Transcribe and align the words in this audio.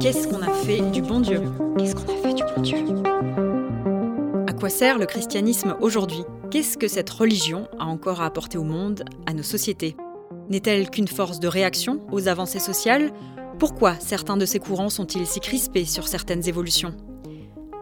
Qu'est-ce 0.00 0.28
qu'on 0.28 0.42
a 0.42 0.52
fait 0.52 0.80
du 0.90 1.02
bon 1.02 1.20
Dieu 1.20 1.40
Qu'est-ce 1.78 1.94
qu'on 1.94 2.12
a 2.12 2.16
fait 2.16 2.34
du 2.34 2.42
bon 2.42 2.60
Dieu 2.62 2.78
À 4.46 4.52
quoi 4.52 4.68
sert 4.68 4.98
le 4.98 5.06
christianisme 5.06 5.76
aujourd'hui 5.80 6.24
Qu'est-ce 6.50 6.76
que 6.76 6.88
cette 6.88 7.10
religion 7.10 7.68
a 7.78 7.84
encore 7.84 8.20
à 8.20 8.26
apporter 8.26 8.58
au 8.58 8.64
monde, 8.64 9.04
à 9.26 9.32
nos 9.32 9.42
sociétés 9.42 9.96
N'est-elle 10.48 10.90
qu'une 10.90 11.08
force 11.08 11.40
de 11.40 11.48
réaction 11.48 12.00
aux 12.10 12.28
avancées 12.28 12.58
sociales 12.58 13.12
Pourquoi 13.58 13.94
certains 14.00 14.36
de 14.36 14.46
ces 14.46 14.58
courants 14.58 14.90
sont-ils 14.90 15.26
si 15.26 15.40
crispés 15.40 15.84
sur 15.84 16.08
certaines 16.08 16.48
évolutions 16.48 16.94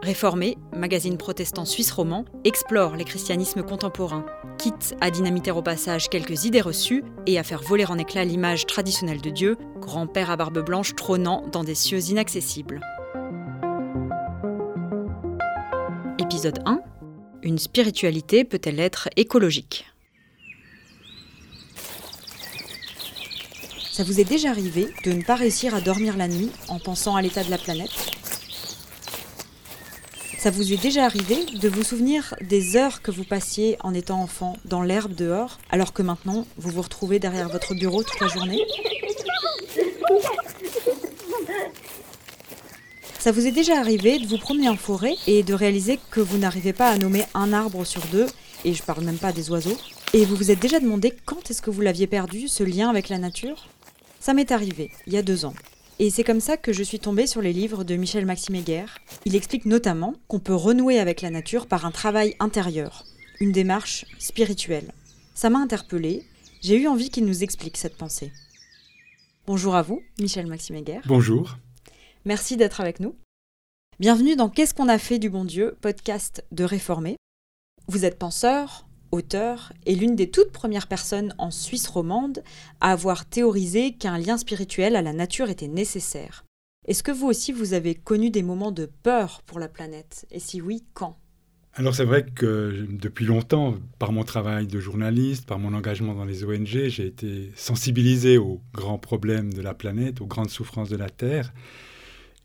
Réformé, 0.01 0.57
magazine 0.75 1.15
protestant 1.15 1.63
suisse 1.63 1.91
roman, 1.91 2.25
explore 2.43 2.95
les 2.95 3.03
christianismes 3.03 3.61
contemporains, 3.61 4.25
quitte 4.57 4.95
à 4.99 5.11
dynamiter 5.11 5.51
au 5.51 5.61
passage 5.61 6.09
quelques 6.09 6.45
idées 6.45 6.61
reçues 6.61 7.03
et 7.27 7.37
à 7.37 7.43
faire 7.43 7.61
voler 7.61 7.85
en 7.85 7.99
éclats 7.99 8.25
l'image 8.25 8.65
traditionnelle 8.65 9.21
de 9.21 9.29
Dieu, 9.29 9.57
grand-père 9.79 10.31
à 10.31 10.37
barbe 10.37 10.65
blanche 10.65 10.95
trônant 10.95 11.45
dans 11.51 11.63
des 11.63 11.75
cieux 11.75 11.99
inaccessibles. 12.09 12.81
Épisode 16.17 16.63
1 16.65 16.81
Une 17.43 17.59
spiritualité 17.59 18.43
peut-elle 18.43 18.79
être 18.79 19.07
écologique? 19.17 19.85
Ça 23.91 24.03
vous 24.03 24.19
est 24.19 24.27
déjà 24.27 24.49
arrivé 24.49 24.91
de 25.05 25.11
ne 25.11 25.21
pas 25.21 25.35
réussir 25.35 25.75
à 25.75 25.81
dormir 25.81 26.17
la 26.17 26.27
nuit 26.27 26.49
en 26.69 26.79
pensant 26.79 27.15
à 27.15 27.21
l'état 27.21 27.43
de 27.43 27.51
la 27.51 27.59
planète? 27.59 27.91
Ça 30.41 30.49
vous 30.49 30.73
est 30.73 30.81
déjà 30.81 31.05
arrivé 31.05 31.45
de 31.53 31.69
vous 31.69 31.83
souvenir 31.83 32.33
des 32.41 32.75
heures 32.75 33.03
que 33.03 33.11
vous 33.11 33.23
passiez 33.23 33.77
en 33.81 33.93
étant 33.93 34.19
enfant 34.19 34.57
dans 34.65 34.81
l'herbe 34.81 35.13
dehors, 35.13 35.59
alors 35.69 35.93
que 35.93 36.01
maintenant 36.01 36.47
vous 36.57 36.71
vous 36.71 36.81
retrouvez 36.81 37.19
derrière 37.19 37.47
votre 37.47 37.75
bureau 37.75 38.01
toute 38.01 38.19
la 38.19 38.27
journée? 38.27 38.59
Ça 43.19 43.31
vous 43.31 43.45
est 43.45 43.51
déjà 43.51 43.77
arrivé 43.77 44.17
de 44.17 44.25
vous 44.25 44.39
promener 44.39 44.67
en 44.67 44.77
forêt 44.77 45.13
et 45.27 45.43
de 45.43 45.53
réaliser 45.53 45.99
que 46.09 46.21
vous 46.21 46.39
n'arrivez 46.39 46.73
pas 46.73 46.89
à 46.89 46.97
nommer 46.97 47.23
un 47.35 47.53
arbre 47.53 47.85
sur 47.85 48.03
deux, 48.07 48.25
et 48.65 48.73
je 48.73 48.81
parle 48.81 49.03
même 49.03 49.19
pas 49.19 49.33
des 49.33 49.51
oiseaux, 49.51 49.77
et 50.13 50.25
vous 50.25 50.35
vous 50.35 50.49
êtes 50.49 50.59
déjà 50.59 50.79
demandé 50.79 51.13
quand 51.23 51.51
est-ce 51.51 51.61
que 51.61 51.69
vous 51.69 51.81
l'aviez 51.81 52.07
perdu, 52.07 52.47
ce 52.47 52.63
lien 52.63 52.89
avec 52.89 53.09
la 53.09 53.19
nature? 53.19 53.67
Ça 54.19 54.33
m'est 54.33 54.51
arrivé, 54.51 54.89
il 55.05 55.13
y 55.13 55.17
a 55.17 55.21
deux 55.21 55.45
ans. 55.45 55.53
Et 55.99 56.09
c'est 56.09 56.23
comme 56.23 56.39
ça 56.39 56.57
que 56.57 56.73
je 56.73 56.83
suis 56.83 56.99
tombée 56.99 57.27
sur 57.27 57.41
les 57.41 57.53
livres 57.53 57.83
de 57.83 57.95
Michel 57.95 58.25
Maxime 58.25 58.55
Heger. 58.55 58.97
Il 59.25 59.35
explique 59.35 59.65
notamment 59.65 60.15
qu'on 60.27 60.39
peut 60.39 60.55
renouer 60.55 60.99
avec 60.99 61.21
la 61.21 61.29
nature 61.29 61.67
par 61.67 61.85
un 61.85 61.91
travail 61.91 62.35
intérieur, 62.39 63.05
une 63.39 63.51
démarche 63.51 64.05
spirituelle. 64.17 64.91
Ça 65.35 65.49
m'a 65.49 65.59
interpellée, 65.59 66.23
j'ai 66.61 66.77
eu 66.77 66.87
envie 66.87 67.09
qu'il 67.09 67.25
nous 67.25 67.43
explique 67.43 67.77
cette 67.77 67.97
pensée. 67.97 68.31
Bonjour 69.45 69.75
à 69.75 69.81
vous, 69.81 70.01
Michel 70.19 70.47
Maxime 70.47 70.75
Heger. 70.75 71.01
Bonjour. 71.05 71.57
Merci 72.25 72.57
d'être 72.57 72.81
avec 72.81 72.99
nous. 72.99 73.15
Bienvenue 73.99 74.35
dans 74.35 74.49
Qu'est-ce 74.49 74.73
qu'on 74.73 74.89
a 74.89 74.97
fait 74.97 75.19
du 75.19 75.29
bon 75.29 75.45
Dieu, 75.45 75.77
podcast 75.81 76.43
de 76.51 76.63
Réformé. 76.63 77.17
Vous 77.87 78.05
êtes 78.05 78.17
penseur, 78.17 78.87
auteur, 79.11 79.73
et 79.85 79.95
l'une 79.95 80.15
des 80.15 80.29
toutes 80.29 80.51
premières 80.51 80.87
personnes 80.87 81.33
en 81.37 81.51
Suisse 81.51 81.87
romande 81.87 82.43
à 82.79 82.91
avoir 82.91 83.25
théorisé 83.25 83.93
qu'un 83.93 84.17
lien 84.17 84.37
spirituel 84.37 84.95
à 84.95 85.01
la 85.01 85.13
nature 85.13 85.49
était 85.49 85.67
nécessaire. 85.67 86.45
Est-ce 86.87 87.03
que 87.03 87.11
vous 87.11 87.27
aussi 87.27 87.51
vous 87.51 87.73
avez 87.73 87.93
connu 87.93 88.29
des 88.29 88.43
moments 88.43 88.71
de 88.71 88.89
peur 89.03 89.41
pour 89.45 89.59
la 89.59 89.67
planète? 89.67 90.25
Et 90.31 90.39
si 90.39 90.61
oui, 90.61 90.83
quand? 90.93 91.17
Alors 91.73 91.95
c'est 91.95 92.03
vrai 92.03 92.25
que 92.25 92.85
depuis 92.89 93.25
longtemps, 93.25 93.75
par 93.97 94.11
mon 94.11 94.23
travail 94.23 94.67
de 94.67 94.79
journaliste, 94.79 95.45
par 95.45 95.57
mon 95.57 95.73
engagement 95.73 96.13
dans 96.13 96.25
les 96.25 96.43
ONG, 96.43 96.65
j'ai 96.65 97.05
été 97.05 97.51
sensibilisé 97.55 98.37
aux 98.37 98.59
grands 98.73 98.97
problèmes 98.97 99.53
de 99.53 99.61
la 99.61 99.73
planète, 99.73 100.19
aux 100.19 100.25
grandes 100.25 100.49
souffrances 100.49 100.89
de 100.89 100.97
la 100.97 101.09
Terre. 101.09 101.53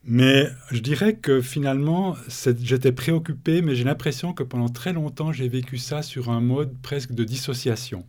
Mais 0.08 0.48
je 0.70 0.78
dirais 0.78 1.14
que 1.14 1.40
finalement, 1.40 2.16
j'étais 2.62 2.92
préoccupé, 2.92 3.60
mais 3.60 3.74
j'ai 3.74 3.82
l'impression 3.82 4.32
que 4.32 4.44
pendant 4.44 4.68
très 4.68 4.92
longtemps, 4.92 5.32
j'ai 5.32 5.48
vécu 5.48 5.78
ça 5.78 6.02
sur 6.02 6.30
un 6.30 6.40
mode 6.40 6.72
presque 6.80 7.12
de 7.12 7.24
dissociation. 7.24 8.04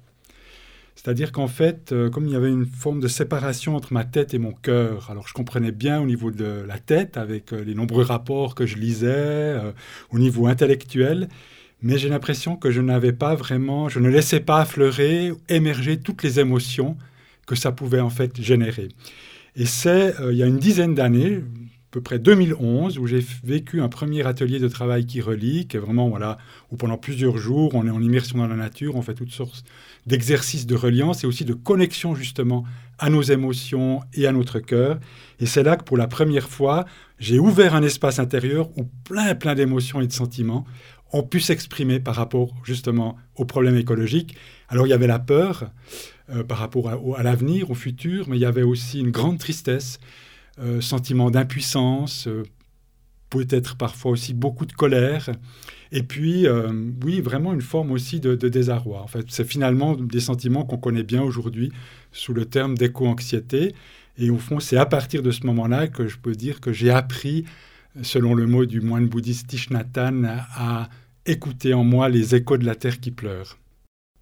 C'est-à-dire 0.94 1.31
qu'en 1.31 1.47
fait, 1.47 1.91
euh, 1.91 2.09
comme 2.09 2.25
il 2.25 2.33
y 2.33 2.35
avait 2.35 2.49
une 2.51 2.66
forme 2.66 2.99
de 2.99 3.07
séparation 3.07 3.75
entre 3.75 3.94
ma 3.94 4.03
tête 4.03 4.33
et 4.33 4.39
mon 4.39 4.51
cœur, 4.51 5.09
alors 5.09 5.27
je 5.27 5.33
comprenais 5.33 5.72
bien 5.72 5.99
au 5.99 6.05
niveau 6.05 6.31
de 6.31 6.66
la 6.67 6.77
tête, 6.77 7.17
avec 7.17 7.53
euh, 7.53 7.63
les 7.63 7.73
nombreux 7.73 8.03
rapports 8.03 8.55
que 8.55 8.66
je 8.67 8.77
lisais, 8.77 9.07
euh, 9.07 9.72
au 10.11 10.19
niveau 10.19 10.47
intellectuel, 10.47 11.29
mais 11.81 11.97
j'ai 11.97 12.09
l'impression 12.09 12.57
que 12.57 12.72
je 12.72 12.81
n'avais 12.81 13.13
pas 13.13 13.35
vraiment, 13.35 13.89
je 13.89 13.99
ne 13.99 14.09
laissais 14.09 14.39
pas 14.39 14.61
affleurer, 14.61 15.31
émerger 15.49 15.97
toutes 15.97 16.23
les 16.23 16.39
émotions 16.39 16.97
que 17.47 17.55
ça 17.55 17.72
pouvait 17.72 18.01
en 18.01 18.09
fait 18.09 18.39
générer. 18.41 18.89
Et 19.55 19.66
c'est 19.66 20.13
il 20.29 20.35
y 20.35 20.43
a 20.43 20.47
une 20.47 20.59
dizaine 20.59 20.95
d'années, 20.95 21.41
peu 21.97 22.03
près 22.03 22.19
2011 22.19 23.00
où 23.00 23.08
j'ai 23.08 23.25
vécu 23.44 23.81
un 23.81 23.90
premier 23.90 24.24
atelier 24.28 24.59
de 24.59 24.68
travail 24.68 25.08
qui 25.08 25.19
relie, 25.19 25.66
qui 25.66 25.78
est 25.78 25.80
vraiment, 25.80 26.09
voilà, 26.09 26.38
où 26.72 26.75
pendant 26.75 26.96
plusieurs 26.96 27.38
jours, 27.38 27.74
on 27.74 27.88
est 27.88 27.90
en 27.90 28.03
immersion 28.03 28.38
dans 28.38 28.46
la 28.46 28.56
nature, 28.56 28.96
on 28.96 29.02
fait 29.02 29.16
toutes 29.16 29.31
sortes 29.31 29.63
d'exercices 30.06 30.68
de 30.68 30.75
reliance 30.75 31.24
et 31.24 31.28
aussi 31.28 31.44
de 31.44 31.56
connexion 31.56 32.13
justement 32.13 32.66
à 33.00 33.09
nos 33.09 33.24
émotions 33.24 34.02
et 34.13 34.28
à 34.28 34.31
notre 34.31 34.59
cœur. 34.59 35.00
Et 35.40 35.47
c'est 35.47 35.63
là 35.63 35.75
que 35.75 35.84
pour 35.84 35.97
la 35.97 36.06
première 36.06 36.50
fois, 36.50 36.85
j'ai 37.18 37.40
ouvert 37.40 37.74
un 37.74 37.81
espace 37.81 38.19
intérieur 38.19 38.69
où 38.78 38.84
plein, 39.03 39.34
plein 39.34 39.56
d'émotions 39.56 40.00
et 40.00 40.06
de 40.06 40.14
sentiments 40.14 40.66
ont 41.14 41.24
pu 41.24 41.40
s'exprimer 41.40 42.00
par 42.00 42.14
rapport 42.14 42.53
justement 42.64 43.18
aux 43.38 43.46
problèmes 43.46 43.78
écologiques. 43.78 44.35
Alors 44.69 44.85
il 44.85 44.91
y 44.91 44.94
avait 44.94 45.08
la 45.08 45.18
peur 45.18 45.72
euh, 46.29 46.44
par 46.44 46.59
rapport 46.59 46.90
à 47.18 47.24
l'avenir, 47.24 47.72
au 47.72 47.75
futur, 47.75 48.29
mais 48.29 48.38
il 48.38 48.41
y 48.41 48.46
avait 48.46 48.62
aussi 48.62 49.00
une 49.00 49.09
grande 49.09 49.40
tristesse 49.40 50.00
euh, 50.59 50.81
sentiment 50.81 51.29
d'impuissance, 51.29 52.28
euh, 52.28 52.44
peut-être 53.29 53.75
parfois 53.75 54.12
aussi 54.12 54.34
beaucoup 54.34 54.66
de 54.66 54.73
colère, 54.73 55.29
et 55.91 56.03
puis, 56.03 56.47
euh, 56.47 56.91
oui, 57.03 57.22
vraiment 57.22 57.53
une 57.53 57.62
forme 57.62 57.91
aussi 57.91 58.19
de, 58.19 58.35
désarroi. 58.35 59.01
En 59.01 59.07
fait, 59.07 59.25
c'est 59.29 59.47
finalement 59.47 59.96
des 59.96 60.19
sentiments 60.19 60.66
qu'on 60.66 60.78
connaît 60.78 61.03
bien 61.03 61.22
aujourd'hui 61.22 61.72
sous 62.12 62.34
le 62.34 62.46
terme 62.46 62.75
d'éco-anxiété. 62.75 63.73
Et 64.17 64.29
au 64.29 64.38
fond, 64.38 64.59
c'est 64.59 64.78
à 64.78 64.85
partir 64.85 65.22
de 65.22 65.31
ce 65.31 65.46
moment-là 65.46 65.88
que 65.88 66.07
je 66.07 66.17
peux 66.17 66.34
dire 66.34 66.59
que 66.59 66.73
j'ai 66.73 66.90
appris, 66.90 67.46
selon 68.01 68.34
le 68.34 68.47
mot 68.47 68.66
du 68.66 68.81
moine 68.81 69.07
bouddhiste 69.07 69.47
Thich 69.47 69.69
à 69.72 70.90
écouter 71.25 71.73
en 71.73 71.84
moi 71.84 72.09
les 72.09 72.35
échos 72.35 72.57
de 72.57 72.66
la 72.66 72.75
terre 72.75 73.00
qui 73.00 73.12
pleure 73.12 73.57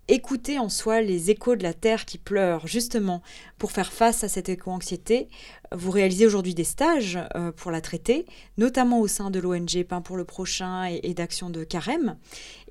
écouter 0.07 0.59
en 0.59 0.69
soi 0.69 1.01
les 1.01 1.31
échos 1.31 1.55
de 1.55 1.63
la 1.63 1.73
terre 1.73 2.05
qui 2.05 2.17
pleure, 2.17 2.67
justement, 2.67 3.21
pour 3.57 3.71
faire 3.71 3.91
face 3.91 4.23
à 4.23 4.27
cette 4.27 4.49
éco-anxiété. 4.49 5.29
Vous 5.71 5.91
réalisez 5.91 6.25
aujourd'hui 6.25 6.53
des 6.53 6.63
stages 6.63 7.19
euh, 7.35 7.51
pour 7.51 7.71
la 7.71 7.81
traiter, 7.81 8.25
notamment 8.57 8.99
au 8.99 9.07
sein 9.07 9.31
de 9.31 9.39
l'ONG 9.39 9.83
Pain 9.88 10.01
pour 10.01 10.15
le 10.15 10.23
Prochain 10.23 10.85
et, 10.85 11.13
d'Action 11.13 11.49
de 11.49 11.63
Carême. 11.63 12.17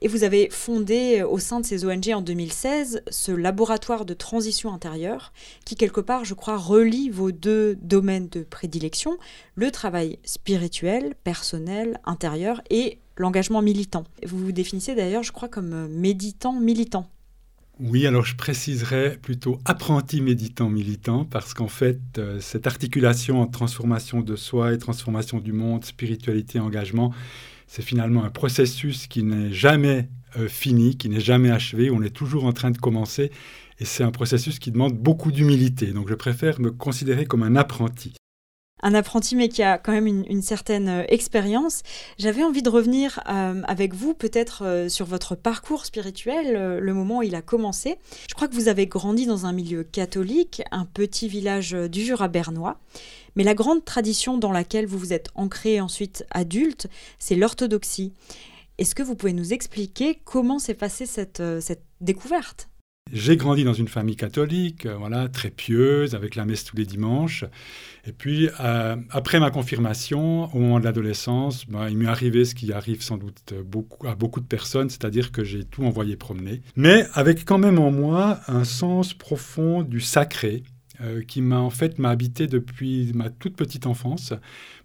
Et 0.00 0.08
vous 0.08 0.22
avez 0.22 0.48
fondé 0.50 1.20
euh, 1.20 1.28
au 1.28 1.38
sein 1.38 1.60
de 1.60 1.66
ces 1.66 1.84
ONG 1.84 2.10
en 2.14 2.22
2016 2.22 3.02
ce 3.10 3.32
laboratoire 3.32 4.04
de 4.04 4.14
transition 4.14 4.72
intérieure 4.72 5.32
qui, 5.64 5.74
quelque 5.74 6.00
part, 6.00 6.24
je 6.24 6.34
crois, 6.34 6.56
relie 6.56 7.10
vos 7.10 7.32
deux 7.32 7.76
domaines 7.82 8.28
de 8.28 8.42
prédilection, 8.42 9.18
le 9.56 9.70
travail 9.70 10.18
spirituel, 10.24 11.14
personnel, 11.24 12.00
intérieur 12.04 12.62
et 12.70 12.98
l'engagement 13.16 13.62
militant. 13.62 14.04
Vous 14.24 14.38
vous 14.38 14.52
définissez 14.52 14.94
d'ailleurs, 14.94 15.22
je 15.22 15.32
crois, 15.32 15.48
comme 15.48 15.72
euh, 15.72 15.88
méditant 15.88 16.52
militant. 16.52 17.08
Oui, 17.80 18.06
alors 18.06 18.24
je 18.24 18.36
préciserais 18.36 19.18
plutôt 19.20 19.58
apprenti 19.64 20.20
méditant 20.20 20.70
militant 20.70 21.24
parce 21.24 21.54
qu'en 21.54 21.66
fait, 21.66 21.98
euh, 22.18 22.38
cette 22.38 22.68
articulation 22.68 23.40
entre 23.40 23.50
transformation 23.50 24.20
de 24.20 24.36
soi 24.36 24.72
et 24.72 24.78
transformation 24.78 25.40
du 25.40 25.52
monde, 25.52 25.84
spiritualité, 25.84 26.60
engagement, 26.60 27.12
c'est 27.66 27.82
finalement 27.82 28.22
un 28.22 28.30
processus 28.30 29.08
qui 29.08 29.24
n'est 29.24 29.52
jamais 29.52 30.08
euh, 30.36 30.46
fini, 30.46 30.96
qui 30.96 31.08
n'est 31.08 31.18
jamais 31.18 31.50
achevé, 31.50 31.90
on 31.90 32.00
est 32.02 32.14
toujours 32.14 32.44
en 32.44 32.52
train 32.52 32.70
de 32.70 32.78
commencer 32.78 33.32
et 33.80 33.84
c'est 33.84 34.04
un 34.04 34.12
processus 34.12 34.60
qui 34.60 34.70
demande 34.70 34.96
beaucoup 34.96 35.32
d'humilité. 35.32 35.88
Donc 35.88 36.08
je 36.08 36.14
préfère 36.14 36.60
me 36.60 36.70
considérer 36.70 37.26
comme 37.26 37.42
un 37.42 37.56
apprenti 37.56 38.14
un 38.84 38.94
apprenti 38.94 39.34
mais 39.34 39.48
qui 39.48 39.62
a 39.62 39.78
quand 39.78 39.92
même 39.92 40.06
une, 40.06 40.42
certaine 40.42 40.88
euh, 40.88 41.04
expérience. 41.08 41.82
J'avais 42.18 42.44
envie 42.44 42.62
de 42.62 42.68
revenir 42.68 43.18
euh, 43.28 43.62
avec 43.64 43.94
vous 43.94 44.12
peut-être 44.12 44.62
euh, 44.64 44.88
sur 44.90 45.06
votre 45.06 45.34
parcours 45.34 45.86
spirituel, 45.86 46.78
le 46.78 46.94
moment 46.94 47.18
où 47.18 47.22
il 47.22 47.34
a 47.34 47.42
commencé. 47.42 47.96
Je 48.28 48.34
crois 48.34 48.46
que 48.46 48.54
vous 48.54 48.68
avez 48.68 48.86
grandi 48.86 49.26
dans 49.26 49.46
un 49.46 49.52
milieu 49.52 49.84
catholique, 49.84 50.62
un 50.70 50.84
petit 50.84 51.28
village 51.28 51.72
du 51.72 52.04
Jura 52.04 52.28
bernois. 52.28 52.78
Mais 53.36 53.42
la 53.42 53.54
grande 53.54 53.84
tradition 53.84 54.36
dans 54.36 54.52
laquelle 54.52 54.86
vous 54.86 54.98
vous 54.98 55.12
êtes 55.12 55.30
ancré 55.34 55.80
ensuite 55.80 56.24
adulte, 56.30 56.86
c'est 57.18 57.34
l'orthodoxie. 57.34 58.12
Est-ce 58.76 58.94
que 58.94 59.02
vous 59.02 59.16
pouvez 59.16 59.32
nous 59.32 59.52
expliquer 59.54 60.20
comment 60.24 60.58
s'est 60.58 60.74
passée 60.74 61.06
cette 61.06 61.42
découverte? 62.00 62.68
J'ai 63.12 63.36
grandi 63.36 63.64
dans 63.64 63.74
une 63.74 63.88
famille 63.88 64.16
catholique, 64.16 64.86
euh, 64.86 64.96
voilà, 64.96 65.28
très 65.28 65.50
pieuse, 65.50 66.14
avec 66.14 66.34
la 66.36 66.44
messe 66.44 66.64
tous 66.64 66.76
les 66.76 66.86
dimanches. 66.86 67.44
Et 68.06 68.12
puis, 68.12 68.48
euh, 68.60 68.96
après 69.10 69.40
ma 69.40 69.50
confirmation, 69.50 70.54
au 70.54 70.58
moment 70.58 70.80
de 70.80 70.84
l'adolescence, 70.84 71.66
bah, 71.66 71.90
il 71.90 71.98
m'est 71.98 72.06
arrivé 72.06 72.44
ce 72.44 72.54
qui 72.54 72.72
arrive 72.72 73.02
sans 73.02 73.16
doute 73.16 73.54
à 74.04 74.14
beaucoup 74.14 74.40
de 74.40 74.46
personnes, 74.46 74.90
c'est-à-dire 74.90 75.32
que 75.32 75.44
j'ai 75.44 75.64
tout 75.64 75.84
envoyé 75.84 76.16
promener. 76.16 76.62
Mais 76.76 77.06
avec 77.12 77.44
quand 77.44 77.58
même 77.58 77.78
en 77.78 77.90
moi 77.90 78.40
un 78.48 78.64
sens 78.64 79.14
profond 79.14 79.82
du 79.82 80.00
sacré 80.00 80.62
euh, 81.00 81.22
qui 81.22 81.42
m'a 81.42 81.58
en 81.58 81.70
fait 81.70 81.98
m'a 81.98 82.10
habité 82.10 82.46
depuis 82.46 83.10
ma 83.14 83.28
toute 83.28 83.56
petite 83.56 83.86
enfance. 83.86 84.32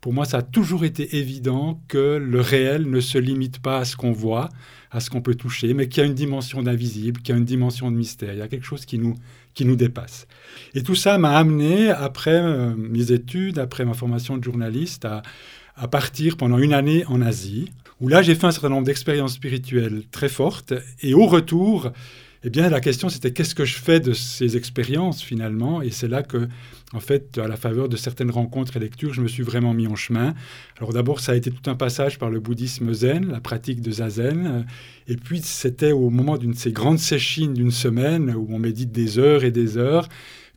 Pour 0.01 0.11
moi, 0.11 0.25
ça 0.25 0.37
a 0.37 0.41
toujours 0.41 0.83
été 0.83 1.17
évident 1.17 1.81
que 1.87 2.17
le 2.17 2.41
réel 2.41 2.89
ne 2.89 2.99
se 2.99 3.17
limite 3.17 3.59
pas 3.59 3.77
à 3.77 3.85
ce 3.85 3.95
qu'on 3.95 4.11
voit, 4.11 4.49
à 4.91 4.99
ce 4.99 5.09
qu'on 5.09 5.21
peut 5.21 5.35
toucher, 5.35 5.73
mais 5.73 5.87
qu'il 5.87 6.01
y 6.01 6.05
a 6.05 6.07
une 6.07 6.15
dimension 6.15 6.63
d'invisible, 6.63 7.21
qu'il 7.21 7.33
y 7.33 7.37
a 7.37 7.39
une 7.39 7.45
dimension 7.45 7.91
de 7.91 7.95
mystère. 7.95 8.33
Il 8.33 8.39
y 8.39 8.41
a 8.41 8.47
quelque 8.47 8.65
chose 8.65 8.85
qui 8.85 8.97
nous, 8.97 9.15
qui 9.53 9.65
nous 9.65 9.75
dépasse. 9.75 10.27
Et 10.73 10.83
tout 10.83 10.95
ça 10.95 11.17
m'a 11.17 11.37
amené, 11.37 11.89
après 11.89 12.41
euh, 12.41 12.73
mes 12.75 13.11
études, 13.11 13.59
après 13.59 13.85
ma 13.85 13.93
formation 13.93 14.37
de 14.37 14.43
journaliste, 14.43 15.05
à, 15.05 15.21
à 15.75 15.87
partir 15.87 16.37
pendant 16.37 16.57
une 16.57 16.73
année 16.73 17.05
en 17.07 17.21
Asie, 17.21 17.71
où 18.01 18.07
là 18.07 18.21
j'ai 18.21 18.35
fait 18.35 18.47
un 18.47 18.51
certain 18.51 18.69
nombre 18.69 18.85
d'expériences 18.85 19.33
spirituelles 19.33 20.03
très 20.11 20.29
fortes, 20.29 20.73
et 21.01 21.13
au 21.13 21.25
retour, 21.25 21.91
eh 22.43 22.49
bien, 22.49 22.69
la 22.69 22.79
question, 22.79 23.09
c'était 23.09 23.31
qu'est-ce 23.33 23.53
que 23.53 23.65
je 23.65 23.75
fais 23.75 23.99
de 23.99 24.13
ces 24.13 24.55
expériences 24.55 25.21
finalement? 25.21 25.81
Et 25.81 25.89
c'est 25.91 26.07
là 26.07 26.23
que, 26.23 26.47
en 26.93 27.01
fait, 27.01 27.37
à 27.37 27.49
la 27.49 27.57
faveur 27.57 27.89
de 27.89 27.97
certaines 27.97 28.31
rencontres 28.31 28.77
et 28.77 28.79
lectures, 28.79 29.13
je 29.13 29.21
me 29.21 29.27
suis 29.27 29.43
vraiment 29.43 29.73
mis 29.73 29.87
en 29.87 29.95
chemin. 29.95 30.33
Alors 30.77 30.93
d'abord, 30.93 31.19
ça 31.19 31.33
a 31.33 31.35
été 31.35 31.51
tout 31.51 31.69
un 31.69 31.75
passage 31.75 32.17
par 32.17 32.29
le 32.29 32.39
bouddhisme 32.39 32.93
zen, 32.93 33.29
la 33.29 33.41
pratique 33.41 33.81
de 33.81 33.91
zazen. 33.91 34.65
Et 35.07 35.17
puis, 35.17 35.41
c'était 35.43 35.91
au 35.91 36.09
moment 36.09 36.37
d'une 36.37 36.51
de 36.51 36.57
ces 36.57 36.71
grandes 36.71 36.99
séchines 36.99 37.53
d'une 37.53 37.71
semaine, 37.71 38.33
où 38.33 38.47
on 38.49 38.59
médite 38.59 38.93
des 38.93 39.19
heures 39.19 39.43
et 39.43 39.51
des 39.51 39.77
heures, 39.77 40.07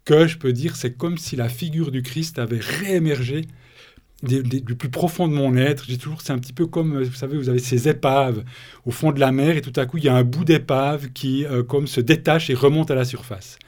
que 0.05 0.29
je 0.29 0.39
peux 0.39 0.53
dire, 0.53 0.77
c'est 0.77 0.97
comme 0.97 1.19
si 1.19 1.35
la 1.35 1.49
figure 1.49 1.91
du 1.91 2.03
Christ 2.03 2.39
avait 2.39 2.61
réémergé 2.61 3.43
du 4.23 4.77
plus 4.77 4.89
profond 4.89 5.29
de 5.29 5.35
mon 5.35 5.57
être. 5.57 5.85
J'ai 5.89 5.99
toujours, 5.99 6.21
c'est 6.23 6.33
un 6.33 6.39
petit 6.39 6.53
peu 6.53 6.67
comme, 6.67 7.03
vous 7.03 7.15
savez, 7.15 7.37
vous 7.37 7.49
avez 7.49 7.59
ces 7.59 7.89
épaves 7.89 8.45
au 8.87 8.91
fond 8.91 9.13
de 9.13 9.21
la 9.21 9.33
mer 9.33 9.57
et 9.57 9.61
tout 9.61 9.73
à 9.77 9.87
coup, 9.87 9.99
il 9.99 10.05
y 10.05 10.09
a 10.09 10.15
un 10.15 10.25
bout 10.25 10.45
d'épave 10.45 11.09
qui, 11.13 11.45
euh, 11.45 11.63
comme, 11.63 11.87
se 11.87 12.01
détache 12.01 12.51
et 12.51 12.55
remonte 12.55 12.91
à 12.91 12.95
la 12.95 13.05
surface. 13.05 13.59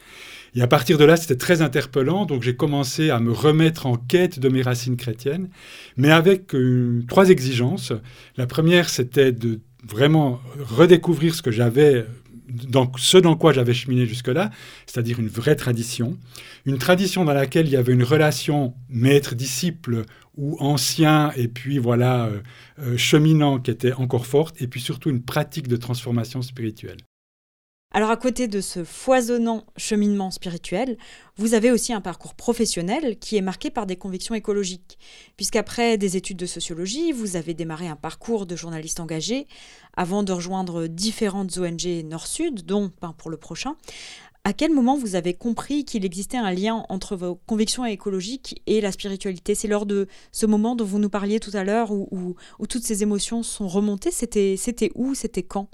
Et 0.57 0.63
à 0.63 0.69
partir 0.69 0.99
de 0.99 1.05
là, 1.05 1.17
c'était 1.17 1.37
très 1.37 1.63
interpellant, 1.63 2.27
donc 2.27 2.43
j'ai 2.43 2.55
commencé 2.55 3.11
à 3.11 3.19
me 3.19 3.33
remettre 3.33 3.87
en 3.87 3.97
quête 3.97 4.39
de 4.39 4.49
mes 4.49 4.63
racines 4.63 4.97
chrétiennes, 4.97 5.49
mais 5.97 6.13
avec 6.13 6.55
euh, 6.55 7.03
trois 7.09 7.31
exigences. 7.31 7.93
La 8.37 8.47
première, 8.47 8.89
c'était 8.89 9.33
de 9.33 9.61
vraiment 9.85 10.41
redécouvrir 10.57 11.35
ce 11.35 11.43
que 11.43 11.51
j'avais 11.51 12.07
dans 12.69 12.91
ce 12.97 13.19
dans 13.19 13.37
quoi 13.37 13.53
j'avais 13.53 13.75
cheminé 13.75 14.07
jusque-là, 14.07 14.51
c'est-à-dire 14.87 15.19
une 15.19 15.29
vraie 15.29 15.57
tradition, 15.57 16.17
une 16.67 16.79
tradition 16.79 17.25
dans 17.25 17.33
laquelle 17.33 17.67
il 17.67 17.73
y 17.73 17.77
avait 17.77 17.93
une 17.93 18.05
relation 18.05 18.75
maître-disciple 18.89 20.03
ou 20.37 20.57
ancien 20.61 21.33
et 21.37 21.49
puis 21.49 21.79
voilà 21.79 22.27
euh, 22.27 22.41
euh, 22.81 22.97
cheminant 22.97 23.59
qui 23.59 23.71
était 23.71 23.93
encore 23.93 24.27
forte, 24.27 24.61
et 24.61 24.67
puis 24.67 24.81
surtout 24.81 25.11
une 25.11 25.23
pratique 25.23 25.69
de 25.69 25.77
transformation 25.77 26.43
spirituelle. 26.43 26.99
Alors 27.97 28.11
à 28.11 28.17
côté 28.17 28.49
de 28.49 28.61
ce 28.61 28.83
foisonnant 28.83 29.67
cheminement 29.77 30.33
spirituel, 30.33 30.99
vous 31.37 31.55
avez 31.55 31.71
aussi 31.71 31.93
un 31.93 32.01
parcours 32.01 32.35
professionnel 32.35 33.21
qui 33.21 33.37
est 33.37 33.41
marqué 33.41 33.71
par 33.71 33.87
des 33.87 33.95
convictions 33.95 34.35
écologiques, 34.35 34.99
puisqu'après 35.37 35.97
des 35.97 36.17
études 36.17 36.37
de 36.37 36.47
sociologie, 36.47 37.13
vous 37.13 37.37
avez 37.37 37.55
démarré 37.55 37.87
un 37.87 37.95
parcours 37.95 38.47
de 38.47 38.57
journaliste 38.57 38.99
engagé 38.99 39.47
avant 39.97 40.25
de 40.25 40.33
rejoindre 40.33 40.89
différentes 40.89 41.57
ONG 41.57 41.87
Nord-Sud, 42.05 42.67
dont 42.67 42.91
pour 43.17 43.31
le 43.31 43.37
prochain. 43.37 43.77
À 44.47 44.53
quel 44.53 44.75
moment 44.75 44.99
vous 44.99 45.15
avez 45.15 45.33
compris 45.33 45.87
qu'il 45.87 46.05
existait 46.05 46.37
un 46.37 46.53
lien 46.53 46.85
entre 46.91 47.17
vos 47.17 47.37
convictions 47.47 47.87
écologiques 47.87 48.61
et 48.67 48.83
la 48.83 48.93
spiritualité? 48.93 49.55
C'est 49.55 49.69
lors 49.69 49.87
de 49.87 50.07
ce 50.33 50.45
moment 50.45 50.77
dont 50.77 50.85
vous 50.85 50.99
nous 50.99 51.09
parliez 51.09 51.41
tout 51.41 51.53
à 51.55 51.65
l'heure 51.65 51.91
où, 51.93 52.37
toutes 52.69 52.83
ces 52.83 53.03
émotions 53.03 53.43
sont 53.43 53.69
remontées. 53.69 54.11
C'était 54.11 54.91
où? 54.95 55.15
C'était 55.15 55.43
quand? 55.43 55.71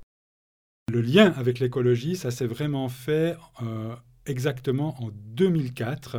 Le 0.92 1.00
lien 1.00 1.34
avec 1.36 1.58
l'écologie, 1.58 2.14
ça 2.14 2.30
s'est 2.30 2.46
vraiment 2.46 2.88
fait 2.88 3.36
euh, 3.60 3.96
exactement 4.26 4.94
en 5.02 5.10
2004. 5.34 6.18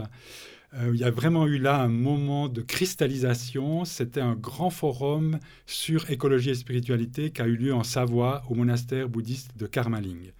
Euh, 0.74 0.92
il 0.94 1.00
y 1.00 1.06
a 1.06 1.12
vraiment 1.12 1.47
eu 1.47 1.57
là 1.57 1.81
un 1.81 1.88
moment 1.88 2.50
de 2.50 2.62
cristallisation. 2.62 3.86
C'était 3.86 4.19
un 4.19 4.36
grand 4.36 4.69
forum 4.69 5.39
sur 5.65 6.09
écologie 6.09 6.50
et 6.50 6.56
spiritualité 6.56 7.31
qui 7.31 7.42
a 7.42 7.47
eu 7.47 7.56
lieu 7.56 7.74
en 7.74 7.83
Savoie 7.83 8.44
au 8.50 8.56
monastère 8.56 9.07
bouddhiste 9.07 9.57
de 9.57 9.68
Karmaling 9.68 10.31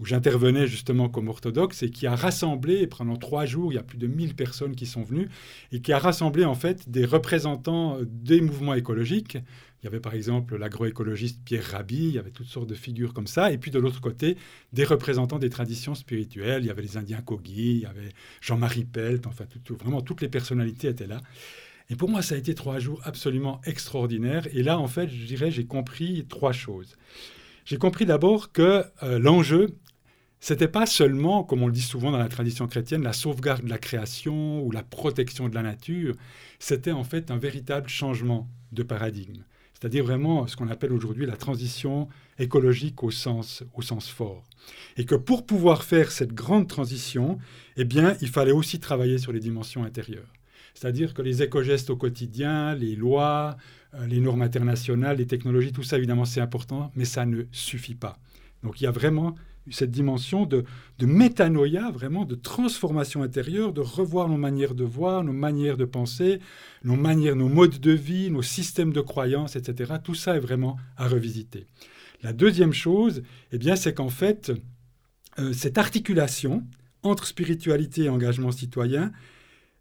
où 0.00 0.06
j'intervenais 0.06 0.66
justement 0.66 1.08
comme 1.10 1.28
orthodoxe 1.28 1.82
et 1.82 1.90
qui 1.90 2.06
a 2.06 2.16
rassemblé, 2.16 2.86
pendant 2.86 3.16
trois 3.16 3.44
jours, 3.44 3.72
il 3.72 3.76
y 3.76 3.78
a 3.78 3.82
plus 3.82 3.98
de 3.98 4.06
1000 4.06 4.34
personnes 4.34 4.74
qui 4.74 4.86
sont 4.86 5.02
venues, 5.02 5.28
et 5.72 5.80
qui 5.80 5.92
a 5.92 5.98
rassemblé 5.98 6.44
en 6.44 6.54
fait 6.54 6.88
des 6.88 7.04
représentants 7.04 7.98
des 8.02 8.40
mouvements 8.40 8.74
écologiques. 8.74 9.36
Il 9.82 9.86
y 9.86 9.88
avait 9.88 10.00
par 10.00 10.14
exemple 10.14 10.56
l'agroécologiste 10.56 11.40
Pierre 11.44 11.64
Rabhi, 11.64 12.08
il 12.08 12.14
y 12.14 12.18
avait 12.18 12.30
toutes 12.30 12.48
sortes 12.48 12.68
de 12.68 12.74
figures 12.74 13.12
comme 13.12 13.26
ça, 13.26 13.52
et 13.52 13.58
puis 13.58 13.70
de 13.70 13.78
l'autre 13.78 14.00
côté, 14.00 14.36
des 14.72 14.84
représentants 14.84 15.38
des 15.38 15.50
traditions 15.50 15.94
spirituelles. 15.94 16.62
Il 16.64 16.66
y 16.66 16.70
avait 16.70 16.82
les 16.82 16.96
Indiens 16.96 17.20
Kogi, 17.20 17.72
il 17.72 17.80
y 17.80 17.86
avait 17.86 18.10
Jean-Marie 18.40 18.84
Pelt, 18.84 19.26
enfin 19.26 19.44
vraiment 19.78 20.00
toutes 20.00 20.22
les 20.22 20.28
personnalités 20.28 20.88
étaient 20.88 21.06
là. 21.06 21.20
Et 21.90 21.96
pour 21.96 22.08
moi, 22.08 22.22
ça 22.22 22.36
a 22.36 22.38
été 22.38 22.54
trois 22.54 22.78
jours 22.78 23.00
absolument 23.04 23.60
extraordinaires. 23.64 24.46
Et 24.52 24.62
là, 24.62 24.78
en 24.78 24.86
fait, 24.86 25.08
je 25.08 25.26
dirais, 25.26 25.50
j'ai 25.50 25.66
compris 25.66 26.24
trois 26.28 26.52
choses. 26.52 26.96
J'ai 27.64 27.78
compris 27.78 28.06
d'abord 28.06 28.52
que 28.52 28.84
euh, 29.02 29.18
l'enjeu, 29.18 29.76
c'était 30.40 30.68
pas 30.68 30.86
seulement, 30.86 31.44
comme 31.44 31.62
on 31.62 31.66
le 31.66 31.72
dit 31.72 31.82
souvent 31.82 32.10
dans 32.10 32.18
la 32.18 32.28
tradition 32.28 32.66
chrétienne, 32.66 33.02
la 33.02 33.12
sauvegarde 33.12 33.64
de 33.64 33.68
la 33.68 33.78
création 33.78 34.62
ou 34.62 34.70
la 34.70 34.82
protection 34.82 35.50
de 35.50 35.54
la 35.54 35.62
nature, 35.62 36.14
c'était 36.58 36.92
en 36.92 37.04
fait 37.04 37.30
un 37.30 37.36
véritable 37.36 37.88
changement 37.88 38.48
de 38.72 38.82
paradigme. 38.82 39.42
C'est-à-dire 39.74 40.04
vraiment 40.04 40.46
ce 40.46 40.56
qu'on 40.56 40.68
appelle 40.68 40.92
aujourd'hui 40.92 41.26
la 41.26 41.36
transition 41.36 42.08
écologique 42.38 43.02
au 43.02 43.10
sens, 43.10 43.64
au 43.74 43.82
sens 43.82 44.08
fort. 44.08 44.44
Et 44.96 45.04
que 45.04 45.14
pour 45.14 45.44
pouvoir 45.44 45.84
faire 45.84 46.10
cette 46.10 46.32
grande 46.32 46.68
transition, 46.68 47.38
eh 47.76 47.84
bien, 47.84 48.16
il 48.22 48.28
fallait 48.28 48.52
aussi 48.52 48.80
travailler 48.80 49.18
sur 49.18 49.32
les 49.32 49.40
dimensions 49.40 49.84
intérieures. 49.84 50.32
C'est-à-dire 50.74 51.12
que 51.12 51.22
les 51.22 51.42
éco-gestes 51.42 51.90
au 51.90 51.96
quotidien, 51.96 52.74
les 52.74 52.94
lois, 52.94 53.56
euh, 53.94 54.06
les 54.06 54.20
normes 54.20 54.42
internationales, 54.42 55.18
les 55.18 55.26
technologies, 55.26 55.72
tout 55.72 55.82
ça, 55.82 55.98
évidemment, 55.98 56.24
c'est 56.24 56.40
important, 56.40 56.92
mais 56.94 57.04
ça 57.04 57.26
ne 57.26 57.44
suffit 57.52 57.94
pas. 57.94 58.18
Donc 58.62 58.80
il 58.80 58.84
y 58.84 58.86
a 58.86 58.90
vraiment 58.90 59.34
cette 59.70 59.90
dimension 59.90 60.46
de, 60.46 60.64
métanoïa, 61.00 61.90
vraiment 61.90 62.24
de 62.24 62.34
transformation 62.34 63.22
intérieure, 63.22 63.72
de 63.72 63.80
revoir 63.80 64.28
nos 64.28 64.36
manières 64.36 64.74
de 64.74 64.84
voir, 64.84 65.24
nos 65.24 65.32
manières 65.32 65.76
de 65.76 65.84
penser, 65.84 66.40
nos 66.84 66.96
manières, 66.96 67.36
nos 67.36 67.48
modes 67.48 67.80
de 67.80 67.92
vie, 67.92 68.30
nos 68.30 68.42
systèmes 68.42 68.92
de 68.92 69.00
croyances, 69.00 69.56
etc. 69.56 69.94
Tout 70.02 70.14
ça 70.14 70.36
est 70.36 70.40
vraiment 70.40 70.76
à 70.96 71.08
revisiter. 71.08 71.66
La 72.22 72.32
deuxième 72.32 72.74
chose, 72.74 73.22
eh 73.52 73.58
bien, 73.58 73.76
c'est 73.76 73.94
qu'en 73.94 74.10
fait, 74.10 74.52
euh, 75.38 75.52
cette 75.52 75.78
articulation 75.78 76.64
entre 77.02 77.26
spiritualité 77.26 78.04
et 78.04 78.08
engagement 78.10 78.52
citoyen, 78.52 79.10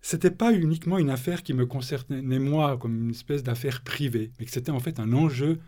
c'était 0.02 0.32
pas 0.32 0.54
uniquement 0.54 0.98
une 0.98 1.10
affaire 1.10 1.44
qui 1.44 1.54
me 1.54 1.66
concernait 1.66 2.40
moi 2.40 2.78
comme 2.78 3.04
une 3.04 3.10
espèce 3.12 3.44
d'affaire 3.44 3.82
privée, 3.82 4.32
mais 4.40 4.46
que 4.46 4.52
c'était 4.52 4.72
en 4.72 4.80
fait 4.80 5.00
un 5.00 5.12
enjeu 5.12 5.60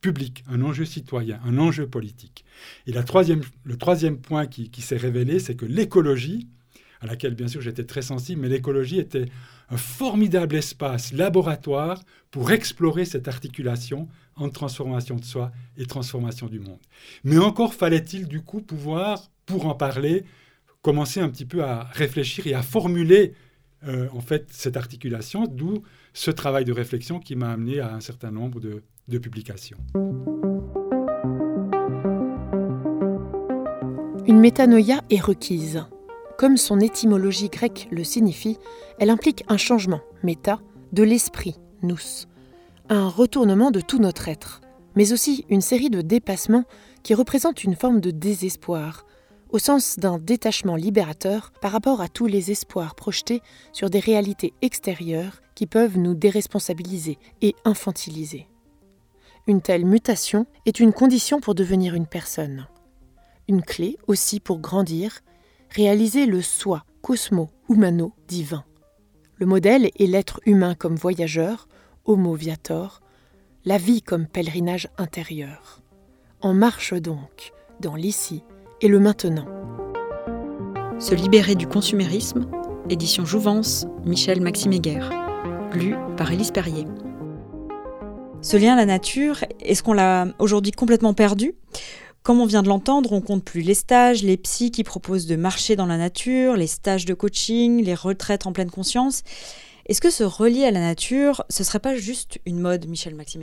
public, 0.00 0.44
un 0.48 0.62
enjeu 0.62 0.84
citoyen, 0.84 1.40
un 1.44 1.58
enjeu 1.58 1.86
politique. 1.86 2.44
Et 2.86 2.92
la 2.92 3.02
troisième, 3.02 3.42
le 3.64 3.76
troisième 3.76 4.18
point 4.18 4.46
qui, 4.46 4.70
s'est 4.80 4.96
révélé, 4.96 5.38
c'est 5.38 5.56
que 5.56 5.66
l'écologie, 5.66 6.48
à 7.00 7.06
laquelle 7.06 7.34
bien 7.34 7.48
sûr 7.48 7.60
j'étais 7.60 7.84
très 7.84 8.02
sensible, 8.02 8.42
mais 8.42 8.48
l'écologie 8.48 8.98
était 8.98 9.26
un 9.68 9.76
formidable 9.76 10.56
espace 10.56 11.12
laboratoire 11.12 12.02
pour 12.30 12.52
explorer 12.52 13.04
cette 13.04 13.28
articulation 13.28 14.08
entre 14.36 14.52
transformation 14.52 15.16
de 15.16 15.24
soi 15.24 15.50
et 15.76 15.86
transformation 15.86 16.46
du 16.46 16.60
monde. 16.60 16.80
Mais 17.24 17.38
encore 17.38 17.74
fallait-il 17.74 18.28
du 18.28 18.42
coup 18.42 18.60
pouvoir, 18.60 19.30
pour 19.44 19.66
en 19.66 19.74
parler, 19.74 20.24
commencer 20.82 21.20
un 21.20 21.28
petit 21.28 21.46
peu 21.46 21.64
à 21.64 21.84
réfléchir 21.92 22.46
et 22.46 22.54
à 22.54 22.62
formuler 22.62 23.34
euh, 23.84 24.08
en 24.12 24.20
fait 24.20 24.46
cette 24.50 24.76
articulation, 24.76 25.46
d'où 25.46 25.82
ce 26.12 26.30
travail 26.30 26.64
de 26.64 26.72
réflexion 26.72 27.18
qui 27.18 27.36
m'a 27.36 27.50
amené 27.50 27.80
à 27.80 27.92
un 27.94 28.00
certain 28.00 28.30
nombre 28.30 28.60
de, 28.60 28.82
de 29.08 29.18
publications. 29.18 29.78
Une 34.26 34.40
métanoïa 34.40 35.02
est 35.10 35.20
requise. 35.20 35.84
Comme 36.38 36.56
son 36.56 36.80
étymologie 36.80 37.48
grecque 37.48 37.88
le 37.90 38.04
signifie, 38.04 38.58
elle 38.98 39.10
implique 39.10 39.44
un 39.48 39.56
changement, 39.56 40.00
méta, 40.22 40.60
de 40.92 41.02
l'esprit, 41.02 41.56
nous, 41.82 41.98
un 42.88 43.08
retournement 43.08 43.70
de 43.70 43.80
tout 43.80 43.98
notre 43.98 44.28
être, 44.28 44.60
mais 44.96 45.12
aussi 45.12 45.44
une 45.48 45.60
série 45.60 45.90
de 45.90 46.02
dépassements 46.02 46.64
qui 47.02 47.14
représentent 47.14 47.64
une 47.64 47.76
forme 47.76 48.00
de 48.00 48.10
désespoir, 48.10 49.06
au 49.50 49.58
sens 49.58 49.98
d'un 49.98 50.18
détachement 50.18 50.76
libérateur 50.76 51.52
par 51.60 51.72
rapport 51.72 52.00
à 52.00 52.08
tous 52.08 52.26
les 52.26 52.50
espoirs 52.50 52.94
projetés 52.94 53.40
sur 53.72 53.90
des 53.90 54.00
réalités 54.00 54.52
extérieures 54.60 55.40
qui 55.54 55.66
peuvent 55.66 55.98
nous 55.98 56.14
déresponsabiliser 56.14 57.18
et 57.42 57.54
infantiliser. 57.64 58.48
Une 59.48 59.60
telle 59.60 59.86
mutation 59.86 60.46
est 60.64 60.80
une 60.80 60.92
condition 60.92 61.40
pour 61.40 61.54
devenir 61.54 61.94
une 61.94 62.06
personne. 62.06 62.66
Une 63.46 63.62
clé 63.62 63.96
aussi 64.08 64.40
pour 64.40 64.58
grandir, 64.58 65.20
réaliser 65.70 66.26
le 66.26 66.42
soi 66.42 66.84
cosmo-humano 67.00 68.12
divin. 68.26 68.64
Le 69.36 69.46
modèle 69.46 69.90
est 69.96 70.06
l'être 70.06 70.40
humain 70.46 70.74
comme 70.74 70.96
voyageur, 70.96 71.68
homo 72.06 72.34
viator, 72.34 73.00
la 73.64 73.78
vie 73.78 74.02
comme 74.02 74.26
pèlerinage 74.26 74.88
intérieur. 74.98 75.80
En 76.40 76.52
marche 76.52 76.94
donc 76.94 77.52
dans 77.80 77.94
l'ici 77.94 78.42
et 78.80 78.88
le 78.88 78.98
maintenant. 78.98 79.46
Se 80.98 81.14
libérer 81.14 81.54
du 81.54 81.68
consumérisme, 81.68 82.50
édition 82.90 83.24
Jouvence, 83.24 83.86
Michel 84.04 84.40
Maxime 84.40 84.72
Heger. 84.72 85.08
Lu 85.72 85.94
par 86.16 86.32
Élise 86.32 86.50
Perrier. 86.50 86.86
Ce 88.42 88.56
lien 88.56 88.74
à 88.74 88.76
la 88.76 88.86
nature, 88.86 89.44
est-ce 89.60 89.82
qu'on 89.82 89.92
l'a 89.92 90.28
aujourd'hui 90.38 90.72
complètement 90.72 91.14
perdu? 91.14 91.54
Comme 92.22 92.40
on 92.40 92.46
vient 92.46 92.62
de 92.62 92.68
l'entendre, 92.68 93.12
on 93.12 93.20
compte 93.20 93.44
plus 93.44 93.60
les 93.60 93.74
stages, 93.74 94.22
les 94.22 94.36
psys 94.36 94.70
qui 94.70 94.84
proposent 94.84 95.26
de 95.26 95.36
marcher 95.36 95.76
dans 95.76 95.86
la 95.86 95.96
nature, 95.96 96.56
les 96.56 96.66
stages 96.66 97.04
de 97.04 97.14
coaching, 97.14 97.84
les 97.84 97.94
retraites 97.94 98.46
en 98.46 98.52
pleine 98.52 98.70
conscience. 98.70 99.22
Est-ce 99.86 100.00
que 100.00 100.10
se 100.10 100.24
relier 100.24 100.64
à 100.64 100.70
la 100.70 100.80
nature, 100.80 101.44
ce 101.48 101.64
serait 101.64 101.78
pas 101.78 101.96
juste 101.96 102.40
une 102.46 102.58
mode, 102.58 102.86
Michel 102.88 103.14
Maxime 103.14 103.42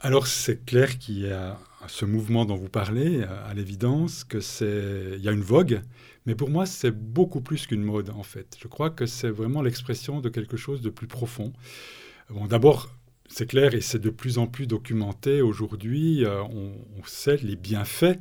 Alors 0.00 0.26
c'est 0.26 0.64
clair 0.64 0.98
qu'il 0.98 1.20
y 1.20 1.30
a 1.30 1.58
ce 1.86 2.04
mouvement 2.04 2.44
dont 2.44 2.56
vous 2.56 2.68
parlez, 2.68 3.22
à 3.22 3.54
l'évidence, 3.54 4.24
que 4.24 4.40
c'est 4.40 5.14
il 5.16 5.22
y 5.22 5.28
a 5.28 5.32
une 5.32 5.42
vogue, 5.42 5.80
mais 6.26 6.34
pour 6.34 6.50
moi 6.50 6.66
c'est 6.66 6.90
beaucoup 6.90 7.40
plus 7.40 7.66
qu'une 7.66 7.82
mode 7.82 8.10
en 8.10 8.22
fait. 8.22 8.56
Je 8.60 8.68
crois 8.68 8.90
que 8.90 9.06
c'est 9.06 9.30
vraiment 9.30 9.62
l'expression 9.62 10.20
de 10.20 10.28
quelque 10.28 10.56
chose 10.56 10.80
de 10.82 10.90
plus 10.90 11.06
profond. 11.06 11.52
Bon, 12.28 12.46
d'abord, 12.46 12.88
c'est 13.30 13.46
clair 13.46 13.74
et 13.74 13.80
c'est 13.80 14.00
de 14.00 14.10
plus 14.10 14.38
en 14.38 14.46
plus 14.46 14.66
documenté 14.66 15.40
aujourd'hui. 15.40 16.24
Euh, 16.24 16.42
on, 16.42 16.74
sait 17.04 17.38
les 17.38 17.56
bienfaits 17.56 18.18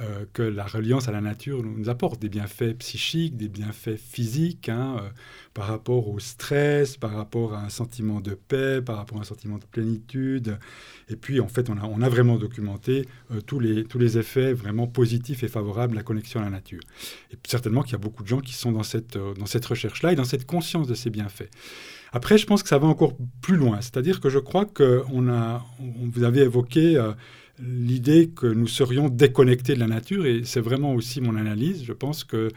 euh, 0.00 0.24
que 0.32 0.42
la 0.42 0.64
reliance 0.64 1.08
à 1.08 1.12
la 1.12 1.20
nature 1.20 1.62
nous 1.62 1.88
apporte, 1.88 2.20
des 2.20 2.28
bienfaits 2.28 2.78
psychiques, 2.78 3.36
des 3.36 3.48
bienfaits 3.48 3.96
physiques, 3.96 4.68
hein, 4.68 4.96
euh, 4.98 5.08
par 5.52 5.66
rapport 5.66 6.08
au 6.08 6.18
stress, 6.18 6.96
par 6.96 7.12
rapport 7.12 7.54
à 7.54 7.62
un 7.64 7.68
sentiment 7.68 8.20
de 8.20 8.34
paix, 8.34 8.80
par 8.80 8.96
rapport 8.96 9.18
à 9.18 9.20
un 9.20 9.24
sentiment 9.24 9.58
de 9.58 9.64
plénitude. 9.64 10.58
Et 11.08 11.16
puis, 11.16 11.40
en 11.40 11.48
fait, 11.48 11.68
on 11.68 11.76
a, 11.76 11.84
on 11.84 11.98
vraiment 12.08 12.36
documenté 12.36 13.06
tous, 13.46 13.60
les, 13.60 13.84
tous 13.84 13.98
les 13.98 14.16
effets 14.16 14.52
vraiment 14.52 14.86
positifs 14.86 15.42
et 15.42 15.48
favorables 15.48 15.92
de 15.92 15.96
la 15.96 16.02
connexion 16.02 16.40
à 16.40 16.44
la 16.44 16.50
nature. 16.50 16.80
Et 17.30 17.36
certainement 17.46 17.82
qu'il 17.82 17.92
y 17.92 17.96
a 17.96 17.98
beaucoup 17.98 18.22
de 18.22 18.28
gens 18.28 18.40
qui 18.40 18.54
sont 18.54 18.72
dans 18.72 18.82
cette, 18.82 19.16
recherche-là 19.66 20.12
et 20.12 20.16
dans 20.16 20.24
cette 20.24 20.46
conscience 20.46 20.86
de 20.86 20.94
ces 20.94 21.10
bienfaits. 21.10 21.50
Après, 22.12 22.38
je 22.38 22.46
pense 22.46 22.62
que 22.62 22.68
ça 22.68 22.78
va 22.78 22.88
encore 22.88 23.14
plus 23.40 23.56
loin. 23.56 23.80
C'est-à-dire 23.80 24.20
que 24.20 24.28
je 24.30 24.38
crois 24.38 24.64
que 24.64 25.02
on 25.12 25.28
a, 25.28 25.64
vous 25.78 26.24
avez 26.24 26.40
évoqué 26.40 26.96
euh, 26.96 27.12
l'idée 27.60 28.30
que 28.30 28.46
nous 28.46 28.66
serions 28.66 29.08
déconnectés 29.08 29.74
de 29.74 29.80
la 29.80 29.86
nature, 29.86 30.26
et 30.26 30.42
c'est 30.44 30.60
vraiment 30.60 30.94
aussi 30.94 31.20
mon 31.20 31.36
analyse. 31.36 31.84
Je 31.84 31.92
pense 31.92 32.24
que 32.24 32.48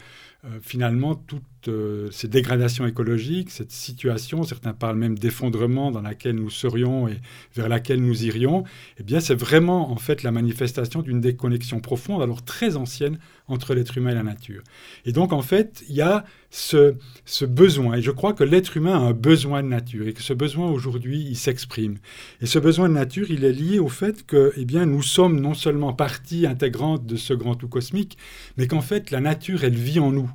euh, 0.44 0.58
finalement, 0.60 1.14
toutes 1.64 1.74
euh, 1.74 2.08
ces 2.10 2.28
dégradations 2.28 2.86
écologiques, 2.86 3.50
cette 3.50 3.72
situation, 3.72 4.42
certains 4.42 4.72
parlent 4.72 4.98
même 4.98 5.18
d'effondrement 5.18 5.90
dans 5.90 6.02
laquelle 6.02 6.36
nous 6.36 6.50
serions 6.50 7.08
et 7.08 7.20
vers 7.54 7.68
laquelle 7.68 8.00
nous 8.02 8.24
irions, 8.24 8.64
eh 8.98 9.02
bien, 9.02 9.20
c'est 9.20 9.34
vraiment 9.34 9.90
en 9.90 9.96
fait 9.96 10.22
la 10.22 10.30
manifestation 10.30 11.02
d'une 11.02 11.20
déconnexion 11.20 11.80
profonde, 11.80 12.22
alors 12.22 12.44
très 12.44 12.76
ancienne, 12.76 13.18
entre 13.46 13.74
l'être 13.74 13.98
humain 13.98 14.10
et 14.10 14.14
la 14.14 14.22
nature. 14.22 14.62
Et 15.04 15.12
donc, 15.12 15.32
en 15.32 15.42
fait, 15.42 15.84
il 15.88 15.94
y 15.94 16.00
a 16.00 16.24
ce, 16.50 16.94
ce 17.24 17.44
besoin, 17.44 17.96
et 17.96 18.02
je 18.02 18.10
crois 18.10 18.32
que 18.32 18.44
l'être 18.44 18.76
humain 18.76 18.94
a 18.94 18.98
un 18.98 19.12
besoin 19.12 19.62
de 19.62 19.68
nature, 19.68 20.06
et 20.08 20.12
que 20.12 20.22
ce 20.22 20.32
besoin 20.32 20.70
aujourd'hui, 20.70 21.26
il 21.28 21.36
s'exprime. 21.36 21.98
Et 22.40 22.46
ce 22.46 22.58
besoin 22.58 22.88
de 22.88 22.94
nature, 22.94 23.30
il 23.30 23.44
est 23.44 23.52
lié 23.52 23.78
au 23.78 23.88
fait 23.88 24.24
que, 24.24 24.52
eh 24.56 24.64
bien, 24.64 24.86
nous 24.86 25.02
sommes 25.02 25.40
non 25.40 25.54
seulement 25.54 25.92
partie 25.92 26.46
intégrante 26.46 27.04
de 27.04 27.16
ce 27.16 27.34
grand 27.34 27.54
tout 27.54 27.68
cosmique, 27.68 28.16
mais 28.56 28.66
qu'en 28.66 28.80
fait, 28.80 29.10
la 29.10 29.20
nature, 29.20 29.64
elle 29.64 29.76
vit 29.76 30.00
en 30.00 30.10
nous. 30.10 30.30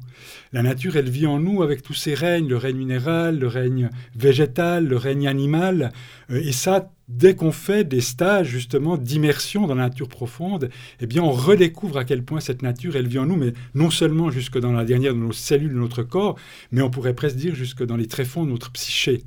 La 0.51 0.61
nature, 0.61 0.95
elle 0.95 1.09
vit 1.09 1.18
en 1.25 1.39
nous 1.39 1.63
avec 1.63 1.81
tous 1.81 1.93
ces 1.93 2.13
règnes, 2.13 2.47
le 2.47 2.57
règne 2.57 2.77
minéral, 2.77 3.39
le 3.39 3.47
règne 3.47 3.89
végétal, 4.15 4.87
le 4.87 4.97
règne 4.97 5.27
animal. 5.27 5.91
Euh, 6.29 6.41
et 6.43 6.51
ça, 6.51 6.91
dès 7.07 7.35
qu'on 7.35 7.51
fait 7.51 7.83
des 7.83 8.01
stages 8.01 8.47
justement 8.47 8.97
d'immersion 8.97 9.67
dans 9.67 9.75
la 9.75 9.83
nature 9.83 10.07
profonde, 10.07 10.69
eh 10.99 11.07
bien 11.07 11.23
on 11.23 11.31
redécouvre 11.31 11.97
à 11.97 12.05
quel 12.05 12.23
point 12.23 12.39
cette 12.39 12.61
nature, 12.61 12.95
elle 12.95 13.07
vit 13.07 13.19
en 13.19 13.25
nous, 13.25 13.35
mais 13.35 13.53
non 13.73 13.89
seulement 13.89 14.29
jusque 14.29 14.59
dans 14.59 14.71
la 14.71 14.85
dernière 14.85 15.13
de 15.13 15.19
nos 15.19 15.31
cellules 15.31 15.73
de 15.73 15.79
notre 15.79 16.03
corps, 16.03 16.37
mais 16.71 16.81
on 16.81 16.89
pourrait 16.89 17.15
presque 17.15 17.37
dire 17.37 17.55
jusque 17.55 17.83
dans 17.83 17.97
les 17.97 18.07
tréfonds 18.07 18.45
de 18.45 18.51
notre 18.51 18.71
psyché. 18.71 19.23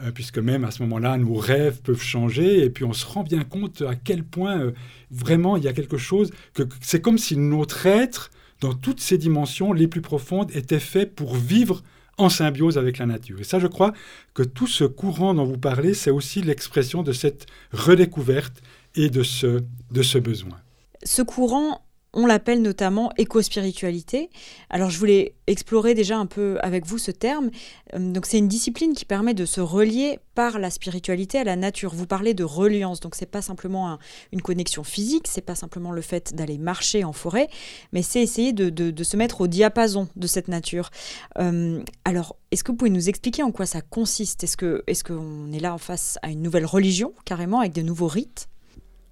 Euh, 0.00 0.10
puisque 0.10 0.38
même 0.38 0.64
à 0.64 0.70
ce 0.70 0.82
moment-là, 0.82 1.18
nos 1.18 1.34
rêves 1.34 1.80
peuvent 1.82 2.02
changer, 2.02 2.64
et 2.64 2.70
puis 2.70 2.84
on 2.84 2.94
se 2.94 3.04
rend 3.04 3.22
bien 3.22 3.44
compte 3.44 3.82
à 3.82 3.94
quel 3.94 4.24
point 4.24 4.58
euh, 4.58 4.72
vraiment 5.10 5.56
il 5.56 5.64
y 5.64 5.68
a 5.68 5.72
quelque 5.74 5.98
chose, 5.98 6.30
que 6.54 6.62
c'est 6.80 7.02
comme 7.02 7.18
si 7.18 7.36
notre 7.36 7.86
être 7.86 8.30
dans 8.62 8.74
toutes 8.74 9.00
ces 9.00 9.18
dimensions 9.18 9.72
les 9.72 9.88
plus 9.88 10.00
profondes, 10.00 10.50
était 10.54 10.80
fait 10.80 11.04
pour 11.04 11.34
vivre 11.34 11.82
en 12.16 12.28
symbiose 12.28 12.78
avec 12.78 12.98
la 12.98 13.06
nature. 13.06 13.40
Et 13.40 13.44
ça, 13.44 13.58
je 13.58 13.66
crois 13.66 13.92
que 14.34 14.42
tout 14.42 14.68
ce 14.68 14.84
courant 14.84 15.34
dont 15.34 15.44
vous 15.44 15.58
parlez, 15.58 15.94
c'est 15.94 16.10
aussi 16.10 16.42
l'expression 16.42 17.02
de 17.02 17.12
cette 17.12 17.46
redécouverte 17.72 18.62
et 18.94 19.10
de 19.10 19.22
ce, 19.22 19.62
de 19.90 20.02
ce 20.02 20.18
besoin. 20.18 20.58
Ce 21.02 21.22
courant, 21.22 21.84
on 22.14 22.26
l'appelle 22.26 22.60
notamment 22.60 23.10
éco-spiritualité. 23.16 24.30
Alors 24.68 24.90
je 24.90 24.98
voulais 24.98 25.34
explorer 25.46 25.94
déjà 25.94 26.18
un 26.18 26.26
peu 26.26 26.58
avec 26.62 26.86
vous 26.86 26.98
ce 26.98 27.10
terme. 27.10 27.50
Euh, 27.94 28.12
donc 28.12 28.26
c'est 28.26 28.38
une 28.38 28.48
discipline 28.48 28.92
qui 28.92 29.04
permet 29.04 29.34
de 29.34 29.46
se 29.46 29.60
relier 29.60 30.18
par 30.34 30.58
la 30.58 30.70
spiritualité 30.70 31.38
à 31.38 31.44
la 31.44 31.56
nature. 31.56 31.94
Vous 31.94 32.06
parlez 32.06 32.34
de 32.34 32.44
reliance, 32.44 33.00
donc 33.00 33.14
c'est 33.14 33.26
pas 33.26 33.42
simplement 33.42 33.98
une 34.32 34.42
connexion 34.42 34.84
physique, 34.84 35.26
c'est 35.28 35.40
pas 35.42 35.54
simplement 35.54 35.90
le 35.90 36.02
fait 36.02 36.34
d'aller 36.34 36.58
marcher 36.58 37.04
en 37.04 37.12
forêt, 37.12 37.48
mais 37.92 38.02
c'est 38.02 38.22
essayer 38.22 38.52
de, 38.52 39.02
se 39.02 39.16
mettre 39.16 39.40
au 39.40 39.46
diapason 39.46 40.08
de 40.16 40.26
cette 40.26 40.48
nature. 40.48 40.90
Euh, 41.38 41.82
alors 42.04 42.36
est-ce 42.50 42.62
que 42.62 42.72
vous 42.72 42.76
pouvez 42.76 42.90
nous 42.90 43.08
expliquer 43.08 43.42
en 43.42 43.52
quoi 43.52 43.66
ça 43.66 43.80
consiste? 43.80 44.44
Est-ce 44.44 44.56
que 44.56 44.84
est-ce 44.86 45.04
qu'on 45.04 45.50
est 45.52 45.60
là 45.60 45.74
en 45.74 45.78
face 45.78 46.18
à 46.22 46.30
une 46.30 46.42
nouvelle 46.42 46.66
religion 46.66 47.14
carrément 47.24 47.60
avec 47.60 47.72
de 47.72 47.82
nouveaux 47.82 48.06
rites? 48.06 48.48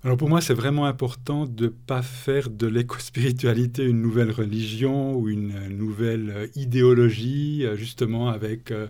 Alors 0.03 0.17
pour 0.17 0.31
moi, 0.31 0.41
c'est 0.41 0.55
vraiment 0.55 0.87
important 0.87 1.45
de 1.45 1.65
ne 1.65 1.69
pas 1.69 2.01
faire 2.01 2.49
de 2.49 2.67
l'éco-spiritualité 2.67 3.85
une 3.85 4.01
nouvelle 4.01 4.31
religion 4.31 5.15
ou 5.15 5.29
une 5.29 5.69
nouvelle 5.69 6.31
euh, 6.31 6.47
idéologie, 6.57 7.67
euh, 7.67 7.77
justement 7.77 8.29
avec 8.31 8.71
euh, 8.71 8.87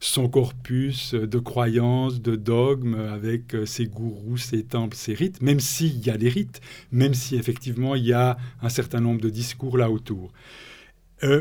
son 0.00 0.26
corpus 0.26 1.12
de 1.12 1.38
croyances, 1.38 2.22
de 2.22 2.34
dogmes, 2.34 2.94
avec 2.94 3.54
ses 3.66 3.86
gourous, 3.86 4.38
ses 4.38 4.64
temples, 4.64 4.96
ses 4.96 5.12
rites, 5.12 5.42
même 5.42 5.60
s'il 5.60 5.98
y 5.98 6.08
a 6.08 6.16
des 6.16 6.30
rites, 6.30 6.62
même 6.92 7.12
si 7.12 7.36
effectivement 7.36 7.94
il 7.94 8.06
y 8.06 8.14
a 8.14 8.38
un 8.62 8.68
certain 8.70 9.00
nombre 9.00 9.20
de 9.20 9.30
discours 9.30 9.78
là 9.78 9.90
autour. 9.90 10.32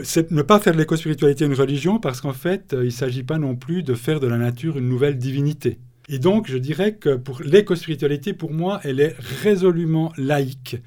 c'est 0.03 0.31
ne 0.31 0.41
pas 0.41 0.59
faire 0.59 0.73
de 0.73 0.77
l'éco-spiritualité 0.77 1.45
une 1.45 1.53
religion 1.53 1.99
parce 1.99 2.21
qu'en 2.21 2.31
fait, 2.31 2.73
il 2.77 2.85
ne 2.85 2.89
s'agit 2.89 3.23
pas 3.23 3.37
non 3.37 3.55
plus 3.55 3.83
de 3.83 3.95
faire 3.95 4.21
de 4.21 4.27
la 4.27 4.37
nature 4.37 4.77
une 4.77 4.87
nouvelle 4.87 5.17
divinité. 5.17 5.77
Et 6.09 6.19
donc, 6.19 6.47
je 6.49 6.57
dirais 6.57 6.95
que 6.95 7.15
pour 7.15 7.41
l'éco-spiritualité, 7.41 8.33
pour 8.33 8.51
moi, 8.51 8.81
elle 8.83 8.99
est 8.99 9.15
résolument 9.41 10.11
laïque. 10.17 10.77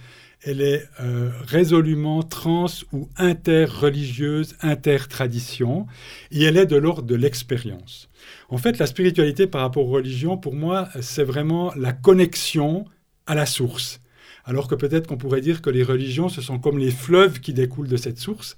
Elle 0.43 0.61
est 0.61 0.85
euh, 1.01 1.31
résolument 1.47 2.23
trans 2.23 2.67
ou 2.93 3.09
interreligieuse, 3.17 4.55
intertradition, 4.61 5.87
et 6.31 6.45
elle 6.45 6.57
est 6.57 6.67
de 6.67 6.77
l'ordre 6.77 7.03
de 7.03 7.15
l'expérience. 7.15 8.09
En 8.49 8.59
fait, 8.59 8.79
la 8.79 8.87
spiritualité 8.87 9.47
par 9.47 9.63
rapport 9.63 9.87
aux 9.87 9.91
religions, 9.91 10.37
pour 10.37 10.55
moi, 10.55 10.89
c'est 11.01 11.25
vraiment 11.25 11.73
la 11.75 11.93
connexion 11.93 12.85
à 13.27 13.35
la 13.35 13.47
source. 13.47 14.01
Alors 14.45 14.69
que 14.69 14.77
peut-être 14.77 15.09
qu'on 15.09 15.17
pourrait 15.17 15.41
dire 15.41 15.63
que 15.63 15.71
les 15.71 15.83
religions, 15.83 16.29
ce 16.29 16.41
sont 16.41 16.61
comme 16.61 16.79
les 16.79 16.93
fleuves 16.93 17.41
qui 17.41 17.53
découlent 17.53 17.89
de 17.89 17.97
cette 17.97 18.19
source 18.19 18.55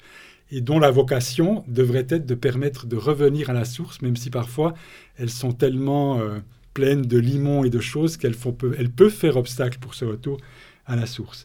et 0.51 0.61
dont 0.61 0.79
la 0.79 0.91
vocation 0.91 1.65
devrait 1.69 2.07
être 2.09 2.27
de 2.27 2.35
permettre 2.35 2.87
de 2.87 2.97
revenir 2.97 3.51
à 3.51 3.53
la 3.53 3.65
source, 3.65 4.01
même 4.03 4.17
si 4.17 4.31
parfois 4.31 4.75
elles 5.17 5.31
sont 5.31 5.53
tellement 5.53 6.21
euh, 6.21 6.39
pleines 6.75 7.03
de 7.03 7.19
limons 7.19 7.65
et 7.65 7.71
de 7.71 7.81
choses 7.81 8.17
qu'elles 8.17 8.37
elles 8.79 8.91
peuvent 8.91 9.13
faire 9.13 9.37
obstacle 9.37 9.79
pour 9.79 9.95
ce 9.95 10.05
retour 10.05 10.39
à 10.87 10.97
la 10.97 11.07
source. 11.07 11.45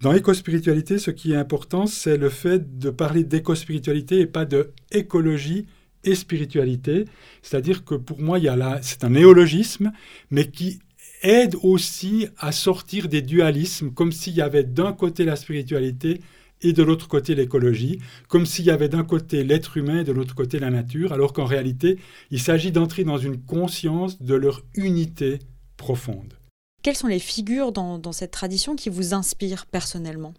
Dans 0.00 0.12
l'éco-spiritualité, 0.12 0.98
ce 0.98 1.10
qui 1.10 1.32
est 1.32 1.36
important, 1.36 1.86
c'est 1.86 2.16
le 2.16 2.28
fait 2.28 2.78
de 2.78 2.90
parler 2.90 3.24
d'éco-spiritualité 3.24 4.20
et 4.20 4.26
pas 4.26 4.44
de 4.44 4.70
écologie 4.92 5.66
et 6.04 6.14
spiritualité. 6.14 7.04
C'est-à-dire 7.42 7.84
que 7.84 7.94
pour 7.94 8.20
moi, 8.20 8.38
c'est 8.82 9.04
un 9.04 9.10
néologisme, 9.10 9.92
mais 10.30 10.46
qui 10.46 10.78
aide 11.22 11.56
aussi 11.62 12.28
à 12.38 12.52
sortir 12.52 13.08
des 13.08 13.20
dualismes, 13.20 13.90
comme 13.90 14.12
s'il 14.12 14.34
y 14.34 14.40
avait 14.40 14.64
d'un 14.64 14.92
côté 14.92 15.24
la 15.24 15.36
spiritualité 15.36 16.20
et 16.62 16.72
de 16.72 16.82
l'autre 16.82 17.08
côté 17.08 17.34
l'écologie, 17.34 18.00
comme 18.28 18.46
s'il 18.46 18.64
y 18.64 18.70
avait 18.70 18.88
d'un 18.88 19.04
côté 19.04 19.44
l'être 19.44 19.76
humain 19.76 20.00
et 20.00 20.04
de 20.04 20.12
l'autre 20.12 20.34
côté 20.34 20.58
la 20.58 20.70
nature, 20.70 21.12
alors 21.12 21.32
qu'en 21.32 21.44
réalité, 21.44 21.98
il 22.30 22.40
s'agit 22.40 22.72
d'entrer 22.72 23.04
dans 23.04 23.18
une 23.18 23.40
conscience 23.40 24.20
de 24.20 24.34
leur 24.34 24.62
unité 24.74 25.38
profonde. 25.76 26.34
Quelles 26.82 26.96
sont 26.96 27.08
les 27.08 27.18
figures 27.18 27.72
dans, 27.72 28.12
cette 28.12 28.30
tradition 28.30 28.74
qui 28.74 28.88
vous 28.88 29.12
inspirent 29.12 29.66
personnellement? 29.66 30.32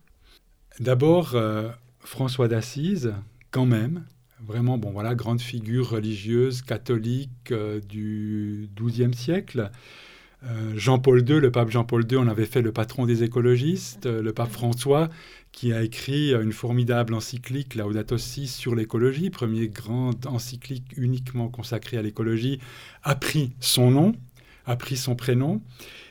D'abord, 0.79 1.35
euh, 1.35 1.69
François 1.99 2.47
d'Assise, 2.47 3.13
quand 3.51 3.65
même, 3.65 4.05
vraiment, 4.43 4.77
bon 4.77 4.89
voilà, 4.91 5.13
grande 5.13 5.41
figure 5.41 5.89
religieuse 5.89 6.63
catholique 6.63 7.51
euh, 7.51 7.79
du 7.79 8.69
XIIe 8.75 9.13
siècle. 9.13 9.69
Euh, 10.43 10.73
Jean-Paul 10.75 11.29
II, 11.29 11.39
le 11.39 11.51
pape 11.51 11.69
Jean-Paul 11.69 12.07
II, 12.09 12.17
on 12.17 12.27
avait 12.27 12.47
fait 12.47 12.63
le 12.63 12.71
patron 12.71 13.05
des 13.05 13.21
écologistes. 13.21 14.07
le 14.07 14.33
pape 14.33 14.49
François, 14.49 15.09
qui 15.51 15.73
a 15.73 15.83
écrit 15.83 16.33
une 16.33 16.53
formidable 16.53 17.13
encyclique, 17.13 17.75
Laudato 17.75 18.17
Si, 18.17 18.47
sur 18.47 18.73
l'écologie, 18.73 19.29
premier 19.29 19.67
grand 19.67 20.25
encyclique 20.25 20.85
uniquement 20.95 21.49
consacré 21.49 21.97
à 21.97 22.01
l'écologie, 22.01 22.59
a 23.03 23.15
pris 23.15 23.53
son 23.59 23.91
nom, 23.91 24.13
a 24.65 24.75
pris 24.75 24.95
son 24.97 25.15
prénom. 25.15 25.61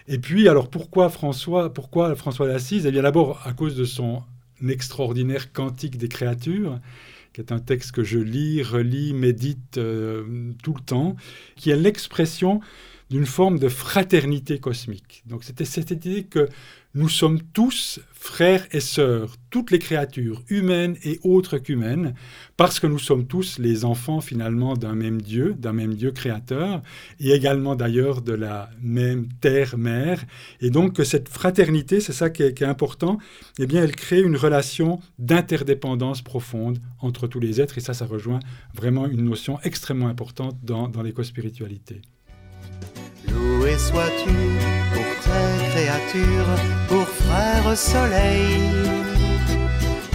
Et 0.09 0.18
puis, 0.18 0.49
alors 0.49 0.68
pourquoi 0.68 1.09
François, 1.09 1.73
pourquoi 1.73 2.14
François 2.16 2.47
d'Assise? 2.49 2.85
Eh 2.87 2.90
bien, 2.90 3.02
d'abord 3.02 3.40
à 3.44 3.52
cause 3.52 3.76
de 3.76 3.85
son 3.85 4.23
extraordinaire 4.68 5.52
cantique 5.52 5.97
des 5.97 6.09
créatures. 6.09 6.78
qui 7.32 7.40
est 7.40 7.52
un 7.52 7.61
texte 7.61 7.92
que 7.92 8.02
je 8.02 8.18
lis, 8.18 8.62
relis, 8.62 9.14
médite 9.14 9.75
tout 9.75 10.75
le 10.75 10.85
temps, 10.85 11.16
qui 11.56 11.70
est 11.70 11.76
l'expression 11.76 12.61
d'une 13.09 13.26
forme 13.26 13.59
de 13.59 13.68
fraternité 13.68 14.59
cosmique. 14.59 15.23
Donc 15.26 15.44
c'était 15.44 15.64
cette 15.64 15.90
idée 15.90 16.25
que 16.25 16.49
nous 16.94 17.09
sommes 17.09 17.40
tous 17.52 18.00
frères 18.20 18.66
et 18.72 18.80
sœurs, 18.80 19.36
toutes 19.48 19.70
les 19.70 19.78
créatures, 19.78 20.42
humaines 20.50 20.96
et 21.04 21.18
autres 21.24 21.56
qu'humaines, 21.56 22.14
parce 22.58 22.78
que 22.78 22.86
nous 22.86 22.98
sommes 22.98 23.26
tous 23.26 23.58
les 23.58 23.86
enfants 23.86 24.20
finalement 24.20 24.74
d'un 24.74 24.94
même 24.94 25.22
Dieu, 25.22 25.54
d'un 25.58 25.72
même 25.72 25.94
Dieu 25.94 26.10
créateur, 26.10 26.82
et 27.18 27.30
également 27.30 27.76
d'ailleurs 27.76 28.20
de 28.20 28.34
la 28.34 28.68
même 28.82 29.26
terre-mère. 29.40 30.22
Et 30.60 30.68
donc 30.68 30.96
que 30.96 31.02
cette 31.02 31.30
fraternité, 31.30 32.00
c'est 32.00 32.12
ça 32.12 32.28
qui 32.28 32.42
est, 32.42 32.62
important, 32.62 33.16
eh 33.58 33.66
bien 33.66 33.82
elle 33.82 33.96
crée 33.96 34.20
une 34.20 34.36
relation 34.36 35.00
d'interdépendance 35.18 36.20
profonde 36.20 36.78
entre 37.00 37.26
tous 37.26 37.40
les 37.40 37.62
êtres, 37.62 37.78
et 37.78 37.80
ça, 37.80 37.94
ça 37.94 38.04
rejoint 38.04 38.40
vraiment 38.74 39.06
une 39.06 39.24
notion 39.24 39.58
extrêmement 39.62 40.08
importante 40.08 40.58
dans, 40.62 40.88
dans 40.88 41.00
l'éco-spiritualité. 41.00 42.02
Loué 43.32 43.76
sois-tu 43.78 44.34
pour 44.92 45.10
tes 45.25 45.70
créatures, 45.70 46.54
pour 46.88 47.06
frère 47.06 47.76
soleil. 47.76 48.60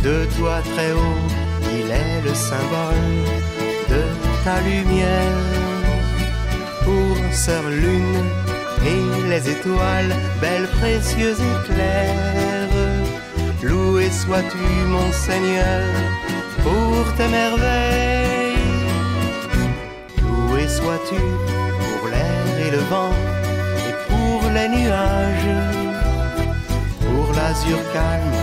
De 0.03 0.25
toi 0.37 0.61
très 0.73 0.91
haut, 0.91 1.21
il 1.73 1.89
est 1.89 2.21
le 2.23 2.33
symbole 2.33 3.15
de 3.89 4.01
ta 4.43 4.61
lumière. 4.61 5.41
Pour 6.83 7.33
sœur 7.33 7.63
lune 7.69 8.23
et 8.85 9.29
les 9.29 9.49
étoiles, 9.49 10.13
belles, 10.39 10.69
précieuses 10.79 11.41
et 11.41 11.73
claires. 11.73 12.69
Loué 13.63 14.09
sois-tu, 14.11 14.65
mon 14.87 15.11
Seigneur, 15.11 15.83
pour 16.61 17.13
tes 17.17 17.27
merveilles. 17.27 18.55
Loué 20.21 20.67
sois-tu 20.67 21.64
le 22.71 22.77
vent 22.77 23.13
et 23.87 23.95
pour 24.09 24.49
les 24.51 24.69
nuages, 24.69 25.53
pour 27.01 27.33
l'azur 27.35 27.79
calme 27.93 28.37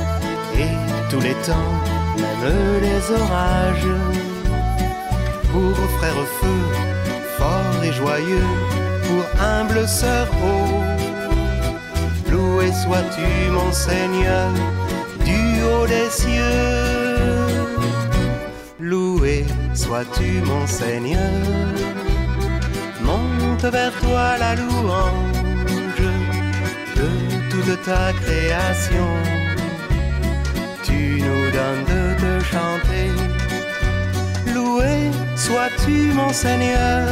et 0.57 0.75
tous 1.11 1.21
les 1.21 1.35
temps, 1.47 1.75
même 2.17 2.81
les 2.81 3.02
orages. 3.21 3.95
Pour 5.52 5.76
frère 5.99 6.25
feu, 6.41 6.62
fort 7.37 7.85
et 7.85 7.93
joyeux, 7.93 8.50
pour 9.07 9.25
humble 9.41 9.87
sœur 9.87 10.26
haut, 10.43 10.81
loué 12.31 12.73
sois-tu 12.73 13.50
mon 13.50 13.71
Seigneur 13.71 14.49
du 15.25 15.62
haut 15.62 15.87
des 15.87 16.09
cieux. 16.11 17.23
Loué 18.81 19.45
sois-tu 19.75 20.41
mon 20.47 20.67
Seigneur 20.67 22.12
vers 23.71 23.92
toi 24.00 24.37
la 24.38 24.56
louange 24.56 25.37
de 26.97 27.09
toute 27.50 27.82
ta 27.85 28.12
création. 28.12 29.09
Tu 30.82 31.21
nous 31.21 31.50
donnes 31.56 31.85
de 31.94 32.02
te 32.23 32.32
chanter. 32.44 33.11
Loué 34.54 34.94
sois-tu 35.37 36.12
mon 36.12 36.32
Seigneur, 36.32 37.09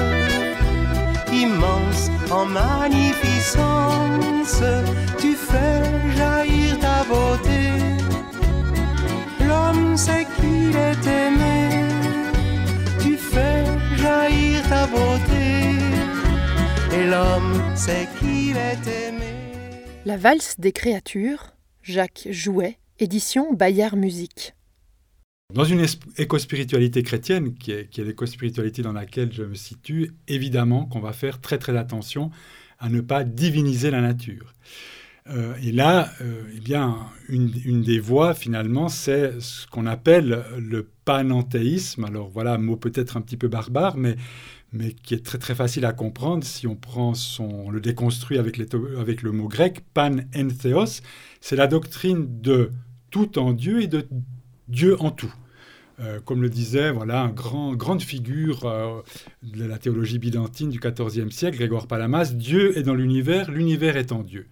immense 1.33 2.11
en 2.31 2.47
magnificence. 2.47 4.63
Tu 5.19 5.35
fais 5.35 5.83
jaillir 6.17 6.79
ta 6.81 7.05
beauté. 7.05 7.71
L'homme 9.47 9.97
sait 9.97 10.27
qu'il 10.37 10.77
est 10.77 11.07
aimé. 11.07 11.87
Tu 13.01 13.17
fais 13.17 13.65
jaillir 13.97 14.63
ta 14.69 14.87
et 16.93 17.07
l'homme 17.07 17.77
sait 17.77 18.09
qu'il 18.19 18.57
est 18.57 18.87
aimé. 18.87 19.33
La 20.05 20.17
valse 20.17 20.59
des 20.59 20.73
créatures, 20.73 21.53
Jacques 21.83 22.27
Jouet, 22.31 22.79
édition 22.99 23.53
Bayard 23.53 23.97
Musique. 23.97 24.55
Dans 25.53 25.65
une 25.65 25.85
éco-spiritualité 26.17 27.03
chrétienne, 27.03 27.55
qui 27.55 27.73
est, 27.73 27.89
qui 27.91 28.01
est 28.01 28.05
l'éco-spiritualité 28.05 28.83
dans 28.83 28.93
laquelle 28.93 29.33
je 29.33 29.43
me 29.43 29.55
situe, 29.55 30.13
évidemment 30.29 30.87
qu'on 30.87 31.01
va 31.01 31.13
faire 31.13 31.41
très 31.41 31.59
très 31.59 31.77
attention 31.77 32.31
à 32.79 32.89
ne 32.89 33.01
pas 33.01 33.25
diviniser 33.25 33.91
la 33.91 34.01
nature. 34.01 34.55
Euh, 35.29 35.55
et 35.63 35.71
là, 35.71 36.11
euh, 36.23 36.43
eh 36.57 36.61
bien, 36.61 36.97
une, 37.29 37.53
une, 37.65 37.83
des 37.83 38.01
voies, 38.01 38.35
finalement, 38.35 38.89
c'est 38.89 39.41
ce 39.41 39.67
qu'on 39.67 39.87
appelle 39.87 40.45
le 40.59 40.89
panenthéisme. 41.05 42.05
Alors 42.05 42.29
voilà, 42.29 42.55
un 42.55 42.59
mot 42.59 42.77
peut-être 42.77 43.17
un 43.17 43.21
petit 43.21 43.37
peu 43.37 43.49
barbare, 43.49 43.97
mais 43.97 44.17
mais 44.73 44.93
qui 44.93 45.15
est 45.15 45.25
très 45.25 45.39
très 45.39 45.55
facile 45.55 45.85
à 45.85 45.93
comprendre 45.93 46.45
si 46.45 46.67
on 46.67 46.77
prend 46.77 47.15
son, 47.15 47.71
le 47.71 47.81
déconstruit 47.81 48.39
avec, 48.39 48.57
les, 48.57 48.67
avec 48.99 49.23
le 49.23 49.33
mot 49.33 49.49
grec, 49.49 49.83
pan 49.95 50.17
entheos, 50.35 51.03
c'est 51.41 51.57
la 51.57 51.67
doctrine 51.67 52.41
de 52.41 52.71
tout 53.11 53.39
en 53.39 53.53
Dieu 53.53 53.83
et 53.83 53.87
de 53.87 54.07
Dieu 54.69 55.01
en 55.01 55.11
tout. 55.11 55.33
Euh, 56.01 56.19
comme 56.25 56.41
le 56.41 56.49
disait 56.49 56.93
voilà, 56.93 57.21
un 57.23 57.29
grand, 57.29 57.75
grande 57.75 58.01
figure 58.01 58.65
euh, 58.65 59.03
de 59.43 59.65
la 59.65 59.77
théologie 59.77 60.19
byzantine 60.19 60.71
du 60.71 60.81
XIVe 60.81 61.31
siècle, 61.31 61.59
Grégoire 61.59 61.87
Palamas, 61.87 62.33
Dieu 62.33 62.79
est 62.79 62.83
dans 62.83 62.95
l'univers, 62.95 63.51
l'univers 63.51 63.97
est 63.97 64.13
en 64.13 64.23
Dieu. 64.23 64.47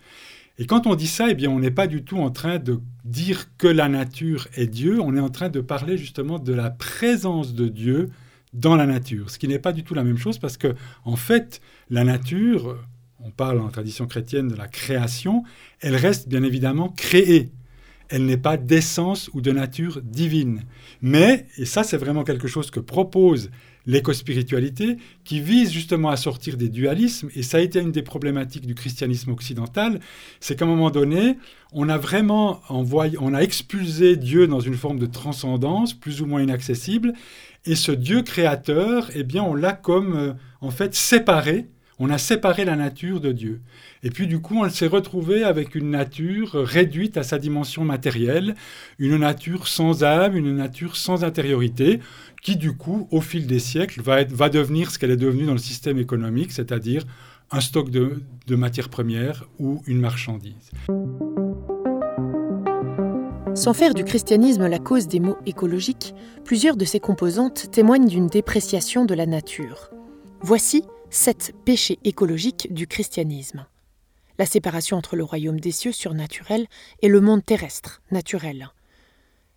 Et 0.59 0.67
quand 0.67 0.87
on 0.87 0.97
dit 0.97 1.07
ça, 1.07 1.31
eh 1.31 1.35
bien, 1.35 1.51
on 1.51 1.61
n'est 1.61 1.71
pas 1.71 1.87
du 1.87 2.03
tout 2.03 2.19
en 2.19 2.31
train 2.31 2.59
de 2.59 2.81
dire 3.05 3.47
que 3.57 3.69
la 3.69 3.89
nature 3.89 4.49
est 4.57 4.67
Dieu, 4.67 5.01
on 5.01 5.17
est 5.17 5.21
en 5.21 5.31
train 5.31 5.49
de 5.49 5.61
parler 5.61 5.97
justement 5.97 6.39
de 6.39 6.53
la 6.53 6.69
présence 6.69 7.55
de 7.55 7.69
Dieu 7.69 8.11
dans 8.53 8.77
la 8.77 8.87
nature, 8.87 9.31
ce 9.31 9.39
qui 9.39 9.49
n'est 9.49 9.59
pas 9.59 9.73
du 9.73 9.85
tout 9.85 9.95
la 9.95 10.05
même 10.05 10.19
chose 10.19 10.39
parce 10.39 10.57
que, 10.57 10.75
en 11.05 11.17
fait, 11.17 11.61
la 11.91 12.05
nature, 12.05 12.79
on 13.21 13.31
parle 13.31 13.61
en 13.61 13.69
tradition 13.69 14.07
chrétienne 14.07 14.49
de 14.49 14.55
la 14.55 14.69
création, 14.69 15.45
elle 15.81 15.97
reste 15.97 16.29
bien 16.29 16.43
évidemment 16.43 16.89
créée. 16.89 17.51
Elle 18.09 18.25
n'est 18.25 18.39
pas 18.39 18.57
d'essence 18.57 19.29
ou 19.35 19.43
de 19.43 19.53
nature 19.53 20.01
divine. 20.03 20.63
Mais, 21.03 21.47
et 21.59 21.67
ça 21.67 21.85
c'est 21.85 21.99
vraiment 21.99 22.25
quelque 22.25 22.49
chose 22.49 22.71
que 22.71 22.81
propose 22.81 23.51
l'éco-spiritualité, 23.89 24.99
qui 25.25 25.41
vise 25.41 25.73
justement 25.73 26.11
à 26.11 26.17
sortir 26.17 26.59
des 26.59 26.69
dualismes, 26.69 27.31
et 27.35 27.43
ça 27.43 27.57
a 27.57 27.61
été 27.61 27.81
une 27.81 27.91
des 27.91 28.03
problématiques 28.03 28.67
du 28.67 28.75
christianisme 28.75 29.31
occidental, 29.31 29.99
c'est 30.41 30.59
qu'à 30.59 30.67
un 30.67 30.69
moment 30.69 30.91
donné, 30.91 31.39
on 31.73 31.89
a 31.89 31.97
vraiment 31.97 32.61
on 32.69 33.35
a 33.35 33.41
expulsé 33.41 34.17
Dieu 34.17 34.47
dans 34.47 34.61
une 34.61 34.77
forme 34.77 34.99
de 34.99 35.07
transcendance, 35.07 35.95
plus 35.95 36.21
ou 36.21 36.27
moins 36.27 36.43
inaccessible, 36.43 37.15
et 37.69 37.75
ce 37.75 37.93
Dieu 37.93 38.23
créateur, 38.23 39.11
eh 39.15 39.25
bien, 39.25 39.43
on 39.43 39.55
l'a 39.55 39.73
comme, 39.73 40.17
euh, 40.17 40.33
en 40.63 40.71
fait, 40.71 40.95
séparé. 40.95 41.69
On 41.99 42.09
a 42.09 42.17
séparé 42.17 42.65
la 42.65 42.77
nature 42.77 43.21
de 43.21 43.31
Dieu. 43.31 43.61
Et 44.03 44.11
puis, 44.11 44.27
du 44.27 44.41
coup, 44.41 44.65
on 44.65 44.71
s'est 44.71 44.87
retrouvé 44.87 45.45
avec 45.45 45.75
une 45.75 45.91
nature 45.91 46.53
réduite 46.53 47.19
à 47.19 47.23
sa 47.23 47.39
dimension 47.39 47.85
matérielle, 47.85 48.55
une 48.99 49.19
nature 49.19 49.69
sans 49.69 50.03
âme, 50.03 50.35
une 50.35 50.57
nature 50.57 50.97
sans 50.97 51.25
intériorité, 51.25 52.01
qui, 52.41 52.57
du 52.57 52.73
coup, 52.75 53.07
au 53.11 53.21
fil 53.21 53.47
des 53.47 53.59
siècles, 53.59 54.01
va, 54.01 54.25
va 54.25 54.49
devenir 54.49 54.91
ce 54.91 54.99
qu'elle 54.99 55.11
est 55.11 55.17
devenue 55.17 55.45
dans 55.45 55.53
le 55.53 55.59
système 55.59 55.99
économique, 55.99 56.53
c'est-à-dire 56.53 57.05
un 57.51 57.61
stock 57.61 57.91
de 57.91 58.23
matières 58.49 58.89
premières 58.89 59.45
ou 59.59 59.83
une 59.87 60.01
marchandise. 60.01 60.71
Sans 63.59 63.75
faire 63.75 63.93
du 63.93 64.05
christianisme 64.05 64.69
la 64.69 64.79
cause 64.79 65.09
des 65.09 65.19
maux 65.19 65.37
écologiques, 65.45 66.15
plusieurs 66.45 66.77
de 66.77 66.85
ses 66.85 67.01
composantes 67.01 67.73
témoignent 67.73 68.07
d'une 68.07 68.29
dépréciation 68.29 69.05
de 69.05 69.15
la 69.15 69.27
nature. 69.27 69.91
Voici 70.41 70.85
sept 71.11 71.53
péchés 71.65 71.99
écologiques 72.05 72.73
du 72.73 72.87
christianisme. 72.87 73.67
La 74.39 74.47
séparation 74.47 74.97
entre 74.97 75.17
le 75.17 75.25
royaume 75.25 75.59
des 75.59 75.73
cieux 75.73 75.91
surnaturel 75.91 76.69
et 77.03 77.09
le 77.09 77.21
monde 77.21 77.45
terrestre 77.45 78.01
naturel. 78.13 78.71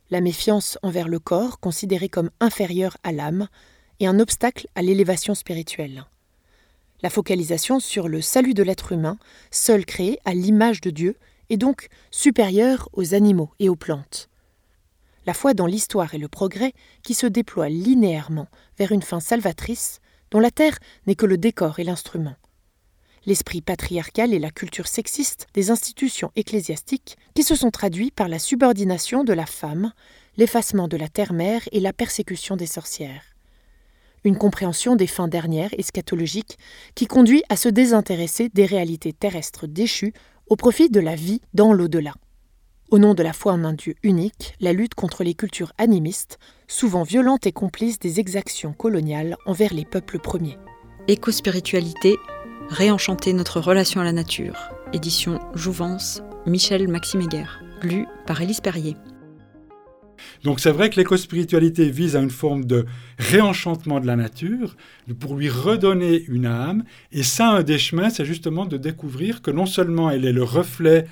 La 0.10 0.20
méfiance 0.20 0.80
envers 0.82 1.08
le 1.08 1.20
corps 1.20 1.60
considéré 1.60 2.10
comme 2.10 2.32
inférieur 2.40 2.98
à 3.04 3.12
l'âme 3.12 3.50
et 4.00 4.08
un 4.08 4.20
obstacle 4.20 4.68
à 4.74 4.82
l'élévation 4.82 5.36
spirituelle. 5.36 6.06
La 7.04 7.12
focalisation 7.12 7.80
sur 7.80 8.08
le 8.08 8.22
salut 8.22 8.56
de 8.56 8.64
l'être 8.64 8.94
humain, 8.94 9.20
seul 9.52 9.86
créé 9.86 10.18
à 10.26 10.34
l'image 10.34 10.82
de 10.82 10.90
Dieu 10.90 11.18
et 11.52 11.58
donc 11.58 11.90
supérieure 12.10 12.90
aux 12.94 13.14
animaux 13.14 13.52
et 13.60 13.70
aux 13.70 13.76
plantes. 13.76 14.30
La 15.28 15.34
foi 15.36 15.54
dans 15.54 15.68
l'histoire 15.68 16.16
et 16.16 16.18
le 16.18 16.30
progrès 16.30 16.74
qui 17.04 17.14
se 17.14 17.28
déploient 17.28 17.70
linéairement 17.70 18.48
vers 18.80 18.94
une 18.94 19.04
fin 19.04 19.20
salvatrice 19.20 20.00
dont 20.32 20.40
la 20.40 20.50
Terre 20.50 20.80
n'est 21.06 21.16
que 21.16 21.26
le 21.28 21.38
décor 21.38 21.80
et 21.80 21.84
l'instrument. 21.84 22.36
L'esprit 23.26 23.62
patriarcal 23.62 24.34
et 24.34 24.40
la 24.40 24.50
culture 24.50 24.88
sexiste 24.88 25.46
des 25.54 25.70
institutions 25.70 26.32
ecclésiastiques 26.36 27.18
qui 27.36 27.44
se 27.44 27.54
sont 27.54 27.70
traduits 27.70 28.12
par 28.12 28.30
la 28.30 28.40
subordination 28.40 29.24
de 29.24 29.34
la 29.34 29.46
femme, 29.46 29.92
l'effacement 30.38 30.88
de 30.88 30.98
la 30.98 31.10
terre-mère 31.10 31.62
et 31.74 31.82
la 31.82 31.94
persécution 31.94 32.56
des 32.56 32.66
sorcières. 32.66 33.26
Une 34.24 34.38
compréhension 34.38 34.96
des 34.96 35.08
fins 35.08 35.28
dernières 35.28 35.74
eschatologiques 35.78 36.58
qui 36.96 37.08
conduit 37.08 37.44
à 37.50 37.58
se 37.58 37.70
désintéresser 37.70 38.50
des 38.50 38.66
réalités 38.66 39.14
terrestres 39.14 39.68
déchues 39.68 40.14
au 40.52 40.58
profit 40.58 40.90
de 40.90 41.00
la 41.00 41.16
vie 41.16 41.40
dans 41.54 41.72
l'au-delà. 41.72 42.12
Au 42.90 43.00
nom 43.00 43.14
de 43.14 43.24
la 43.24 43.32
foi 43.32 43.54
en 43.54 43.64
un 43.64 43.72
Dieu 43.72 43.96
unique, 44.04 44.54
la 44.60 44.74
lutte 44.74 44.96
contre 44.96 45.24
les 45.24 45.34
cultures 45.34 45.72
animistes, 45.78 46.40
souvent 46.68 47.04
violentes 47.04 47.48
et 47.48 47.54
complices 47.54 48.00
des 48.00 48.20
exactions 48.20 48.74
coloniales 48.74 49.38
envers 49.46 49.74
les 49.74 49.86
peuples 49.86 50.20
premiers. 50.20 50.58
Éco-spiritualité, 51.08 52.18
réenchanter 52.68 53.32
notre 53.32 53.62
relation 53.62 54.02
à 54.02 54.04
la 54.04 54.12
nature. 54.12 54.58
Édition 54.92 55.40
Jouvence, 55.56 56.22
Michel 56.46 56.90
Maxime 56.90 57.30
lu 57.82 58.06
par 58.28 58.42
Élise 58.42 58.60
Perrier. 58.60 58.98
Donc 60.44 60.60
c'est 60.60 60.72
vrai 60.72 60.90
que 60.90 60.98
l'éco-spiritualité 60.98 61.90
vise 61.90 62.16
à 62.16 62.22
une 62.22 62.30
forme 62.30 62.66
de 62.66 62.86
réenchantement 63.18 64.00
de 64.00 64.08
la 64.08 64.16
nature, 64.16 64.76
pour 65.20 65.36
lui 65.36 65.50
redonner 65.50 66.24
une 66.28 66.46
âme. 66.46 66.84
Et 67.12 67.24
ça, 67.24 67.50
un 67.50 67.64
des 67.64 67.78
chemins, 67.78 68.10
c'est 68.10 68.26
justement 68.26 68.66
de 68.66 68.78
découvrir 68.78 69.42
que 69.42 69.52
non 69.52 69.66
seulement 69.66 70.10
elle 70.10 70.26
est 70.26 70.34
le 70.34 70.44
reflet 70.44 71.06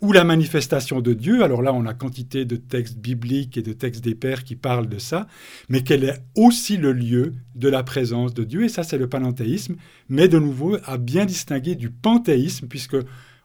ou 0.00 0.12
la 0.12 0.24
manifestation 0.24 1.00
de 1.00 1.14
Dieu, 1.14 1.42
alors 1.42 1.62
là 1.62 1.72
on 1.72 1.86
a 1.86 1.94
quantité 1.94 2.44
de 2.44 2.56
textes 2.56 2.98
bibliques 2.98 3.56
et 3.56 3.62
de 3.62 3.72
textes 3.72 4.04
des 4.04 4.14
pères 4.14 4.44
qui 4.44 4.54
parlent 4.54 4.88
de 4.88 4.98
ça, 4.98 5.26
mais 5.68 5.82
qu'elle 5.82 6.04
est 6.04 6.20
aussi 6.34 6.76
le 6.76 6.92
lieu 6.92 7.32
de 7.54 7.68
la 7.68 7.82
présence 7.82 8.34
de 8.34 8.44
Dieu, 8.44 8.64
et 8.64 8.68
ça 8.68 8.82
c'est 8.82 8.98
le 8.98 9.08
panenthéisme, 9.08 9.76
mais 10.08 10.28
de 10.28 10.38
nouveau 10.38 10.76
à 10.84 10.98
bien 10.98 11.24
distinguer 11.24 11.74
du 11.74 11.90
panthéisme, 11.90 12.66
puisque 12.66 12.96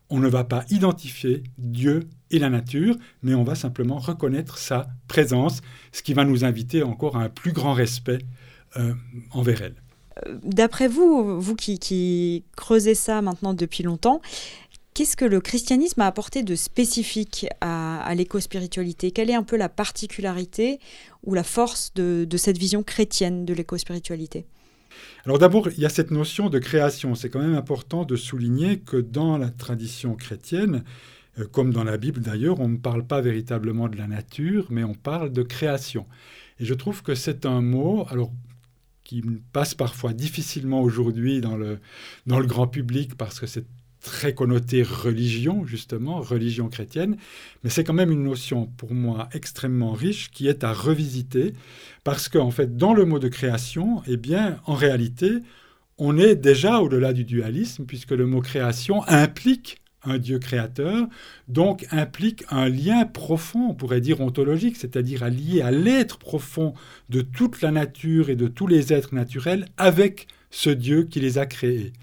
on 0.09 0.19
ne 0.19 0.27
va 0.27 0.43
pas 0.43 0.65
identifier 0.69 1.43
Dieu 1.57 2.01
et 2.31 2.39
la 2.39 2.49
nature, 2.49 2.95
mais 3.23 3.33
on 3.33 3.43
va 3.43 3.55
simplement 3.55 3.97
reconnaître 3.97 4.57
sa 4.57 4.87
présence, 5.07 5.61
ce 5.91 6.01
qui 6.01 6.13
va 6.13 6.25
nous 6.25 6.45
inviter 6.45 6.83
encore 6.83 7.17
à 7.17 7.23
un 7.23 7.29
plus 7.29 7.51
grand 7.51 7.73
respect 7.73 8.19
euh, 8.77 8.93
envers 9.31 9.61
elle. 9.61 9.75
Euh, 10.27 10.37
d'après 10.43 10.87
vous, 10.87 11.39
vous 11.39 11.55
qui, 11.55 12.43
creusez 12.55 12.95
ça 12.95 13.21
maintenant 13.21 13.53
depuis 13.53 13.83
longtemps, 13.83 14.21
qu'est-ce 14.93 15.17
que 15.17 15.25
le 15.25 15.41
christianisme 15.41 16.01
a 16.01 16.07
apporté 16.07 16.43
de 16.43 16.55
spécifique 16.55 17.47
à, 17.61 18.13
l'éco-spiritualité? 18.15 19.11
Quelle 19.11 19.29
est 19.29 19.35
un 19.35 19.43
peu 19.43 19.57
la 19.57 19.69
particularité 19.69 20.79
ou 21.23 21.33
la 21.33 21.43
force 21.43 21.93
de, 21.95 22.25
de 22.29 22.37
cette 22.37 22.57
vision 22.57 22.83
chrétienne 22.83 23.45
de 23.45 23.53
l'éco-spiritualité? 23.53 24.45
Alors 25.25 25.39
d'abord, 25.39 25.69
il 25.69 25.79
y 25.79 25.85
a 25.85 25.89
cette 25.89 26.11
notion 26.11 26.49
de 26.49 26.59
création. 26.59 27.15
C'est 27.15 27.29
quand 27.29 27.39
même 27.39 27.55
important 27.55 28.05
de 28.05 28.15
souligner 28.15 28.79
que 28.79 28.97
dans 28.97 29.37
la 29.37 29.49
tradition 29.49 30.15
chrétienne, 30.15 30.83
comme 31.45 31.71
dans 31.71 31.83
la 31.83 31.97
Bible 31.97 32.21
d'ailleurs, 32.21 32.59
on 32.59 32.69
ne 32.69 32.77
parle 32.77 33.05
pas 33.05 33.21
véritablement 33.21 33.87
de 33.87 33.97
la 33.97 34.07
nature, 34.07 34.67
mais 34.69 34.83
on 34.83 34.93
parle 34.93 35.31
de 35.31 35.43
création. 35.43 36.05
Et 36.59 36.65
je 36.65 36.73
trouve 36.73 37.03
que 37.03 37.15
c'est 37.15 37.45
un 37.45 37.61
mot, 37.61 38.05
alors 38.09 38.31
qui 39.03 39.23
passe 39.53 39.73
parfois 39.73 40.13
difficilement 40.13 40.81
aujourd'hui 40.83 41.41
dans 41.41 41.57
le, 41.57 41.79
dans 42.27 42.39
le 42.39 42.45
grand 42.45 42.67
public 42.67 43.15
parce 43.15 43.39
que 43.39 43.47
c'est 43.47 43.65
très 44.01 44.33
connoté 44.33 44.83
religion, 44.83 45.65
justement, 45.65 46.21
religion 46.21 46.69
chrétienne, 46.69 47.17
mais 47.63 47.71
c'est 47.71 47.83
quand 47.83 47.93
même 47.93 48.11
une 48.11 48.23
notion 48.23 48.67
pour 48.77 48.93
moi 48.93 49.27
extrêmement 49.33 49.93
riche 49.93 50.29
qui 50.31 50.47
est 50.47 50.63
à 50.63 50.73
revisiter 50.73 51.53
parce 52.03 52.29
qu'en 52.29 52.51
fait, 52.51 52.77
dans 52.77 52.93
le 52.93 53.05
mot 53.05 53.17
de 53.19 53.27
création, 53.29 54.03
eh 54.07 54.15
bien, 54.15 54.59
en 54.65 54.75
réalité, 54.75 55.39
on 55.97 56.17
est 56.17 56.35
déjà 56.35 56.79
au-delà 56.79 57.11
du 57.11 57.25
dualisme 57.25 57.85
puisque 57.85 58.11
le 58.11 58.25
mot 58.25 58.41
création 58.41 59.03
implique 59.07 59.81
un 60.03 60.17
Dieu 60.17 60.39
créateur, 60.39 61.07
donc 61.47 61.85
implique 61.91 62.43
un 62.49 62.69
lien 62.69 63.05
profond, 63.05 63.69
on 63.69 63.73
pourrait 63.73 64.01
dire 64.01 64.21
ontologique, 64.21 64.77
c'est-à-dire 64.77 65.27
lié 65.29 65.61
à 65.61 65.71
l'être 65.71 66.17
profond 66.17 66.73
de 67.09 67.21
toute 67.21 67.61
la 67.61 67.71
nature 67.71 68.29
et 68.29 68.35
de 68.35 68.47
tous 68.47 68.67
les 68.67 68.93
êtres 68.93 69.13
naturels 69.13 69.65
avec 69.77 70.27
ce 70.51 70.69
Dieu 70.69 71.03
qui 71.03 71.19
les 71.19 71.37
a 71.37 71.45
créés. 71.45 71.93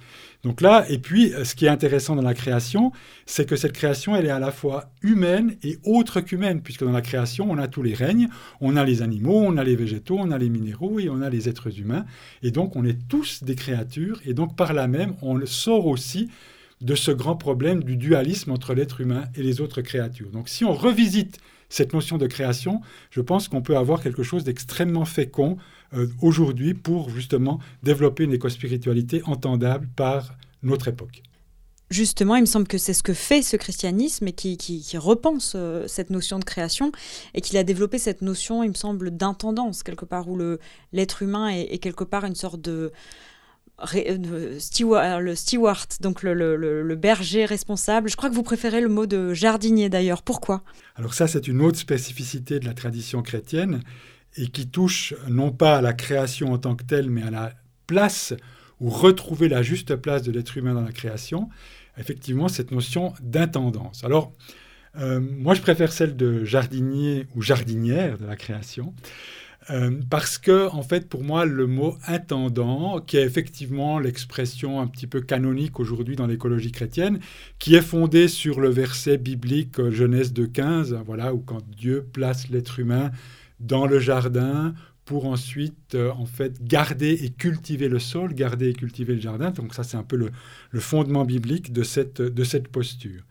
Donc 0.45 0.61
là, 0.61 0.85
et 0.89 0.99
puis, 0.99 1.33
ce 1.43 1.57
qui 1.57 1.65
est 1.65 1.69
intéressant 1.69 2.15
dans 2.15 2.23
la 2.23 2.35
création, 2.35 2.93
c'est 3.25 3.49
que 3.49 3.57
cette 3.57 3.73
création, 3.73 4.15
elle 4.15 4.27
est 4.27 4.31
à 4.31 4.39
la 4.39 4.53
fois 4.53 4.93
humaine 5.03 5.57
et 5.65 5.79
autre 5.83 6.21
qu'humaine, 6.21 6.63
puisque 6.63 6.85
dans 6.85 6.93
la 6.93 7.01
création, 7.01 7.51
on 7.51 7.59
a 7.59 7.67
tous 7.67 7.83
les 7.83 7.95
règnes, 7.95 8.29
on 8.61 8.77
a 8.77 8.85
les 8.85 9.03
animaux, 9.03 9.43
on 9.45 9.57
a 9.57 9.65
les 9.65 9.75
végétaux, 9.75 10.19
on 10.21 10.31
a 10.31 10.39
les 10.39 10.49
minéraux 10.49 11.01
et 11.01 11.09
on 11.09 11.21
a 11.21 11.31
les 11.31 11.49
êtres 11.49 11.81
humains. 11.81 12.05
Et 12.45 12.53
donc, 12.53 12.77
on 12.77 12.85
est 12.85 13.09
tous 13.09 13.43
des 13.43 13.57
créatures, 13.57 14.21
et 14.25 14.35
donc 14.35 14.55
par 14.55 14.73
là 14.73 14.87
même, 14.87 15.15
on 15.21 15.45
sort 15.47 15.87
aussi 15.87 16.29
de 16.81 16.95
ce 16.95 17.11
grand 17.11 17.37
problème 17.37 17.83
du 17.83 17.97
dualisme 17.97 18.53
entre 18.53 18.75
l'être 18.75 19.01
humain 19.01 19.25
et 19.35 19.43
les 19.43 19.61
autres 19.61 19.83
créatures. 19.83 20.31
Donc 20.31 20.49
si 20.49 20.65
on 20.65 20.75
revisite 20.75 21.39
cette 21.69 21.93
notion 21.93 22.19
de 22.19 22.27
création, 22.27 22.81
je 23.11 23.21
pense 23.21 23.49
qu'on 23.49 23.63
peut 23.63 23.77
avoir 23.77 24.03
quelque 24.03 24.23
chose 24.23 24.45
d'extrêmement 24.45 25.05
fécond 25.05 25.57
euh, 25.95 26.07
aujourd'hui 26.21 26.75
pour 26.75 27.11
justement 27.11 27.61
développer 27.83 28.25
une 28.25 28.33
éco-spiritualité 28.33 29.23
entendable 29.25 29.89
par 29.97 30.35
notre 30.63 30.89
époque. 30.89 31.23
Justement, 31.89 32.35
il 32.35 32.41
me 32.41 32.47
semble 32.47 32.67
que 32.67 32.79
c'est 32.79 32.95
ce 32.95 33.05
que 33.05 33.15
fait 33.15 33.43
ce 33.43 33.57
christianisme 33.57 34.27
et 34.27 34.33
qui, 34.33 34.83
repense 34.97 35.53
euh, 35.55 35.87
cette 35.87 36.11
notion 36.11 36.41
de 36.41 36.45
création 36.45 36.91
et 37.33 37.41
qu'il 37.41 37.57
a 37.59 37.63
développé 37.63 37.99
cette 37.99 38.23
notion, 38.23 38.65
il 38.65 38.71
me 38.71 38.75
semble, 38.75 39.17
d'intendance 39.17 39.85
quelque 39.85 40.05
part, 40.05 40.29
où 40.29 40.37
l'être 40.93 41.23
humain 41.23 41.49
est, 41.49 41.79
quelque 41.79 42.03
part 42.03 42.25
une 42.25 42.35
sorte 42.35 42.61
de, 42.61 42.91
steward, 44.59 45.21
le 45.21 45.35
steward, 45.35 45.89
donc 46.01 46.23
le, 46.23 46.95
berger 46.95 47.45
responsable. 47.45 48.09
Je 48.09 48.17
crois 48.17 48.31
que 48.31 48.35
vous 48.35 48.43
préférez 48.43 48.81
le 48.81 48.89
mot 48.89 49.07
de 49.07 49.35
jardinier 49.35 49.89
d'ailleurs. 49.89 50.23
Pourquoi? 50.23 50.63
Alors 50.97 51.15
ça, 51.15 51.29
c'est 51.29 51.47
une 51.49 51.61
autre 51.61 51.79
spécificité 51.79 52.59
de 52.59 52.65
la 52.65 52.75
tradition 52.75 53.23
chrétienne 53.23 53.83
et 54.37 54.49
qui 54.49 54.69
touche 54.69 55.15
non 55.29 55.51
pas 55.51 55.77
à 55.77 55.81
la 55.83 55.93
création 55.93 56.53
en 56.53 56.59
tant 56.59 56.75
que 56.75 56.85
telle, 56.85 57.11
mais 57.11 57.23
à 57.23 57.31
la 57.31 57.53
place 57.87 58.35
ou 58.81 58.91
retrouver 58.91 59.49
la 59.49 59.63
juste 59.63 59.97
place 59.97 60.23
de 60.23 60.33
l'être 60.33 60.57
humain 60.57 60.75
dans 60.75 60.83
la 60.83 60.93
création. 60.93 61.49
Effectivement, 61.99 62.49
cette 62.49 62.73
notion 62.73 63.15
d'intendance. 63.23 64.05
Alors, 64.05 64.33
euh, 64.99 65.21
moi, 65.21 65.55
je 65.55 65.63
préfère 65.63 65.93
celle 65.93 66.17
de 66.17 66.45
jardinier 66.45 67.27
ou 67.35 67.43
jardinière 67.43 68.19
de 68.19 68.27
la 68.27 68.37
création. 68.37 68.95
Euh, 69.71 70.01
parce 70.11 70.39
que, 70.39 70.69
en 70.71 70.83
fait, 70.83 71.09
pour 71.09 71.25
moi, 71.25 71.45
le 71.45 71.67
mot 71.67 71.97
intendant, 72.07 73.01
qui 73.01 73.17
est 73.17 73.25
effectivement 73.25 73.99
l'expression 73.99 74.81
un 74.81 74.87
petit 74.87 75.07
peu 75.07 75.21
canonique 75.21 75.81
aujourd'hui 75.81 76.15
dans 76.15 76.27
l'écologie 76.27 76.73
chrétienne, 76.73 77.19
qui 77.59 77.75
est 77.75 77.83
fondée 77.83 78.29
sur 78.29 78.61
le 78.61 78.69
verset 78.69 79.19
biblique 79.19 79.81
euh, 79.81 79.91
Genèse 79.91 80.33
de 80.33 80.47
15, 80.47 80.97
voilà, 81.05 81.35
où 81.35 81.39
quand 81.41 81.63
Dieu 81.69 82.07
place 82.13 82.49
l'être 82.49 82.79
humain 82.79 83.11
dans 83.59 83.87
le 83.87 83.99
jardin 83.99 84.75
pour 85.05 85.27
ensuite, 85.27 85.95
euh, 85.95 86.11
en 86.13 86.27
fait, 86.27 86.63
garder 86.63 87.25
et 87.25 87.31
cultiver 87.31 87.89
le 87.89 87.99
sol, 87.99 88.35
garder 88.35 88.71
et 88.71 88.73
cultiver 88.73 89.15
le 89.15 89.21
jardin. 89.21 89.51
Donc 89.51 89.75
ça, 89.75 89.83
c'est 89.83 89.97
un 89.97 90.03
peu 90.03 90.17
le, 90.17 90.31
le, 90.71 90.81
fondement 90.81 91.25
biblique 91.25 91.73
de 91.73 91.83
cette, 91.83 92.21
de 92.21 92.45
cette 92.45 92.69
posture. 92.69 93.23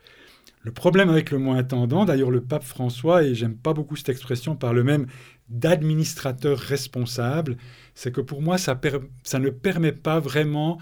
Le 0.65 0.71
problème 0.71 1.09
avec 1.09 1.29
le 1.29 1.37
mot 1.37 1.51
intendant, 1.51 2.05
d'ailleurs 2.05 2.31
le 2.31 2.41
pape 2.41 2.63
François, 2.63 3.23
et 3.23 3.35
j'aime 3.35 3.55
pas 3.55 3.73
beaucoup 3.73 3.95
cette 3.95 4.09
expression, 4.09 4.55
parle 4.55 4.81
même 4.81 5.05
d'administrateur 5.49 6.57
responsable, 6.57 7.57
c'est 7.93 8.11
que 8.11 8.21
pour 8.21 8.41
moi, 8.41 8.57
ça, 8.57 8.79
ça 9.23 9.39
ne 9.39 9.49
permet 9.49 9.91
pas 9.91 10.19
vraiment 10.19 10.79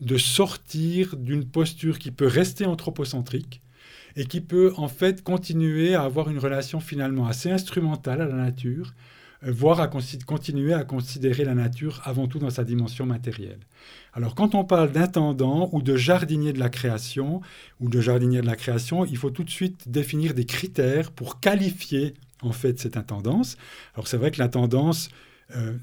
de 0.00 0.16
sortir 0.16 1.16
d'une 1.16 1.44
posture 1.44 1.98
qui 1.98 2.10
peut 2.10 2.26
rester 2.26 2.66
anthropocentrique 2.66 3.62
et 4.16 4.26
qui 4.26 4.40
peut 4.40 4.72
en 4.76 4.88
fait 4.88 5.22
continuer 5.22 5.94
à 5.94 6.02
avoir 6.02 6.30
une 6.30 6.38
relation 6.38 6.80
finalement 6.80 7.26
assez 7.26 7.50
instrumentale 7.50 8.20
à 8.20 8.26
la 8.26 8.34
nature, 8.34 8.94
euh, 9.44 9.52
voire 9.52 9.80
à 9.80 9.88
continuer 9.88 10.72
à 10.72 10.84
considérer 10.84 11.44
la 11.44 11.54
nature 11.54 12.00
avant 12.04 12.26
tout 12.26 12.38
dans 12.38 12.50
sa 12.50 12.64
dimension 12.64 13.06
matérielle. 13.06 13.60
Alors 14.12 14.34
quand 14.34 14.54
on 14.54 14.64
parle 14.64 14.92
d'intendant 14.92 15.68
ou 15.72 15.82
de 15.82 15.96
jardinier 15.96 16.52
de 16.52 16.58
la 16.58 16.68
création 16.68 17.40
ou 17.80 17.88
de 17.88 18.00
jardinier 18.00 18.40
de 18.40 18.46
la 18.46 18.56
création, 18.56 19.04
il 19.04 19.16
faut 19.16 19.30
tout 19.30 19.44
de 19.44 19.50
suite 19.50 19.88
définir 19.88 20.34
des 20.34 20.46
critères 20.46 21.12
pour 21.12 21.38
qualifier 21.40 22.14
en 22.42 22.52
fait 22.52 22.78
cette 22.78 22.96
intendance. 22.96 23.56
Alors 23.94 24.08
c'est 24.08 24.16
vrai 24.16 24.30
que 24.30 24.38
l'intendance, 24.38 25.08
euh, 25.56 25.74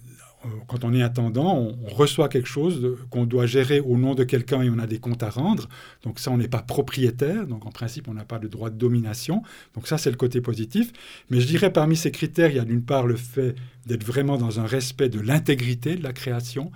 quand 0.68 0.84
on 0.84 0.94
est 0.94 1.04
attendant, 1.04 1.58
on, 1.58 1.76
reçoit 1.96 2.28
quelque 2.30 2.48
chose 2.48 2.98
qu'on 3.10 3.26
doit 3.26 3.46
gérer 3.46 3.80
au 3.80 3.98
nom 3.98 4.16
de 4.16 4.24
quelqu'un 4.24 4.62
et 4.62 4.70
on 4.70 4.80
a 4.80 4.88
des 4.88 5.00
comptes 5.00 5.24
à 5.24 5.30
rendre. 5.30 5.70
Donc 6.04 6.20
ça, 6.20 6.32
on 6.32 6.38
n'est 6.38 6.48
pas 6.48 6.62
propriétaire. 6.62 7.48
Donc 7.48 7.66
en 7.66 7.72
principe, 7.72 8.08
on 8.08 8.14
n'a 8.14 8.26
pas 8.26 8.40
de 8.40 8.48
droit 8.48 8.70
de 8.70 8.78
domination. 8.78 9.44
Donc 9.76 9.88
ça, 9.88 9.98
c'est 9.98 10.10
le 10.10 10.18
côté 10.18 10.42
positif. 10.42 10.92
Mais 11.30 11.40
je 11.40 11.48
dirais 11.48 11.72
parmi 11.72 11.96
ces 11.96 12.12
critères, 12.12 12.50
il 12.50 12.58
y 12.58 12.60
a 12.60 12.66
d'une 12.66 12.84
part 12.84 13.06
le 13.06 13.16
fait 13.16 13.56
d'être 13.86 14.04
vraiment 14.04 14.38
dans 14.38 14.60
un 14.60 14.66
respect 14.66 15.10
de 15.10 15.20
l'intégrité 15.20 15.96
de 15.96 16.04
la 16.04 16.12
création. 16.12 16.72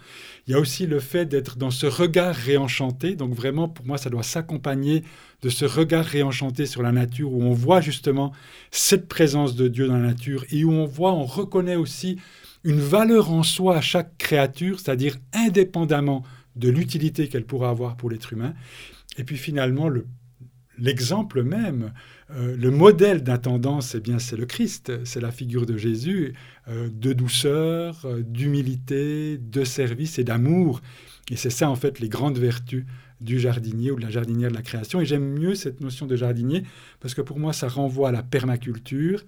Il 0.48 0.52
y 0.52 0.54
a 0.54 0.60
aussi 0.60 0.86
le 0.86 1.00
fait 1.00 1.26
d'être 1.26 1.58
dans 1.58 1.72
ce 1.72 1.88
regard 1.88 2.36
réenchanté. 2.36 3.16
Donc 3.16 3.34
vraiment, 3.34 3.68
pour 3.68 3.86
moi, 3.86 3.98
ça 3.98 4.10
doit 4.10 4.24
s'accompagner 4.24 5.04
de 5.42 5.50
ce 5.50 5.66
regard 5.66 6.06
réenchanté 6.06 6.66
sur 6.66 6.84
la 6.84 6.92
nature 6.92 7.32
où 7.34 7.42
on 7.44 7.54
voit 7.54 7.82
justement 7.82 8.32
cette 8.72 9.08
présence 9.08 9.56
de 9.56 9.68
Dieu 9.68 9.88
dans 9.88 9.98
la 9.98 10.08
nature 10.08 10.46
et 10.52 10.64
où 10.64 10.72
on 10.72 10.86
voit, 10.86 11.14
on 11.14 11.26
reconnaît 11.26 11.78
aussi 11.78 12.18
une 12.64 12.80
valeur 12.80 13.32
en 13.32 13.44
soi 13.44 13.78
à 13.78 13.82
chaque 13.82 14.18
créature, 14.18 14.80
c'est-à-dire 14.80 15.18
indépendamment 15.34 16.24
de 16.56 16.70
l'utilité 16.70 17.30
qu'elle 17.30 17.46
pourra 17.46 17.70
avoir 17.70 17.96
pour 17.96 18.10
l'être 18.10 18.34
humain. 18.34 18.54
Et 19.18 19.24
puis 19.24 19.38
finalement, 19.38 19.90
l'exemple 20.78 21.44
même, 21.44 21.94
euh, 22.32 22.56
le 22.56 22.70
modèle 22.70 23.24
d'intendance, 23.24 23.96
eh 23.96 24.00
bien, 24.00 24.20
c'est 24.20 24.38
le 24.38 24.46
Christ, 24.46 24.92
c'est 25.04 25.22
la 25.22 25.32
figure 25.32 25.66
de 25.66 25.78
Jésus, 25.78 26.34
euh, 26.68 26.90
de 26.92 27.14
douceur, 27.14 28.06
euh, 28.06 28.22
d'humilité, 28.22 29.38
de 29.38 29.64
service 29.64 30.20
et 30.20 30.24
d'amour. 30.24 30.82
Et 31.32 31.36
c'est 31.36 31.50
ça, 31.50 31.70
en 31.70 31.76
fait, 31.76 32.00
les 32.00 32.10
grandes 32.10 32.38
vertus 32.38 32.86
du 33.22 33.40
jardinier 33.40 33.92
ou 33.92 33.98
de 33.98 34.02
la 34.02 34.10
jardinière 34.10 34.50
de 34.50 34.56
la 34.56 34.62
création. 34.62 35.02
Et 35.02 35.06
j'aime 35.06 35.38
mieux 35.38 35.56
cette 35.56 35.82
notion 35.82 36.06
de 36.06 36.16
jardinier 36.16 36.64
parce 37.00 37.14
que 37.14 37.22
pour 37.22 37.40
moi, 37.40 37.54
ça 37.54 37.68
renvoie 37.68 38.10
à 38.10 38.12
la 38.12 38.24
permaculture 38.24 39.26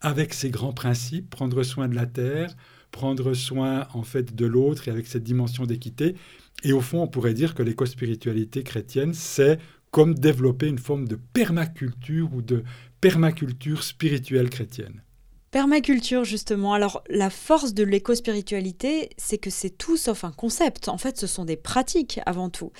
avec 0.00 0.34
ses 0.34 0.50
grands 0.50 0.72
principes, 0.72 1.30
prendre 1.30 1.62
soin 1.62 1.88
de 1.88 1.94
la 1.94 2.06
terre, 2.06 2.54
prendre 2.90 3.34
soin 3.34 3.88
en 3.92 4.02
fait 4.02 4.34
de 4.34 4.46
l'autre 4.46 4.88
et 4.88 4.90
avec 4.90 5.06
cette 5.06 5.24
dimension 5.24 5.66
d'équité. 5.66 6.14
Et 6.62 6.72
au 6.72 6.80
fond, 6.80 7.02
on 7.02 7.08
pourrait 7.08 7.34
dire 7.34 7.54
que 7.54 7.62
l'éco-spiritualité 7.62 8.62
chrétienne, 8.62 9.14
c'est 9.14 9.58
comme 9.90 10.14
développer 10.14 10.66
une 10.66 10.78
forme 10.78 11.06
de 11.06 11.18
permaculture 11.32 12.32
ou 12.34 12.42
de 12.42 12.64
permaculture 13.00 13.82
spirituelle 13.82 14.50
chrétienne. 14.50 15.02
Permaculture, 15.50 16.24
justement. 16.24 16.74
Alors, 16.74 17.02
la 17.08 17.30
force 17.30 17.72
de 17.72 17.84
l'éco-spiritualité, 17.84 19.10
c'est 19.16 19.38
que 19.38 19.48
c'est 19.48 19.70
tout 19.70 19.96
sauf 19.96 20.24
un 20.24 20.32
concept. 20.32 20.88
En 20.88 20.98
fait, 20.98 21.16
ce 21.16 21.26
sont 21.26 21.44
des 21.44 21.56
pratiques 21.56 22.20
avant 22.26 22.50
tout. 22.50 22.72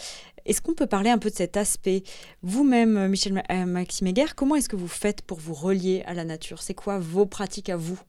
Est-ce 0.47 0.63
qu'on 0.63 0.75
peut 0.75 0.87
parler 0.87 1.11
un 1.11 1.19
peu 1.19 1.29
de 1.29 1.35
cet 1.35 1.57
aspect? 1.57 2.05
Vous-même, 2.43 3.09
Michel 3.09 3.43
euh, 3.51 3.67
Maxime 3.67 4.13
comment 4.37 4.55
est-ce 4.55 4.69
que 4.69 4.77
vous 4.77 4.87
faites 4.87 5.23
pour 5.23 5.41
vous 5.41 5.55
relier 5.55 6.05
à 6.07 6.15
la 6.15 6.25
nature? 6.25 6.63
C'est 6.63 6.75
quoi 6.75 7.01
vos 7.01 7.27
pratiques 7.27 7.69
à 7.69 7.77
vous? 7.77 8.01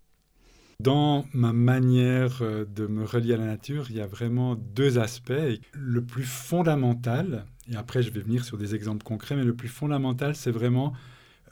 Dans 0.79 1.25
ma 1.33 1.51
manière 1.51 2.43
euh, 2.43 2.63
de 2.65 2.85
me 2.85 3.03
relier 3.03 3.33
à 3.33 3.37
la 3.37 3.47
nature, 3.47 3.87
il 3.89 3.95
y 3.97 4.01
a 4.01 4.05
vraiment 4.05 4.53
deux 4.53 4.99
aspects. 4.99 5.33
Le 5.73 6.03
plus 6.03 6.25
fondamental, 6.25 7.45
et 7.71 7.75
après 7.75 8.03
je 8.03 8.11
vais 8.11 8.21
venir 8.21 8.45
sur 8.45 8.59
des 8.59 8.75
exemples 8.75 9.03
concrets, 9.03 9.35
mais 9.35 9.43
le 9.43 9.55
plus 9.55 9.69
fondamental, 9.69 10.35
c'est 10.35 10.51
vraiment 10.51 10.93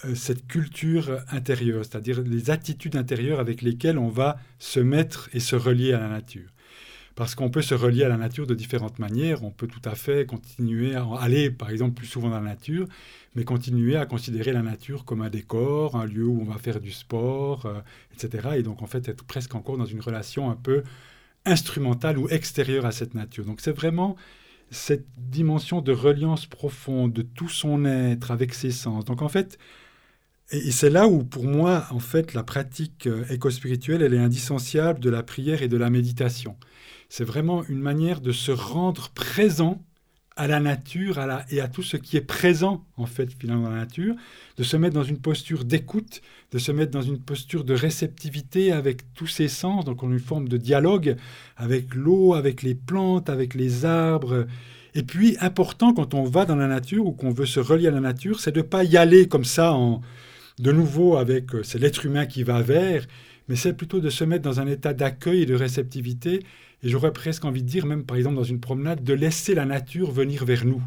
euh, 0.06 0.14
cette 0.14 0.46
culture 0.46 1.20
intérieure, 1.32 1.84
c'est-à-dire 1.84 2.22
les 2.22 2.52
attitudes 2.52 2.96
intérieures 2.96 3.40
avec 3.40 3.64
lesquelles 3.64 3.98
on 3.98 4.10
va 4.10 4.38
se 4.60 4.80
mettre 4.80 5.30
et 5.34 5.40
se 5.40 5.56
relier 5.56 5.94
à 5.94 6.00
la 6.00 6.10
nature. 6.10 6.52
Parce 7.16 7.34
qu'on 7.34 7.50
peut 7.50 7.62
se 7.62 7.74
relier 7.74 8.04
à 8.04 8.10
la 8.10 8.18
nature 8.18 8.46
de 8.46 8.54
différentes 8.54 9.00
manières. 9.00 9.44
On 9.44 9.52
peut 9.52 9.68
tout 9.68 9.82
à 9.86 9.96
fait 9.96 10.26
continuer 10.26 10.96
à 10.96 11.08
aller, 11.20 11.50
par 11.50 11.70
exemple, 11.70 11.94
plus 11.94 12.08
souvent 12.08 12.30
dans 12.30 12.42
la 12.42 12.50
nature, 12.50 12.88
mais 13.36 13.46
continuer 13.46 13.96
à 13.96 14.06
considérer 14.06 14.52
la 14.52 14.62
nature 14.62 15.06
comme 15.06 15.22
un 15.22 15.30
décor, 15.30 15.96
un 15.96 16.06
lieu 16.06 16.26
où 16.26 16.42
on 16.42 16.46
va 16.46 16.58
faire 16.58 16.82
du 16.82 16.92
sport, 16.92 17.66
euh, 17.66 17.80
etc. 18.14 18.50
Et 18.58 18.64
donc, 18.64 18.82
en 18.82 18.88
fait, 18.88 19.08
être 19.08 19.24
presque 19.24 19.56
encore 19.56 19.78
dans 19.78 19.86
une 19.86 20.02
relation 20.02 20.50
un 20.50 20.56
peu 20.56 20.84
instrumentale 21.46 22.18
ou 22.18 22.28
extérieure 22.30 22.86
à 22.86 22.92
cette 22.92 23.14
nature. 23.14 23.46
Donc, 23.46 23.62
c'est 23.62 23.76
vraiment 23.76 24.18
cette 24.72 25.06
dimension 25.18 25.82
de 25.82 25.94
reliance 25.94 26.48
profonde 26.48 27.14
de 27.14 27.22
tout 27.22 27.50
son 27.50 27.86
être 27.86 28.32
avec 28.32 28.54
ses 28.54 28.72
sens. 28.72 29.06
Donc, 29.06 29.22
en 29.22 29.30
fait, 29.30 29.58
et, 30.52 30.72
c'est 30.72 30.90
là 30.90 31.08
où, 31.08 31.24
pour 31.24 31.46
moi, 31.46 31.88
en 31.92 32.00
fait, 32.00 32.34
la 32.34 32.44
pratique 32.44 33.08
euh, 33.08 33.26
éco-spirituelle, 33.30 34.02
elle 34.02 34.14
est 34.14 34.20
indissociable 34.20 35.00
de 35.00 35.10
la 35.10 35.24
prière 35.24 35.62
et 35.62 35.68
de 35.68 35.78
la 35.78 35.90
méditation. 35.90 36.58
C'est 37.10 37.24
vraiment 37.24 37.64
une 37.66 37.80
manière 37.80 38.22
de 38.22 38.32
se 38.32 38.52
rendre 38.52 39.10
présent 39.10 39.82
à 40.36 40.48
la 40.48 40.60
nature 40.60 41.18
à 41.18 41.26
la, 41.26 41.46
et 41.50 41.62
à 41.62 41.68
tout 41.68 41.84
ce 41.84 41.96
qui 41.96 42.18
est 42.18 42.22
présent, 42.22 42.84
en 42.98 43.06
fait, 43.06 43.32
finalement, 43.40 43.64
dans 43.64 43.70
la 43.70 43.78
nature, 43.78 44.16
de 44.58 44.64
se 44.64 44.76
mettre 44.76 44.94
dans 44.94 45.04
une 45.04 45.20
posture 45.20 45.64
d'écoute, 45.64 46.22
de 46.52 46.58
se 46.58 46.72
mettre 46.74 46.92
dans 46.92 47.02
une 47.02 47.20
posture 47.20 47.64
de 47.64 47.74
réceptivité 47.74 48.72
avec 48.72 49.14
tous 49.14 49.28
ses 49.28 49.48
sens, 49.48 49.86
donc 49.86 50.04
on 50.04 50.10
a 50.10 50.14
une 50.14 50.20
forme 50.20 50.50
de 50.50 50.58
dialogue 50.58 51.16
avec 51.56 51.96
l'eau, 51.96 52.34
avec 52.34 52.64
les 52.64 52.76
plantes, 52.76 53.30
avec 53.30 53.54
les 53.54 53.86
arbres. 53.86 54.46
Et 54.94 55.04
puis, 55.04 55.38
important 55.40 55.94
quand 55.94 56.14
on 56.14 56.24
va 56.24 56.46
dans 56.46 56.58
la 56.58 56.68
nature 56.68 57.06
ou 57.06 57.14
qu'on 57.14 57.32
veut 57.32 57.46
se 57.46 57.62
relier 57.62 57.88
à 57.88 57.92
la 57.92 58.02
nature, 58.02 58.42
c'est 58.42 58.52
de 58.52 58.60
ne 58.60 58.66
pas 58.66 58.84
y 58.84 58.98
aller 58.98 59.30
comme 59.30 59.46
ça, 59.46 59.74
en, 59.74 60.02
de 60.60 60.72
nouveau, 60.74 61.16
avec, 61.16 61.56
euh, 61.56 61.64
c'est 61.64 61.80
l'être 61.80 62.06
humain 62.06 62.26
qui 62.26 62.44
va 62.44 62.62
vers, 62.62 63.06
mais 63.48 63.56
c'est 63.56 63.74
plutôt 63.74 64.02
de 64.02 64.10
se 64.10 64.24
mettre 64.24 64.44
dans 64.44 64.60
un 64.60 64.68
état 64.68 64.94
d'accueil 64.94 65.44
et 65.44 65.46
de 65.46 65.56
réceptivité 65.56 66.42
et 66.86 66.90
j'aurais 66.90 67.12
presque 67.12 67.44
envie 67.46 67.64
de 67.64 67.68
dire, 67.68 67.88
même 67.88 68.06
par 68.06 68.16
exemple 68.16 68.36
dans 68.36 68.44
une 68.44 68.60
promenade, 68.60 69.04
de 69.04 69.14
laisser 69.14 69.56
la 69.56 69.66
nature 69.66 70.12
venir 70.12 70.46
vers 70.46 70.66
nous 70.66 70.84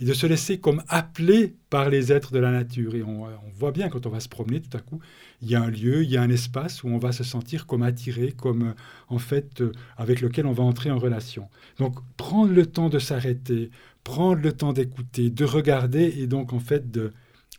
et 0.00 0.06
de 0.06 0.14
se 0.14 0.26
laisser 0.26 0.58
comme 0.58 0.82
appelé 0.88 1.54
par 1.68 1.90
les 1.90 2.12
êtres 2.12 2.32
de 2.32 2.38
la 2.38 2.50
nature. 2.50 2.94
Et 2.94 3.02
on, 3.02 3.28
voit 3.54 3.70
bien 3.70 3.90
quand 3.90 4.06
on 4.06 4.10
va 4.10 4.20
se 4.20 4.28
promener, 4.28 4.62
tout 4.62 4.74
à 4.74 4.80
coup, 4.80 5.00
il 5.42 5.50
y 5.50 5.54
a 5.54 5.62
un 5.62 5.70
lieu, 5.70 6.02
il 6.02 6.10
y 6.10 6.16
a 6.16 6.22
un 6.22 6.30
espace 6.30 6.82
où 6.82 6.88
on 6.88 6.96
va 6.96 7.12
se 7.12 7.24
sentir 7.24 7.66
comme 7.66 7.82
attiré, 7.82 8.32
comme 8.32 8.74
en 9.08 9.18
fait 9.18 9.60
euh, 9.60 9.70
avec 9.98 10.22
lequel 10.22 10.46
on 10.46 10.52
va 10.52 10.64
entrer 10.64 10.90
en 10.90 10.98
relation. 10.98 11.48
Donc 11.78 11.98
prendre 12.16 12.52
le 12.52 12.64
temps 12.64 12.88
de 12.88 12.98
s'arrêter, 12.98 13.70
prendre 14.02 14.40
le 14.40 14.52
temps 14.52 14.72
d'écouter, 14.72 15.28
de 15.28 15.44
regarder 15.44 16.14
et 16.18 16.26
donc 16.26 16.54
en 16.54 16.58
fait 16.58 16.90
de, 16.90 17.12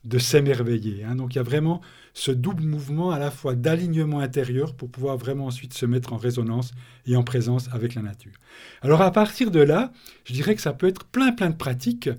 de 0.06 0.20
s'émerveiller. 0.20 1.04
Hein. 1.04 1.16
Donc 1.16 1.34
il 1.34 1.38
y 1.38 1.40
a 1.40 1.44
vraiment 1.44 1.82
ce 2.14 2.32
double 2.32 2.64
mouvement 2.64 3.12
à 3.12 3.20
la 3.20 3.32
fois 3.32 3.56
d'alignement 3.56 4.20
intérieur 4.20 4.74
pour 4.74 4.90
pouvoir 4.90 5.18
vraiment 5.18 5.48
ensuite 5.48 5.74
se 5.74 5.86
mettre 5.86 6.14
en 6.14 6.18
résonance 6.18 6.72
et 7.06 7.16
en 7.16 7.24
présence 7.24 7.68
avec 7.74 7.96
la 7.96 8.02
nature. 8.02 8.32
Alors 8.82 9.02
à 9.02 9.12
partir 9.12 9.52
de 9.52 9.60
là, 9.60 9.92
je 10.24 10.34
dirais 10.34 10.56
que 10.56 10.62
ça 10.62 10.74
peut 10.74 10.88
être 10.88 11.06
plein 11.06 11.32
plein 11.32 11.50
de 11.50 11.56
pratiques 11.56 12.10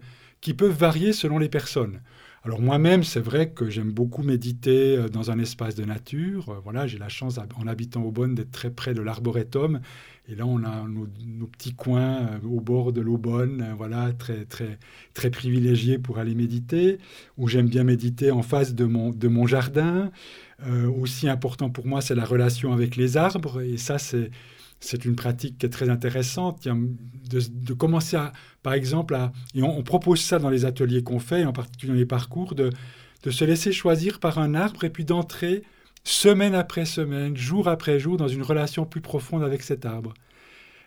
qui 0.40 0.52
peuvent 0.52 0.76
varier 0.76 1.12
selon 1.12 1.38
les 1.38 1.48
personnes. 1.48 2.00
Alors 2.46 2.60
moi-même, 2.60 3.02
c'est 3.02 3.18
vrai 3.18 3.50
que 3.50 3.68
j'aime 3.68 3.90
beaucoup 3.90 4.22
méditer 4.22 4.96
euh, 4.96 5.08
dans 5.08 5.32
un 5.32 5.38
espace 5.40 5.74
de 5.74 5.84
nature. 5.84 6.50
Euh, 6.50 6.60
voilà, 6.62 6.86
j'ai 6.86 6.96
la 6.96 7.08
chance, 7.08 7.38
en 7.38 7.66
habitant 7.66 8.04
au 8.04 8.12
Bonne, 8.12 8.36
d'être 8.36 8.52
très 8.52 8.70
près 8.70 8.94
de 8.94 9.02
l'arboretum. 9.02 9.80
Et 10.28 10.36
là, 10.36 10.46
on 10.46 10.62
a 10.62 10.86
nos, 10.86 11.46
petits 11.48 11.74
coins 11.74 12.18
euh, 12.18 12.46
au 12.46 12.60
bord 12.60 12.92
de 12.92 13.00
l'Aubonne, 13.00 13.74
voilà, 13.76 14.12
très, 14.12 14.44
très, 14.44 14.78
très 15.12 15.30
privilégiés 15.30 15.98
pour 15.98 16.18
aller 16.18 16.36
méditer. 16.36 16.98
Où 17.36 17.48
j'aime 17.48 17.68
bien 17.68 17.82
méditer 17.82 18.30
en 18.30 18.42
face 18.42 18.76
de 18.76 18.84
mon, 18.84 19.10
de 19.10 19.26
mon 19.26 19.48
jardin. 19.48 20.12
aussi 21.00 21.28
important 21.28 21.68
pour 21.68 21.88
moi, 21.88 22.00
c'est 22.00 22.14
la 22.14 22.24
relation 22.24 22.72
avec 22.72 22.94
les 22.94 23.16
arbres. 23.16 23.60
Et 23.60 23.76
ça, 23.76 23.98
c'est 23.98 24.30
c'est 24.80 25.04
une 25.04 25.16
pratique 25.16 25.58
qui 25.58 25.66
est 25.66 25.70
très 25.70 25.88
intéressante, 25.88 26.68
de, 26.68 27.74
commencer 27.74 28.16
à, 28.16 28.32
par 28.62 28.74
exemple, 28.74 29.14
à, 29.14 29.32
et 29.54 29.62
on, 29.62 29.82
propose 29.82 30.20
ça 30.20 30.38
dans 30.38 30.50
les 30.50 30.64
ateliers 30.64 31.02
qu'on 31.02 31.18
fait, 31.18 31.44
en 31.44 31.52
particulier 31.52 31.92
dans 31.92 31.98
les 31.98 32.06
parcours, 32.06 32.54
de, 32.54 32.70
de 33.22 33.30
se 33.30 33.44
laisser 33.44 33.72
choisir 33.72 34.20
par 34.20 34.38
un 34.38 34.54
arbre 34.54 34.84
et 34.84 34.90
puis 34.90 35.04
d'entrer 35.04 35.62
semaine 36.04 36.54
après 36.54 36.84
semaine, 36.84 37.36
jour 37.36 37.68
après 37.68 37.98
jour, 37.98 38.16
dans 38.16 38.28
une 38.28 38.42
relation 38.42 38.84
plus 38.84 39.00
profonde 39.00 39.42
avec 39.42 39.62
cet 39.62 39.84
arbre. 39.86 40.14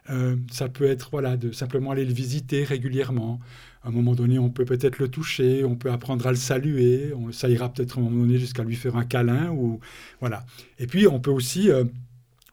Euh, 0.10 0.38
ça 0.52 0.70
peut 0.70 0.86
être 0.86 1.10
voilà, 1.12 1.38
de 1.38 1.52
simplement 1.52 1.92
aller 1.92 2.06
le 2.06 2.14
visiter 2.14 2.64
régulièrement. 2.64 3.40
À 3.84 3.90
un 3.90 3.92
moment 3.92 4.16
donné, 4.16 4.40
on 4.40 4.50
peut 4.50 4.66
peut-être 4.66 4.98
le 5.00 5.08
toucher, 5.08 5.64
on 5.64 5.76
peut 5.76 5.92
apprendre 5.92 6.26
à 6.26 6.32
le 6.32 6.38
saluer, 6.38 7.14
ça 7.32 7.48
ira 7.50 7.72
peut-être 7.72 7.98
à 7.98 8.02
un 8.02 8.04
moment 8.06 8.22
donné 8.26 8.38
jusqu'à 8.38 8.64
lui 8.64 8.76
faire 8.76 8.96
un 8.96 9.06
câlin. 9.06 9.50
Ou, 9.52 9.80
voilà. 10.20 10.46
Et 10.80 10.88
puis, 10.88 11.08
on 11.08 11.20
peut 11.20 11.32
aussi... 11.32 11.70
Euh, 11.70 11.84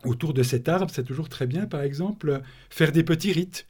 autour 0.07 0.33
de 0.35 0.43
cet 0.43 0.69
arbre, 0.69 0.91
c'est 0.93 1.05
toujours 1.05 1.29
très 1.29 1.47
bien, 1.47 1.67
par 1.67 1.83
exemple, 1.83 2.41
faire 2.71 2.93
des 2.93 3.03
petits 3.03 3.33
rites. 3.33 3.67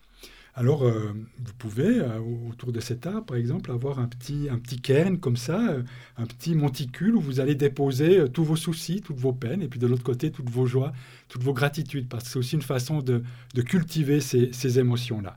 Alors, 0.58 0.84
euh, 0.84 1.12
vous 1.38 1.52
pouvez, 1.58 2.00
euh, 2.00 2.18
autour 2.48 2.72
de 2.72 2.80
cet 2.80 3.06
arbre, 3.06 3.26
par 3.26 3.36
exemple, 3.36 3.70
avoir 3.70 3.98
un 3.98 4.06
petit, 4.06 4.48
un 4.50 4.58
petit 4.58 4.80
cairn 4.80 5.18
comme 5.18 5.36
ça, 5.36 5.60
euh, 5.68 5.82
un 6.16 6.24
petit 6.24 6.54
monticule 6.54 7.14
où 7.14 7.20
vous 7.20 7.40
allez 7.40 7.54
déposer 7.54 8.24
tous 8.32 8.42
vos 8.42 8.56
soucis, 8.56 9.02
toutes 9.02 9.18
vos 9.18 9.34
peines, 9.34 9.60
et 9.60 9.68
puis 9.68 9.78
de 9.78 9.86
l'autre 9.86 10.02
côté, 10.02 10.30
toutes 10.30 10.48
vos 10.48 10.64
joies, 10.64 10.94
toutes 11.28 11.42
vos 11.42 11.52
gratitudes, 11.52 12.08
parce 12.08 12.24
que 12.24 12.30
c'est 12.30 12.38
aussi 12.38 12.54
une 12.54 12.62
façon 12.62 13.02
de, 13.02 13.22
cultiver 13.66 14.20
ces 14.20 14.78
émotions-là. 14.78 15.36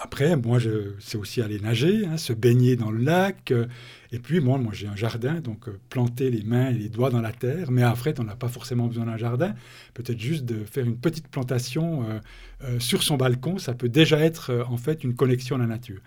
Après, 0.00 0.36
moi, 0.36 0.60
je 0.60 0.94
sais 1.00 1.18
aussi 1.18 1.42
aller 1.42 1.58
nager, 1.58 2.06
hein, 2.06 2.16
se 2.18 2.32
baigner 2.32 2.76
dans 2.76 2.92
le 2.92 3.02
lac. 3.02 3.50
Euh, 3.50 3.66
et 4.12 4.20
puis, 4.20 4.38
moi, 4.38 4.60
j'ai 4.72 4.86
un 4.86 4.94
jardin, 4.94 5.40
donc 5.40 5.68
euh, 5.68 5.76
planter 5.90 6.30
les 6.30 6.44
mains 6.44 6.70
et 6.70 6.74
les 6.74 6.88
doigts 6.88 7.10
dans 7.10 7.20
la 7.20 7.32
terre. 7.32 7.72
Mais 7.72 7.82
après, 7.82 8.14
on 8.20 8.24
n'a 8.24 8.36
pas 8.36 8.46
forcément 8.46 8.86
besoin 8.86 9.06
d'un 9.06 9.16
jardin. 9.16 9.54
Peut-être 9.94 10.20
juste 10.20 10.44
de 10.44 10.62
faire 10.64 10.86
une 10.86 10.96
petite 10.96 11.26
plantation 11.26 12.06
euh, 12.62 12.78
sur 12.78 13.02
son 13.02 13.16
balcon, 13.16 13.58
ça 13.58 13.74
peut 13.74 13.88
déjà 13.88 14.20
être 14.20 14.64
en 14.68 14.76
fait 14.76 15.02
une 15.02 15.14
connexion 15.16 15.56
à 15.56 15.58
la 15.58 15.66
nature. 15.66 16.00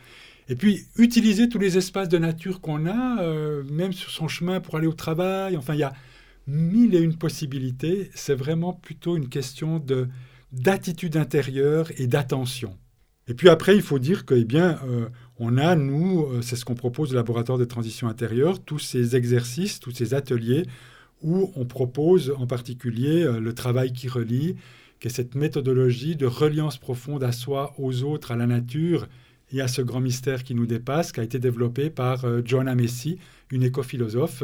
Et 0.48 0.56
puis, 0.56 0.86
utiliser 0.98 1.50
tous 1.50 1.60
les 1.60 1.78
espaces 1.78 2.08
de 2.10 2.18
nature 2.18 2.62
qu'on 2.62 2.86
a, 2.88 3.24
même 3.70 3.94
sur 3.94 4.10
son 4.10 4.28
chemin 4.28 4.60
pour 4.60 4.76
aller 4.76 4.88
au 4.88 4.94
travail. 4.94 5.56
Enfin, 5.56 5.76
il 5.76 5.80
y 5.80 5.84
a 5.84 5.94
mille 6.48 6.96
et 6.96 7.00
une 7.00 7.18
possibilités. 7.18 8.10
C'est 8.16 8.36
vraiment 8.36 8.74
plutôt 8.74 9.18
une 9.18 9.30
question 9.30 9.80
de 9.80 10.08
d'attitude 10.52 11.16
intérieure 11.16 11.92
et 11.98 12.08
d'attention. 12.08 12.78
Et 13.28 13.34
puis 13.34 13.50
après, 13.50 13.76
il 13.76 13.82
faut 13.82 14.00
dire 14.00 14.26
que, 14.26 14.34
eh 14.34 14.46
bien, 14.46 14.80
euh, 14.88 15.08
on 15.40 15.58
a, 15.58 15.76
nous, 15.76 16.24
euh, 16.24 16.42
c'est 16.42 16.56
ce 16.56 16.66
qu'on 16.66 16.76
propose 16.76 17.12
au 17.12 17.16
laboratoire 17.16 17.58
de 17.58 17.66
transition 17.66 18.08
intérieure, 18.08 18.60
tous 18.60 18.80
ces 18.80 19.16
exercices, 19.16 19.80
tous 19.80 19.92
ces 19.92 20.14
ateliers 20.14 20.66
où 21.22 21.52
on 21.56 21.66
propose 21.66 22.34
en 22.38 22.48
particulier 22.48 23.24
euh, 23.24 23.40
le 23.40 23.54
travail 23.54 23.94
qui 23.94 24.08
relie, 24.08 24.56
qui 25.00 25.08
est 25.08 25.12
cette 25.12 25.36
méthodologie 25.36 26.16
de 26.16 26.26
reliance 26.26 26.78
profonde 26.78 27.24
à 27.24 27.32
soi, 27.32 27.74
aux 27.78 28.04
autres, 28.04 28.32
à 28.32 28.36
la 28.36 28.48
nature 28.48 29.08
et 29.54 29.62
à 29.62 29.68
ce 29.68 29.82
grand 29.82 30.00
mystère 30.00 30.44
qui 30.44 30.56
nous 30.56 30.66
dépasse, 30.66 31.12
qui 31.12 31.20
a 31.20 31.24
été 31.24 31.38
développé 31.38 31.90
par 31.90 32.26
Joanna 32.46 32.74
Messi, 32.74 33.18
une 33.50 33.64
écophilosophe. 33.64 34.44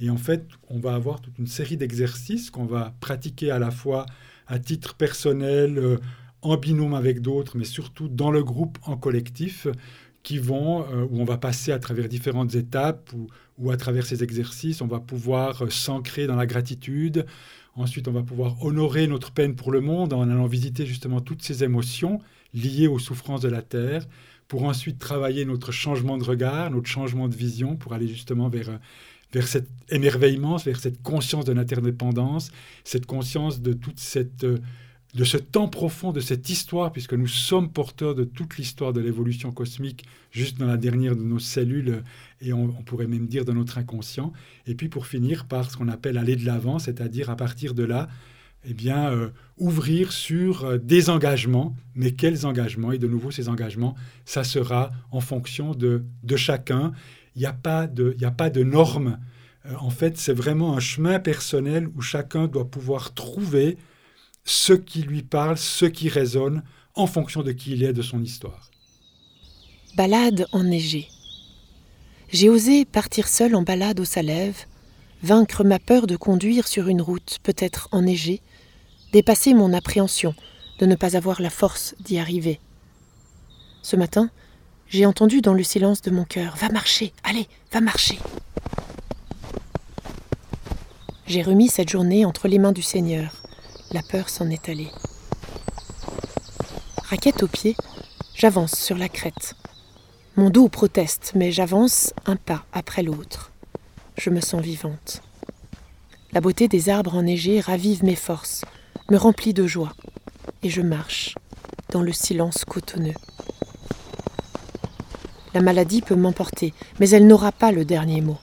Et 0.00 0.10
en 0.10 0.16
fait, 0.16 0.46
on 0.68 0.80
va 0.80 0.94
avoir 0.94 1.20
toute 1.20 1.38
une 1.38 1.46
série 1.46 1.76
d'exercices 1.76 2.50
qu'on 2.50 2.64
va 2.64 2.92
pratiquer 2.98 3.52
à 3.52 3.60
la 3.60 3.70
fois 3.70 4.04
à 4.48 4.58
titre 4.58 4.94
personnel, 4.94 5.98
en 6.42 6.56
binôme 6.56 6.94
avec 6.94 7.20
d'autres, 7.20 7.56
mais 7.56 7.64
surtout 7.64 8.08
dans 8.08 8.30
le 8.30 8.44
groupe, 8.44 8.78
en 8.84 8.96
collectif, 8.96 9.66
qui 10.22 10.38
vont, 10.38 10.82
euh, 10.82 11.06
où 11.10 11.20
on 11.20 11.24
va 11.24 11.38
passer 11.38 11.72
à 11.72 11.78
travers 11.78 12.08
différentes 12.08 12.54
étapes, 12.54 13.12
ou 13.58 13.70
à 13.70 13.76
travers 13.76 14.06
ces 14.06 14.22
exercices, 14.22 14.80
on 14.80 14.86
va 14.86 15.00
pouvoir 15.00 15.62
euh, 15.62 15.70
s'ancrer 15.70 16.26
dans 16.26 16.36
la 16.36 16.46
gratitude. 16.46 17.26
Ensuite, 17.74 18.08
on 18.08 18.12
va 18.12 18.22
pouvoir 18.22 18.62
honorer 18.64 19.06
notre 19.06 19.30
peine 19.30 19.54
pour 19.54 19.70
le 19.72 19.80
monde 19.80 20.12
en 20.12 20.22
allant 20.22 20.46
visiter 20.46 20.86
justement 20.86 21.20
toutes 21.20 21.42
ces 21.42 21.64
émotions 21.64 22.20
liées 22.54 22.88
aux 22.88 22.98
souffrances 22.98 23.40
de 23.40 23.48
la 23.48 23.62
terre, 23.62 24.06
pour 24.48 24.64
ensuite 24.64 24.98
travailler 24.98 25.44
notre 25.44 25.72
changement 25.72 26.18
de 26.18 26.24
regard, 26.24 26.70
notre 26.70 26.88
changement 26.88 27.28
de 27.28 27.34
vision, 27.34 27.76
pour 27.76 27.92
aller 27.92 28.08
justement 28.08 28.48
vers, 28.48 28.70
euh, 28.70 28.78
vers 29.32 29.46
cet 29.46 29.68
émerveillement, 29.90 30.56
vers 30.56 30.80
cette 30.80 31.02
conscience 31.02 31.44
de 31.44 31.52
l'interdépendance, 31.52 32.50
cette 32.84 33.06
conscience 33.06 33.60
de 33.60 33.72
toute 33.72 34.00
cette 34.00 34.46
de 35.18 35.24
ce 35.24 35.36
temps 35.36 35.66
profond, 35.66 36.12
de 36.12 36.20
cette 36.20 36.48
histoire, 36.48 36.92
puisque 36.92 37.12
nous 37.12 37.26
sommes 37.26 37.72
porteurs 37.72 38.14
de 38.14 38.22
toute 38.22 38.56
l'histoire 38.56 38.92
de 38.92 39.00
l'évolution 39.00 39.50
cosmique, 39.50 40.04
juste 40.30 40.58
dans 40.58 40.66
la 40.66 40.76
dernière 40.76 41.16
de 41.16 41.22
nos 41.22 41.40
cellules, 41.40 42.04
et 42.40 42.52
on, 42.52 42.68
pourrait 42.86 43.08
même 43.08 43.26
dire 43.26 43.44
de 43.44 43.50
notre 43.50 43.78
inconscient. 43.78 44.32
Et 44.68 44.76
puis 44.76 44.88
pour 44.88 45.08
finir 45.08 45.46
par 45.46 45.72
ce 45.72 45.76
qu'on 45.76 45.88
appelle 45.88 46.18
aller 46.18 46.36
de 46.36 46.46
l'avant, 46.46 46.78
c'est-à-dire 46.78 47.30
à 47.30 47.36
partir 47.36 47.74
de 47.74 47.82
là, 47.82 48.08
eh 48.64 48.74
bien, 48.74 49.10
euh, 49.10 49.30
ouvrir 49.56 50.12
sur 50.12 50.64
euh, 50.64 50.78
des 50.78 51.10
engagements, 51.10 51.74
mais 51.96 52.12
quels 52.12 52.46
engagements? 52.46 52.92
Et 52.92 52.98
de 52.98 53.08
nouveau, 53.08 53.32
ces 53.32 53.48
engagements, 53.48 53.96
ça 54.24 54.44
sera 54.44 54.92
en 55.10 55.20
fonction 55.20 55.72
de, 55.74 56.04
de 56.22 56.36
chacun. 56.36 56.92
Il 57.34 57.40
n'y 57.40 57.46
a, 57.46 57.52
pas 57.52 57.88
de, 57.88 58.16
a 58.22 58.30
pas 58.30 58.50
de 58.50 58.62
normes. 58.62 59.18
Euh, 59.66 59.74
en 59.80 59.90
fait, 59.90 60.16
c'est 60.16 60.32
vraiment 60.32 60.76
un 60.76 60.80
chemin 60.80 61.18
personnel 61.18 61.88
où 61.96 62.02
chacun 62.02 62.46
doit 62.46 62.70
pouvoir 62.70 63.14
trouver 63.14 63.78
ce 64.48 64.72
qui 64.72 65.02
lui 65.02 65.22
parle, 65.22 65.58
ce 65.58 65.84
qui 65.84 66.08
résonne, 66.08 66.62
en 66.94 67.06
fonction 67.06 67.42
de 67.42 67.52
qui 67.52 67.72
il 67.72 67.84
est, 67.84 67.92
de 67.92 68.00
son 68.00 68.22
histoire. 68.22 68.70
Balade 69.94 70.46
enneigée. 70.52 71.08
J'ai 72.30 72.48
osé 72.48 72.86
partir 72.86 73.28
seul 73.28 73.54
en 73.54 73.60
balade 73.60 74.00
au 74.00 74.06
Salève, 74.06 74.64
vaincre 75.22 75.64
ma 75.64 75.78
peur 75.78 76.06
de 76.06 76.16
conduire 76.16 76.66
sur 76.66 76.88
une 76.88 77.02
route 77.02 77.38
peut-être 77.42 77.88
enneigée, 77.92 78.40
dépasser 79.12 79.52
mon 79.52 79.74
appréhension 79.74 80.34
de 80.78 80.86
ne 80.86 80.94
pas 80.94 81.14
avoir 81.14 81.42
la 81.42 81.50
force 81.50 81.94
d'y 82.00 82.18
arriver. 82.18 82.58
Ce 83.82 83.96
matin, 83.96 84.30
j'ai 84.88 85.04
entendu 85.04 85.42
dans 85.42 85.54
le 85.54 85.62
silence 85.62 86.00
de 86.00 86.10
mon 86.10 86.24
cœur 86.24 86.56
Va 86.56 86.70
marcher, 86.70 87.12
allez, 87.22 87.48
va 87.70 87.82
marcher. 87.82 88.18
J'ai 91.26 91.42
remis 91.42 91.68
cette 91.68 91.90
journée 91.90 92.24
entre 92.24 92.48
les 92.48 92.58
mains 92.58 92.72
du 92.72 92.82
Seigneur 92.82 93.42
la 93.92 94.02
peur 94.02 94.28
s'en 94.28 94.50
est 94.50 94.68
allée. 94.68 94.90
Raquette 97.04 97.42
aux 97.42 97.48
pieds, 97.48 97.76
j'avance 98.34 98.74
sur 98.74 98.96
la 98.96 99.08
crête. 99.08 99.54
Mon 100.36 100.50
dos 100.50 100.68
proteste, 100.68 101.32
mais 101.34 101.50
j'avance 101.52 102.12
un 102.26 102.36
pas 102.36 102.64
après 102.72 103.02
l'autre. 103.02 103.50
Je 104.16 104.30
me 104.30 104.40
sens 104.40 104.60
vivante. 104.62 105.22
La 106.32 106.40
beauté 106.40 106.68
des 106.68 106.90
arbres 106.90 107.14
enneigés 107.14 107.60
ravive 107.60 108.04
mes 108.04 108.14
forces, 108.14 108.64
me 109.10 109.16
remplit 109.16 109.54
de 109.54 109.66
joie, 109.66 109.94
et 110.62 110.68
je 110.68 110.82
marche 110.82 111.34
dans 111.90 112.02
le 112.02 112.12
silence 112.12 112.64
cotonneux. 112.66 113.14
La 115.54 115.62
maladie 115.62 116.02
peut 116.02 116.14
m'emporter, 116.14 116.74
mais 117.00 117.08
elle 117.08 117.26
n'aura 117.26 117.52
pas 117.52 117.72
le 117.72 117.86
dernier 117.86 118.20
mot. 118.20 118.38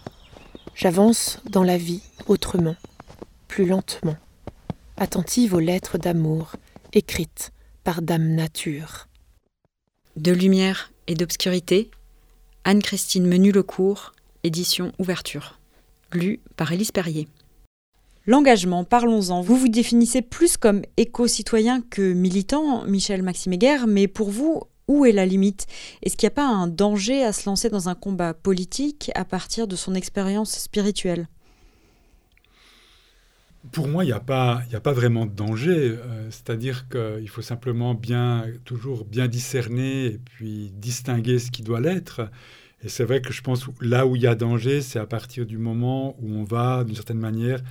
J'avance 0.73 1.39
dans 1.49 1.63
la 1.63 1.77
vie 1.77 2.01
autrement, 2.27 2.75
plus 3.47 3.67
lentement, 3.67 4.17
attentive 4.97 5.53
aux 5.53 5.59
lettres 5.59 5.97
d'amour 5.97 6.53
écrites 6.93 7.51
par 7.83 8.01
Dame 8.01 8.35
Nature. 8.35 9.07
De 10.15 10.31
lumière 10.31 10.91
et 11.07 11.15
d'obscurité, 11.15 11.91
Anne-Christine 12.63 13.27
Menu-Lecourt, 13.27 14.13
édition 14.43 14.91
Ouverture. 14.97 15.59
Lu 16.13 16.39
par 16.55 16.71
Élise 16.71 16.91
Perrier. 16.91 17.27
L'engagement, 18.25 18.83
parlons-en. 18.85 19.41
Vous 19.41 19.57
vous 19.57 19.67
définissez 19.67 20.21
plus 20.21 20.57
comme 20.57 20.81
éco-citoyen 20.97 21.81
que 21.81 22.13
militant, 22.13 22.85
Michel 22.85 23.21
Maximéguer, 23.21 23.85
mais 23.87 24.07
pour 24.07 24.31
vous, 24.31 24.63
où 24.87 25.05
est 25.05 25.11
la 25.11 25.25
limite? 25.25 25.67
Est-ce 26.01 26.15
qu'il 26.15 26.27
n'y 26.27 26.33
a 26.33 26.35
pas 26.35 26.47
un 26.47 26.67
danger 26.67 27.23
à 27.23 27.33
se 27.33 27.47
lancer 27.47 27.69
dans 27.69 27.89
un 27.89 27.95
combat 27.95 28.33
politique 28.33 29.11
à 29.13 29.25
partir 29.25 29.67
de 29.67 29.75
son 29.75 29.93
expérience 29.93 30.57
spirituelle? 30.57 31.27
Pour 33.71 33.87
moi, 33.87 34.03
il 34.03 34.07
n'y 34.07 34.13
a, 34.13 34.19
pas, 34.19 34.61
a 34.73 34.79
pas 34.79 34.93
vraiment 34.93 35.25
de 35.25 35.31
danger. 35.31 35.97
Euh, 35.97 36.29
c'est-à-dire 36.29 36.87
qu'il 36.89 37.29
faut 37.29 37.41
simplement 37.41 37.93
bien, 37.93 38.45
toujours 38.63 39.05
bien 39.05 39.27
discerner 39.27 40.05
et 40.05 40.17
puis 40.17 40.71
distinguer 40.75 41.39
ce 41.39 41.51
qui 41.51 41.61
doit 41.61 41.79
l'être. 41.79 42.21
Et 42.83 42.89
c'est 42.89 43.03
vrai 43.03 43.21
que 43.21 43.33
je 43.33 43.41
pense 43.41 43.65
là 43.81 44.05
où 44.05 44.15
il 44.15 44.21
y 44.21 44.27
a 44.27 44.35
danger, 44.35 44.81
c'est 44.81 44.99
à 44.99 45.05
partir 45.05 45.45
du 45.45 45.57
moment 45.57 46.15
où 46.19 46.33
on 46.35 46.43
va, 46.43 46.83
d'une 46.83 46.95
certaine 46.95 47.19
manière, 47.19 47.61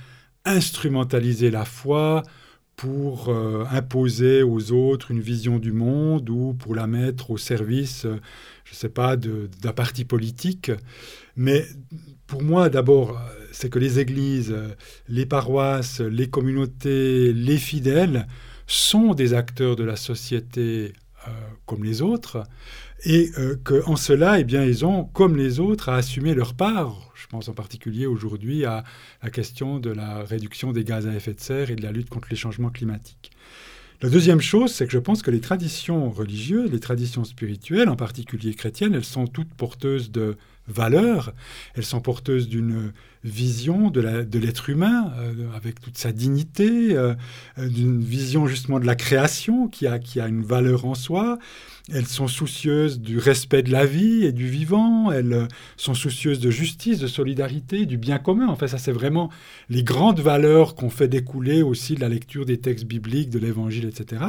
instrumentaliser 0.43 1.51
la 1.51 1.65
foi 1.65 2.23
pour 2.75 3.29
euh, 3.29 3.63
imposer 3.71 4.43
aux 4.43 4.71
autres 4.71 5.11
une 5.11 5.21
vision 5.21 5.59
du 5.59 5.71
monde 5.71 6.29
ou 6.29 6.53
pour 6.53 6.75
la 6.75 6.87
mettre 6.87 7.31
au 7.31 7.37
service, 7.37 8.05
euh, 8.05 8.19
je 8.65 8.71
ne 8.71 8.75
sais 8.75 8.89
pas, 8.89 9.15
d'un 9.15 9.71
parti 9.73 10.03
politique. 10.03 10.71
Mais 11.37 11.65
pour 12.27 12.43
moi, 12.43 12.69
d'abord, 12.69 13.17
c'est 13.55 13.69
que 13.69 13.79
les 13.79 13.99
églises, 13.99 14.53
les 15.07 15.25
paroisses, 15.25 16.01
les 16.01 16.29
communautés, 16.29 17.31
les 17.31 17.57
fidèles 17.57 18.27
sont 18.67 19.13
des 19.13 19.33
acteurs 19.33 19.75
de 19.75 19.83
la 19.83 19.95
société 19.95 20.93
euh, 21.27 21.31
comme 21.65 21.83
les 21.83 22.01
autres, 22.01 22.43
et 23.05 23.31
euh, 23.37 23.55
qu'en 23.63 23.95
cela, 23.95 24.39
eh 24.39 24.43
bien, 24.43 24.63
ils 24.63 24.85
ont, 24.85 25.05
comme 25.05 25.37
les 25.37 25.59
autres, 25.59 25.89
à 25.89 25.95
assumer 25.95 26.33
leur 26.33 26.53
part. 26.53 27.11
Je 27.15 27.27
pense 27.27 27.47
en 27.47 27.53
particulier 27.53 28.05
aujourd'hui 28.07 28.65
à 28.65 28.83
la 29.23 29.29
question 29.29 29.79
de 29.79 29.89
la 29.89 30.23
réduction 30.23 30.71
des 30.71 30.83
gaz 30.83 31.07
à 31.07 31.13
effet 31.13 31.33
de 31.33 31.39
serre 31.39 31.71
et 31.71 31.75
de 31.75 31.83
la 31.83 31.91
lutte 31.91 32.09
contre 32.09 32.27
les 32.29 32.35
changements 32.35 32.69
climatiques. 32.69 33.31
La 34.01 34.09
deuxième 34.09 34.41
chose, 34.41 34.73
c'est 34.73 34.85
que 34.85 34.91
je 34.91 34.99
pense 34.99 35.21
que 35.21 35.31
les 35.31 35.39
traditions 35.39 36.09
religieuses, 36.09 36.71
les 36.71 36.79
traditions 36.81 37.23
spirituelles, 37.23 37.87
en 37.87 37.95
particulier 37.95 38.53
chrétiennes, 38.53 38.93
elles 38.93 39.05
sont 39.05 39.27
toutes 39.27 39.53
porteuses 39.53 40.11
de 40.11 40.35
valeurs, 40.67 41.33
elles 41.75 41.85
sont 41.85 42.01
porteuses 42.01 42.47
d'une 42.47 42.91
vision 43.25 43.89
de 43.89 44.37
l'être 44.37 44.69
humain 44.69 45.11
euh, 45.17 45.33
avec 45.55 45.81
toute 45.81 45.97
sa 45.97 46.11
dignité, 46.11 46.95
euh, 46.95 47.15
euh, 47.57 47.67
d'une 47.67 48.03
vision 48.03 48.45
justement 48.45 48.79
de 48.79 48.85
la 48.85 48.95
création 48.95 49.67
qui 49.67 49.87
a, 49.87 49.97
qui 49.97 50.19
a 50.19 50.27
une 50.27 50.43
valeur 50.43 50.85
en 50.85 50.93
soi. 50.93 51.39
Elles 51.91 52.05
sont 52.05 52.27
soucieuses 52.27 52.99
du 52.99 53.17
respect 53.17 53.63
de 53.63 53.71
la 53.71 53.85
vie 53.85 54.25
et 54.25 54.31
du 54.31 54.47
vivant, 54.47 55.11
elles 55.11 55.47
sont 55.77 55.93
soucieuses 55.93 56.39
de 56.39 56.49
justice, 56.49 56.99
de 56.99 57.07
solidarité, 57.07 57.85
du 57.85 57.97
bien 57.97 58.17
commun. 58.17 58.47
En 58.47 58.55
fait, 58.55 58.67
ça 58.67 58.77
c'est 58.77 58.91
vraiment 58.91 59.29
les 59.69 59.83
grandes 59.83 60.19
valeurs 60.19 60.73
qu'on 60.75 60.89
fait 60.89 61.07
découler 61.07 61.61
aussi 61.61 61.95
de 61.95 62.01
la 62.01 62.09
lecture 62.09 62.45
des 62.45 62.57
textes 62.59 62.85
bibliques, 62.85 63.29
de 63.29 63.39
l'Évangile, 63.39 63.85
etc. 63.85 64.23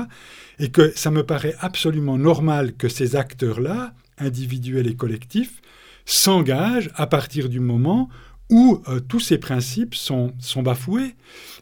Et 0.59 0.70
que 0.70 0.92
ça 0.96 1.11
me 1.11 1.22
paraît 1.22 1.55
absolument 1.61 2.18
normal 2.18 2.75
que 2.75 2.88
ces 2.88 3.16
acteurs-là, 3.16 3.94
individuels 4.18 4.87
et 4.87 4.94
collectifs, 4.94 5.61
s'engagent 6.07 6.90
à 6.95 7.07
partir 7.07 7.51
du 7.51 7.61
moment 7.61 8.09
où 8.49 8.81
euh, 8.88 9.01
tous 9.01 9.21
ces 9.21 9.38
principes 9.38 9.95
sont, 9.95 10.33
sont 10.38 10.62
bafoués. 10.62 11.16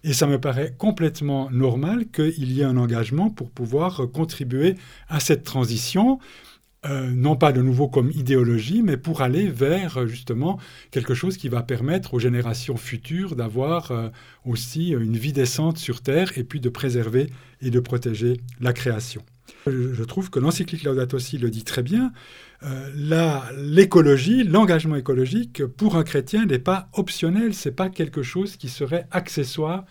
Et 0.04 0.12
ça 0.12 0.26
me 0.26 0.38
paraît 0.38 0.74
complètement 0.76 1.50
normal 1.50 2.06
qu'il 2.10 2.52
y 2.52 2.60
ait 2.60 2.64
un 2.64 2.76
engagement 2.76 3.30
pour 3.30 3.50
pouvoir 3.50 4.00
euh, 4.00 4.06
contribuer 4.06 4.76
à 5.08 5.18
cette 5.18 5.44
transition, 5.44 6.18
euh, 6.84 7.10
non 7.10 7.36
pas 7.36 7.52
de 7.52 7.62
nouveau 7.62 7.88
comme 7.88 8.10
idéologie, 8.10 8.82
mais 8.82 8.98
pour 8.98 9.22
aller 9.22 9.48
vers 9.48 10.06
justement 10.06 10.58
quelque 10.90 11.14
chose 11.14 11.38
qui 11.38 11.48
va 11.48 11.62
permettre 11.62 12.12
aux 12.12 12.18
générations 12.18 12.76
futures 12.76 13.34
d'avoir 13.34 13.90
aussi 14.44 14.90
une 14.90 15.16
vie 15.16 15.32
décente 15.32 15.78
sur 15.78 16.02
Terre 16.02 16.36
et 16.36 16.44
puis 16.44 16.60
de 16.60 16.68
préserver 16.68 17.30
et 17.62 17.70
de 17.70 17.80
protéger 17.80 18.42
la 18.60 18.74
création. 18.74 19.22
Je, 19.66 20.04
trouve 20.04 20.30
que 20.30 20.38
l'encyclique 20.38 20.82
Laudato 20.84 21.18
Si 21.18 21.38
le 21.38 21.50
dit 21.50 21.64
très 21.64 21.82
bien. 21.82 22.12
Euh, 22.64 23.50
l'écologie, 23.56 24.42
l'engagement 24.44 24.96
écologique, 24.96 25.64
pour 25.64 25.96
un 25.96 26.04
chrétien, 26.04 26.46
n'est 26.46 26.58
pas 26.58 26.88
optionnel, 26.94 27.54
c'est 27.54 27.72
pas 27.72 27.90
quelque 27.90 28.22
chose 28.22 28.56
qui 28.56 28.68
serait 28.68 29.06
accessoire 29.10 29.84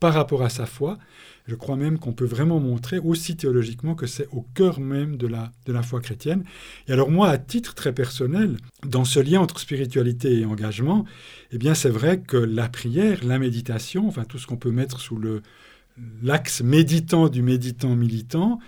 par 0.00 0.14
rapport 0.14 0.42
à 0.42 0.48
sa 0.48 0.66
foi. 0.66 0.98
Je 1.46 1.54
crois 1.54 1.76
même 1.76 1.98
qu'on 1.98 2.12
peut 2.12 2.26
vraiment 2.26 2.60
montrer 2.60 2.98
aussi 2.98 3.36
théologiquement 3.36 3.94
que 3.94 4.06
c'est 4.06 4.28
au 4.32 4.42
cœur 4.54 4.80
même 4.80 5.16
de 5.16 5.26
la, 5.26 5.50
de 5.64 5.72
la 5.72 5.82
foi 5.82 6.00
chrétienne. 6.00 6.44
Et 6.88 6.92
alors 6.92 7.10
moi, 7.10 7.28
à 7.30 7.38
titre 7.38 7.74
très 7.74 7.94
personnel, 7.94 8.58
dans 8.84 9.04
ce 9.04 9.18
lien 9.18 9.40
entre 9.40 9.58
spiritualité 9.58 10.40
et 10.40 10.44
engagement, 10.44 11.06
eh 11.50 11.58
bien 11.58 11.74
c'est 11.74 11.88
vrai 11.88 12.20
que 12.20 12.36
la 12.36 12.68
prière, 12.68 13.24
la 13.24 13.38
méditation, 13.38 14.06
enfin 14.06 14.24
tout 14.24 14.38
ce 14.38 14.46
qu'on 14.46 14.58
peut 14.58 14.70
mettre 14.70 15.00
sous 15.00 15.18
l'axe 16.22 16.60
méditant 16.62 17.28
du 17.28 17.42
méditant 17.42 17.96
militant, 17.96 18.58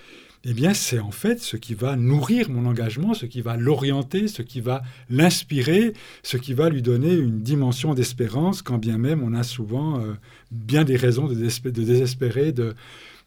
eh 0.44 0.54
bien, 0.54 0.72
c'est 0.72 1.00
en 1.00 1.10
fait 1.10 1.40
ce 1.40 1.58
qui 1.58 1.74
va 1.74 1.96
nourrir 1.96 2.48
mon 2.48 2.64
engagement, 2.64 3.12
ce 3.12 3.26
qui 3.26 3.42
va 3.42 3.58
l'orienter, 3.58 4.26
ce 4.26 4.40
qui 4.40 4.62
va 4.62 4.82
l'inspirer, 5.10 5.92
ce 6.22 6.38
qui 6.38 6.54
va 6.54 6.70
lui 6.70 6.80
donner 6.80 7.12
une 7.12 7.42
dimension 7.42 7.92
d'espérance, 7.92 8.62
quand 8.62 8.78
bien 8.78 8.96
même 8.96 9.22
on 9.22 9.34
a 9.34 9.42
souvent 9.42 10.00
euh, 10.00 10.14
bien 10.50 10.84
des 10.84 10.96
raisons 10.96 11.26
de, 11.26 11.34
désespérer 11.34 12.52
de, 12.52 12.74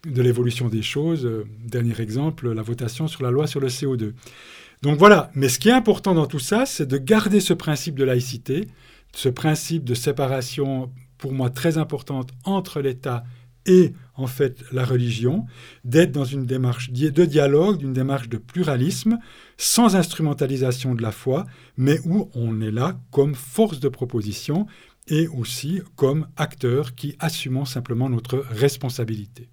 l'évolution 0.06 0.70
des 0.70 0.82
choses. 0.82 1.26
Euh, 1.26 1.46
dernier 1.64 2.02
exemple, 2.02 2.52
la 2.52 2.64
votation 2.64 3.08
sur 3.08 3.22
la 3.22 3.30
loi 3.30 3.46
sur 3.46 3.60
le 3.60 3.68
CO2. 3.68 4.14
Donc 4.82 4.98
voilà, 4.98 5.30
mais 5.36 5.50
ce 5.50 5.60
qui 5.60 5.70
est 5.70 5.74
important 5.74 6.16
dans 6.16 6.26
tout 6.26 6.40
ça, 6.40 6.66
c'est 6.66 6.88
de 6.88 6.98
garder 6.98 7.42
ce 7.42 7.54
principe 7.54 7.96
de 7.96 8.04
laïcité, 8.04 8.68
ce 9.16 9.30
principe 9.30 9.84
de 9.84 9.94
séparation, 9.94 10.92
pour 11.20 11.32
moi 11.32 11.52
très 11.52 11.78
importante, 11.78 12.32
entre 12.44 12.82
l'État 12.82 13.24
et 13.68 13.94
en 14.16 14.28
fait 14.28 14.64
la 14.72 14.86
religion, 14.86 15.46
d'être 15.84 16.12
dans 16.12 16.26
une 16.26 16.46
démarche 16.46 16.92
de 16.92 17.26
dialogue, 17.26 17.78
d'une 17.78 17.94
démarche 17.94 18.30
de 18.30 18.38
pluralisme, 18.38 19.20
sans 19.58 19.96
instrumentalisation 19.96 20.96
de 20.96 21.02
la 21.02 21.12
foi, 21.12 21.46
mais 21.78 22.00
où 22.06 22.30
on 22.36 22.62
est 22.62 22.72
là 22.72 23.00
comme 23.12 23.36
force 23.36 23.80
de 23.80 23.90
proposition 23.90 24.68
et 25.08 25.28
aussi 25.28 25.82
comme 25.96 26.28
acteur 26.38 26.96
qui 26.96 27.16
assumons 27.20 27.66
simplement 27.66 28.10
notre 28.10 28.38
responsabilité. 28.50 29.50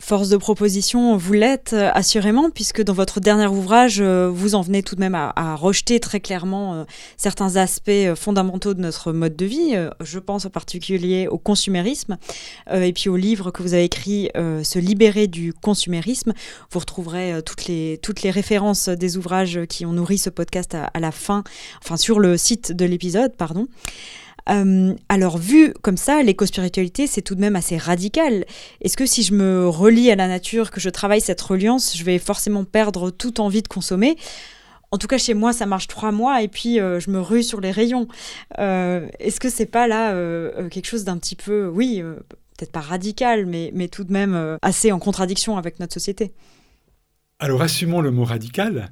Force 0.00 0.28
de 0.28 0.36
proposition, 0.36 1.16
vous 1.16 1.32
l'êtes 1.32 1.72
euh, 1.72 1.90
assurément, 1.92 2.50
puisque 2.50 2.82
dans 2.82 2.92
votre 2.92 3.18
dernier 3.20 3.48
ouvrage, 3.48 4.00
euh, 4.00 4.30
vous 4.32 4.54
en 4.54 4.62
venez 4.62 4.82
tout 4.82 4.94
de 4.94 5.00
même 5.00 5.14
à, 5.14 5.56
rejeter 5.56 5.98
très 5.98 6.20
clairement 6.20 6.74
euh, 6.74 6.84
certains 7.16 7.56
aspects 7.56 8.14
fondamentaux 8.14 8.74
de 8.74 8.80
notre 8.80 9.12
mode 9.12 9.34
de 9.34 9.44
vie. 9.44 9.74
je 10.00 10.18
pense 10.18 10.46
en 10.46 10.50
particulier 10.50 11.26
au 11.26 11.38
consumérisme, 11.38 12.16
et 12.72 12.92
puis 12.92 13.08
au 13.08 13.16
livre 13.16 13.50
que 13.50 13.62
vous 13.62 13.74
avez 13.74 13.84
écrit, 13.84 14.30
Se 14.34 14.78
libérer 14.78 15.26
du 15.26 15.52
consumérisme. 15.52 16.32
Vous 16.70 16.78
retrouverez 16.78 17.40
toutes, 17.44 17.66
les, 17.66 17.98
références 18.30 18.88
des 18.88 19.16
ouvrages 19.16 19.60
qui 19.68 19.84
ont 19.84 19.92
nourri 19.92 20.18
ce 20.18 20.30
podcast 20.30 20.74
à 20.74 21.00
la 21.00 21.12
fin, 21.12 21.42
enfin 21.82 21.96
sur 21.96 22.20
le 22.20 22.36
site 22.36 22.72
de 22.72 22.84
l'épisode, 22.84 23.34
pardon. 23.36 23.66
Euh, 24.50 24.94
alors, 25.08 25.38
vu 25.38 25.72
comme 25.82 25.96
ça, 25.96 26.22
l'éco-spiritualité, 26.22 27.06
c'est 27.06 27.22
tout 27.22 27.34
de 27.34 27.40
même 27.40 27.56
assez 27.56 27.76
radical. 27.76 28.44
Est-ce 28.80 28.96
que 28.96 29.06
si 29.06 29.22
je 29.22 29.34
me 29.34 29.68
relie 29.68 30.10
à 30.10 30.16
la 30.16 30.28
nature, 30.28 30.70
que 30.70 30.80
je 30.80 30.90
travaille 30.90 31.20
cette 31.20 31.40
reliance, 31.40 31.96
je 31.96 32.04
vais 32.04 32.18
forcément 32.18 32.64
perdre 32.64 33.10
toute 33.10 33.40
envie 33.40 33.62
de 33.62 33.68
consommer? 33.68 34.16
En 34.90 34.96
tout 34.96 35.06
cas, 35.06 35.18
chez 35.18 35.34
moi, 35.34 35.52
ça 35.52 35.66
marche 35.66 35.86
trois 35.86 36.12
mois 36.12 36.42
et 36.42 36.48
puis 36.48 36.80
euh, 36.80 36.98
je 36.98 37.10
me 37.10 37.20
rue 37.20 37.42
sur 37.42 37.60
les 37.60 37.70
rayons. 37.70 38.08
Euh, 38.58 39.06
est-ce 39.18 39.38
que 39.38 39.50
c'est 39.50 39.66
pas 39.66 39.86
là 39.86 40.14
quelque 40.70 40.86
chose 40.86 41.04
d'un 41.04 41.18
petit 41.18 41.36
peu, 41.36 41.68
oui, 41.68 42.02
peut-être 42.56 42.72
pas 42.72 42.80
radical, 42.80 43.44
mais, 43.44 43.70
mais 43.74 43.88
tout 43.88 44.04
de 44.04 44.12
même 44.12 44.58
assez 44.62 44.90
en 44.92 44.98
contradiction 44.98 45.58
avec 45.58 45.78
notre 45.78 45.92
société? 45.92 46.32
Alors, 47.38 47.62
assumons 47.62 48.00
le 48.00 48.10
mot 48.10 48.24
radical. 48.24 48.90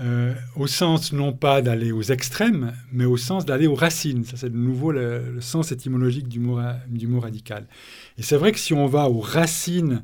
Euh, 0.00 0.34
au 0.56 0.66
sens 0.66 1.12
non 1.12 1.32
pas 1.34 1.60
d'aller 1.60 1.92
aux 1.92 2.02
extrêmes, 2.02 2.72
mais 2.92 3.04
au 3.04 3.16
sens 3.18 3.44
d'aller 3.44 3.66
aux 3.66 3.74
racines. 3.74 4.24
Ça, 4.24 4.36
c'est 4.36 4.50
de 4.50 4.56
nouveau 4.56 4.90
le, 4.90 5.40
sens 5.40 5.70
étymologique 5.70 6.28
du 6.28 6.40
mot, 6.40 6.56
radical. 7.20 7.66
Et 8.16 8.22
c'est 8.22 8.36
vrai 8.36 8.52
que 8.52 8.58
si 8.58 8.72
on 8.72 8.86
va 8.86 9.10
aux 9.10 9.20
racines 9.20 10.02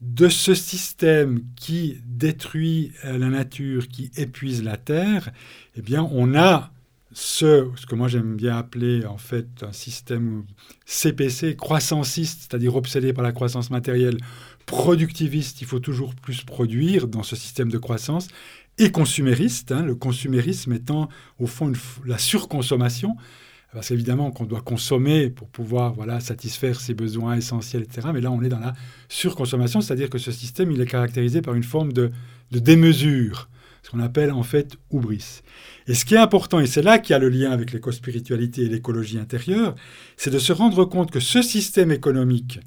de 0.00 0.28
ce 0.28 0.54
système 0.54 1.42
qui 1.56 1.98
détruit 2.06 2.92
euh, 3.04 3.18
la 3.18 3.28
nature, 3.28 3.88
qui 3.88 4.10
épuise 4.16 4.62
la 4.62 4.76
terre, 4.76 5.30
eh 5.76 5.82
bien, 5.82 6.08
on 6.12 6.34
a 6.34 6.70
ce, 7.12 7.70
ce 7.76 7.86
que 7.86 7.94
moi 7.94 8.08
j'aime 8.08 8.36
bien 8.36 8.56
appeler 8.56 9.06
en 9.06 9.18
fait 9.18 9.46
un 9.62 9.72
système 9.72 10.44
CPC, 10.84 11.56
croissanciste, 11.56 12.40
c'est-à-dire 12.42 12.74
obsédé 12.74 13.12
par 13.12 13.24
la 13.24 13.32
croissance 13.32 13.70
matérielle, 13.70 14.18
productiviste, 14.66 15.60
il 15.60 15.66
faut 15.66 15.78
toujours 15.78 16.14
plus 16.14 16.42
produire 16.42 17.06
dans 17.06 17.22
ce 17.22 17.36
système 17.36 17.70
de 17.70 17.78
croissance, 17.78 18.28
et 18.78 18.90
consumériste, 18.90 19.72
hein, 19.72 19.82
le 19.82 19.94
consumérisme 19.94 20.72
étant 20.72 21.08
au 21.38 21.46
fond 21.46 21.72
la 22.04 22.18
surconsommation, 22.18 23.16
parce 23.74 23.88
qu'évidemment 23.88 24.30
qu'on 24.30 24.44
doit 24.44 24.60
consommer 24.60 25.30
pour 25.30 25.48
pouvoir 25.48 25.94
voilà, 25.94 26.20
satisfaire 26.20 26.80
ses 26.80 26.94
besoins 26.94 27.36
essentiels, 27.36 27.82
etc. 27.82 28.08
Mais 28.14 28.20
là, 28.20 28.30
on 28.30 28.42
est 28.42 28.48
dans 28.48 28.60
la 28.60 28.74
surconsommation, 29.08 29.80
c'est-à-dire 29.80 30.08
que 30.08 30.18
ce 30.18 30.30
système, 30.30 30.70
il 30.70 30.80
est 30.80 30.86
caractérisé 30.86 31.42
par 31.42 31.54
une 31.54 31.64
forme 31.64 31.92
de, 31.92 32.10
démesure, 32.52 33.48
ce 33.82 33.90
qu'on 33.90 33.98
appelle 33.98 34.30
en 34.30 34.44
fait 34.44 34.76
hubris. 34.92 35.42
Et 35.88 35.94
ce 35.94 36.04
qui 36.04 36.14
est 36.14 36.18
important, 36.18 36.60
et 36.60 36.66
c'est 36.66 36.82
là 36.82 37.00
qu'il 37.00 37.14
y 37.14 37.16
a 37.16 37.18
le 37.18 37.28
lien 37.28 37.50
avec 37.50 37.72
l'éco-spiritualité 37.72 38.62
et 38.62 38.68
l'écologie 38.68 39.18
intérieure, 39.18 39.74
c'est 40.16 40.30
de 40.30 40.38
se 40.38 40.52
rendre 40.52 40.84
compte 40.84 41.10
que 41.10 41.20
ce 41.20 41.42
système 41.42 41.90
économique 41.90 42.60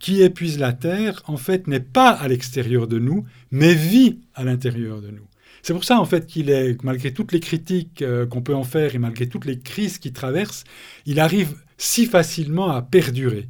qui 0.00 0.22
épuise 0.22 0.58
la 0.58 0.72
Terre, 0.72 1.22
en 1.26 1.36
fait, 1.36 1.66
n'est 1.66 1.80
pas 1.80 2.10
à 2.10 2.28
l'extérieur 2.28 2.86
de 2.86 2.98
nous, 2.98 3.24
mais 3.50 3.74
vit 3.74 4.20
à 4.34 4.44
l'intérieur 4.44 5.00
de 5.00 5.10
nous. 5.10 5.29
C'est 5.62 5.72
pour 5.72 5.84
ça, 5.84 6.00
en 6.00 6.04
fait, 6.04 6.26
qu'il 6.26 6.50
est, 6.50 6.82
malgré 6.82 7.12
toutes 7.12 7.32
les 7.32 7.40
critiques 7.40 8.02
euh, 8.02 8.26
qu'on 8.26 8.42
peut 8.42 8.54
en 8.54 8.64
faire 8.64 8.94
et 8.94 8.98
malgré 8.98 9.28
toutes 9.28 9.44
les 9.44 9.58
crises 9.58 9.98
qu'il 9.98 10.12
traverse, 10.12 10.64
il 11.06 11.20
arrive 11.20 11.54
si 11.78 12.06
facilement 12.06 12.70
à 12.70 12.82
perdurer. 12.82 13.48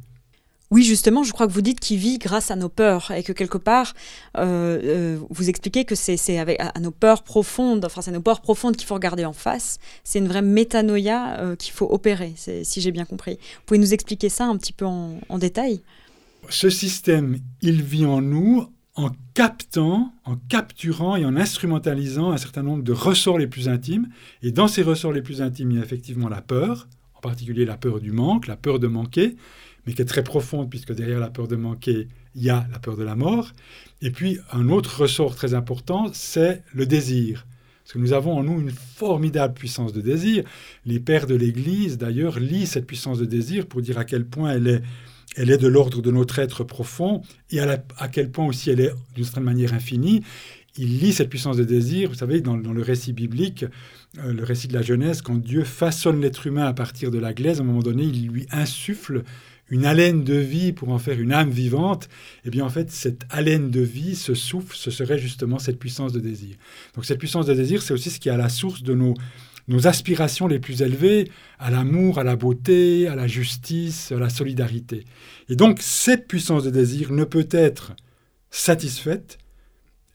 Oui, 0.71 0.83
justement, 0.83 1.23
je 1.23 1.33
crois 1.33 1.47
que 1.47 1.51
vous 1.51 1.61
dites 1.61 1.81
qu'il 1.81 1.97
vit 1.97 2.17
grâce 2.17 2.49
à 2.49 2.55
nos 2.55 2.69
peurs 2.69 3.11
et 3.11 3.23
que 3.23 3.33
quelque 3.33 3.57
part, 3.57 3.93
euh, 4.37 4.79
euh, 4.83 5.19
vous 5.29 5.49
expliquez 5.49 5.83
que 5.83 5.95
c'est 5.95 6.37
avec 6.37 6.61
à 6.61 6.79
nos 6.79 6.91
peurs 6.91 7.23
profondes, 7.23 7.83
enfin 7.83 8.01
c'est 8.01 8.11
nos 8.11 8.21
peurs 8.21 8.39
profondes 8.39 8.77
qu'il 8.77 8.87
faut 8.87 8.95
regarder 8.95 9.25
en 9.25 9.33
face. 9.33 9.79
C'est 10.05 10.19
une 10.19 10.29
vraie 10.29 10.41
métanoïa 10.41 11.55
qu'il 11.59 11.73
faut 11.73 11.87
opérer, 11.91 12.33
si 12.37 12.79
j'ai 12.79 12.91
bien 12.91 13.03
compris. 13.03 13.33
Vous 13.33 13.61
pouvez 13.65 13.79
nous 13.79 13.93
expliquer 13.93 14.29
ça 14.29 14.45
un 14.45 14.55
petit 14.55 14.71
peu 14.71 14.85
en, 14.85 15.19
en 15.27 15.37
détail? 15.37 15.81
Ce 16.49 16.69
système, 16.69 17.37
il 17.61 17.81
vit 17.81 18.05
en 18.05 18.21
nous 18.21 18.67
en 18.95 19.09
captant, 19.33 20.13
en 20.25 20.35
capturant 20.35 21.15
et 21.15 21.25
en 21.25 21.35
instrumentalisant 21.35 22.31
un 22.31 22.37
certain 22.37 22.63
nombre 22.63 22.83
de 22.83 22.91
ressorts 22.91 23.37
les 23.37 23.47
plus 23.47 23.69
intimes. 23.69 24.09
Et 24.41 24.51
dans 24.51 24.67
ces 24.67 24.83
ressorts 24.83 25.13
les 25.13 25.21
plus 25.21 25.41
intimes, 25.41 25.71
il 25.71 25.77
y 25.77 25.79
a 25.79 25.83
effectivement 25.83 26.29
la 26.29 26.41
peur, 26.41 26.87
en 27.15 27.21
particulier 27.21 27.65
la 27.65 27.77
peur 27.77 27.99
du 27.99 28.11
manque, 28.11 28.47
la 28.47 28.57
peur 28.57 28.79
de 28.79 28.87
manquer, 28.87 29.35
mais 29.85 29.93
qui 29.93 30.01
est 30.01 30.05
très 30.05 30.23
profonde 30.23 30.69
puisque 30.69 30.93
derrière 30.93 31.19
la 31.19 31.29
peur 31.29 31.47
de 31.47 31.55
manquer, 31.55 32.07
il 32.35 32.43
y 32.43 32.49
a 32.49 32.67
la 32.71 32.79
peur 32.79 32.97
de 32.97 33.03
la 33.03 33.15
mort. 33.15 33.53
Et 34.01 34.11
puis 34.11 34.39
un 34.51 34.69
autre 34.69 35.01
ressort 35.01 35.35
très 35.35 35.53
important, 35.53 36.09
c'est 36.13 36.63
le 36.73 36.85
désir. 36.85 37.45
Parce 37.83 37.93
que 37.93 37.99
nous 37.99 38.13
avons 38.13 38.37
en 38.37 38.43
nous 38.43 38.59
une 38.59 38.71
formidable 38.71 39.53
puissance 39.53 39.91
de 39.91 40.01
désir. 40.01 40.43
Les 40.85 40.99
pères 40.99 41.27
de 41.27 41.35
l'Église, 41.35 41.97
d'ailleurs, 41.97 42.39
lisent 42.39 42.71
cette 42.71 42.87
puissance 42.87 43.17
de 43.17 43.25
désir 43.25 43.65
pour 43.65 43.81
dire 43.81 43.97
à 43.97 44.05
quel 44.05 44.25
point 44.25 44.51
elle 44.51 44.67
est 44.67 44.81
elle 45.35 45.49
est 45.49 45.57
de 45.57 45.67
l'ordre 45.67 46.01
de 46.01 46.11
notre 46.11 46.39
être 46.39 46.63
profond 46.63 47.21
et 47.49 47.59
à, 47.59 47.77
quel 48.11 48.31
point 48.31 48.45
aussi 48.45 48.69
elle 48.69 48.81
est 48.81 48.91
d'une 49.15 49.23
certaine 49.23 49.43
manière 49.43 49.73
infinie. 49.73 50.23
Il 50.77 50.99
lit 50.99 51.13
cette 51.13 51.29
puissance 51.29 51.57
de 51.57 51.63
désir, 51.63 52.09
vous 52.09 52.15
savez, 52.15 52.41
dans, 52.41 52.55
le 52.55 52.81
récit 52.81 53.11
biblique, 53.11 53.65
euh, 54.19 54.33
le 54.33 54.43
récit 54.43 54.67
de 54.67 54.73
la 54.73 54.81
Genèse, 54.81 55.21
quand 55.21 55.35
Dieu 55.35 55.63
façonne 55.63 56.21
l'être 56.21 56.47
humain 56.47 56.65
à 56.65 56.73
partir 56.73 57.11
de 57.11 57.19
la 57.19 57.33
glaise, 57.33 57.59
à 57.59 57.63
un 57.63 57.65
moment 57.65 57.81
donné, 57.81 58.03
il 58.03 58.27
lui 58.27 58.45
insuffle 58.51 59.23
une 59.69 59.85
haleine 59.85 60.23
de 60.23 60.35
vie 60.35 60.73
pour 60.73 60.89
en 60.89 60.99
faire 60.99 61.19
une 61.19 61.31
âme 61.31 61.49
vivante, 61.49 62.05
et 62.05 62.47
eh 62.47 62.49
bien 62.49 62.65
en 62.65 62.69
fait, 62.69 62.91
cette 62.91 63.23
haleine 63.29 63.69
de 63.71 63.79
vie, 63.79 64.15
ce 64.15 64.33
souffle, 64.33 64.75
ce 64.75 64.91
serait 64.91 65.17
justement 65.17 65.59
cette 65.59 65.79
puissance 65.79 66.11
de 66.11 66.19
désir. 66.19 66.55
Donc 66.95 67.05
cette 67.05 67.19
puissance 67.19 67.45
de 67.45 67.53
désir, 67.53 67.81
c'est 67.81 67.93
aussi 67.93 68.09
ce 68.09 68.19
qui 68.19 68.27
est 68.27 68.33
à 68.33 68.37
la 68.37 68.49
source 68.49 68.83
de 68.83 68.93
nos, 68.93 69.13
nos 69.71 69.87
aspirations 69.87 70.47
les 70.47 70.59
plus 70.59 70.81
élevées 70.81 71.31
à 71.57 71.71
l'amour, 71.71 72.19
à 72.19 72.23
la 72.23 72.35
beauté, 72.35 73.07
à 73.07 73.15
la 73.15 73.27
justice, 73.27 74.11
à 74.11 74.19
la 74.19 74.29
solidarité. 74.29 75.05
Et 75.49 75.55
donc 75.55 75.79
cette 75.81 76.27
puissance 76.27 76.63
de 76.63 76.69
désir 76.69 77.11
ne 77.11 77.23
peut 77.23 77.47
être 77.49 77.93
satisfaite, 78.49 79.37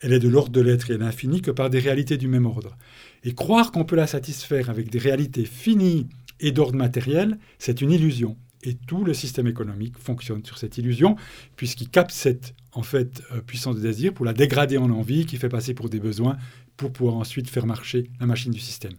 elle 0.00 0.12
est 0.12 0.18
de 0.18 0.28
l'ordre 0.28 0.52
de 0.52 0.60
l'être 0.60 0.90
et 0.90 0.94
de 0.94 0.98
l'infini, 0.98 1.40
que 1.40 1.50
par 1.50 1.70
des 1.70 1.78
réalités 1.78 2.18
du 2.18 2.28
même 2.28 2.46
ordre. 2.46 2.76
Et 3.24 3.34
croire 3.34 3.72
qu'on 3.72 3.84
peut 3.84 3.96
la 3.96 4.06
satisfaire 4.06 4.68
avec 4.68 4.90
des 4.90 4.98
réalités 4.98 5.46
finies 5.46 6.06
et 6.38 6.52
d'ordre 6.52 6.76
matériel, 6.76 7.38
c'est 7.58 7.80
une 7.80 7.90
illusion. 7.90 8.36
Et 8.66 8.74
tout 8.74 9.04
le 9.04 9.14
système 9.14 9.46
économique 9.46 9.96
fonctionne 9.96 10.44
sur 10.44 10.58
cette 10.58 10.76
illusion, 10.76 11.16
puisqu'il 11.54 11.88
capte 11.88 12.10
cette 12.10 12.54
en 12.72 12.82
fait, 12.82 13.22
euh, 13.32 13.40
puissance 13.40 13.76
de 13.76 13.80
désir 13.80 14.12
pour 14.12 14.26
la 14.26 14.34
dégrader 14.34 14.76
en 14.76 14.90
envie, 14.90 15.24
qui 15.24 15.36
fait 15.36 15.48
passer 15.48 15.72
pour 15.72 15.88
des 15.88 16.00
besoins, 16.00 16.36
pour 16.76 16.92
pouvoir 16.92 17.16
ensuite 17.16 17.48
faire 17.48 17.64
marcher 17.64 18.10
la 18.20 18.26
machine 18.26 18.52
du 18.52 18.60
système. 18.60 18.92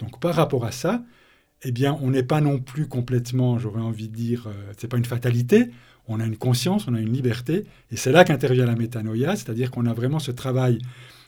Donc 0.00 0.20
par 0.20 0.34
rapport 0.34 0.66
à 0.66 0.72
ça, 0.72 1.02
eh 1.62 1.70
bien, 1.70 1.96
on 2.02 2.10
n'est 2.10 2.24
pas 2.24 2.40
non 2.40 2.58
plus 2.58 2.88
complètement, 2.88 3.58
j'aurais 3.58 3.80
envie 3.80 4.08
de 4.08 4.14
dire, 4.14 4.48
euh, 4.48 4.72
c'est 4.76 4.88
pas 4.88 4.98
une 4.98 5.04
fatalité. 5.04 5.70
On 6.08 6.18
a 6.18 6.26
une 6.26 6.36
conscience, 6.36 6.88
on 6.88 6.94
a 6.94 7.00
une 7.00 7.12
liberté, 7.12 7.64
et 7.92 7.96
c'est 7.96 8.10
là 8.10 8.24
qu'intervient 8.24 8.66
la 8.66 8.74
métanoïa, 8.74 9.36
c'est-à-dire 9.36 9.70
qu'on 9.70 9.86
a 9.86 9.92
vraiment 9.92 10.18
ce 10.18 10.32
travail 10.32 10.78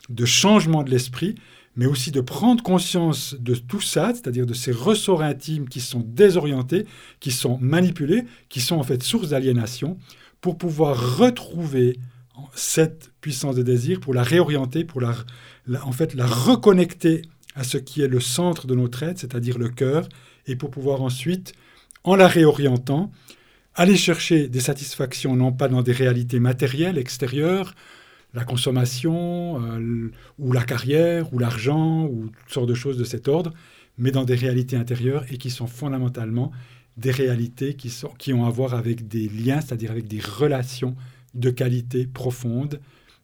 de 0.09 0.25
changement 0.25 0.83
de 0.83 0.91
l'esprit, 0.91 1.35
mais 1.75 1.85
aussi 1.85 2.11
de 2.11 2.21
prendre 2.21 2.63
conscience 2.63 3.35
de 3.39 3.55
tout 3.55 3.81
ça, 3.81 4.13
c'est-à-dire 4.13 4.45
de 4.45 4.53
ces 4.53 4.71
ressorts 4.71 5.21
intimes 5.21 5.67
qui 5.67 5.81
sont 5.81 6.03
désorientés, 6.05 6.85
qui 7.19 7.31
sont 7.31 7.57
manipulés, 7.59 8.23
qui 8.49 8.61
sont 8.61 8.77
en 8.77 8.83
fait 8.83 9.03
source 9.03 9.29
d'aliénation, 9.29 9.97
pour 10.41 10.57
pouvoir 10.57 11.17
retrouver 11.17 11.99
cette 12.53 13.11
puissance 13.21 13.55
de 13.55 13.63
désir, 13.63 13.99
pour 13.99 14.13
la 14.13 14.23
réorienter, 14.23 14.83
pour 14.83 15.01
la, 15.01 15.15
en 15.83 15.91
fait 15.91 16.13
la 16.13 16.25
reconnecter 16.25 17.21
à 17.55 17.63
ce 17.63 17.77
qui 17.77 18.01
est 18.01 18.07
le 18.07 18.19
centre 18.19 18.67
de 18.67 18.75
notre 18.75 19.03
être, 19.03 19.19
c'est-à-dire 19.19 19.57
le 19.57 19.69
cœur, 19.69 20.07
et 20.45 20.55
pour 20.55 20.69
pouvoir 20.69 21.01
ensuite, 21.01 21.53
en 22.03 22.15
la 22.15 22.27
réorientant, 22.27 23.11
aller 23.73 23.97
chercher 23.97 24.47
des 24.47 24.59
satisfactions 24.59 25.35
non 25.35 25.51
pas 25.51 25.67
dans 25.67 25.81
des 25.81 25.91
réalités 25.91 26.39
matérielles 26.39 26.97
extérieures, 26.97 27.73
la 28.35 28.43
consommation, 28.43 29.63
euh, 29.63 30.11
ou 30.37 30.51
la 30.51 30.63
carrière, 30.63 31.33
ou 31.33 31.39
l'argent, 31.39 32.05
ou 32.05 32.27
toutes 32.27 32.53
sortes 32.53 32.69
de 32.69 32.75
choses 32.75 32.97
de 32.97 33.05
cet 33.05 33.27
ordre, 33.27 33.53
mais 33.97 34.11
dans 34.11 34.25
des 34.25 34.35
réalités 34.35 34.75
intérieures 34.75 35.25
et 35.31 35.37
qui 35.37 35.49
sont 35.49 35.67
fondamentalement 35.67 36.51
des 36.97 37.11
réalités 37.11 37.75
qui, 37.75 38.33
ont 38.33 38.45
à 38.45 38.49
voir 38.49 38.73
avec 38.73 39.07
des 39.07 39.27
liens, 39.27 39.61
c'est-à-dire 39.61 39.91
avec 39.91 40.07
des 40.07 40.19
relations 40.19 40.95
de 41.33 41.49
qualité 41.49 42.07
profonde 42.07 42.79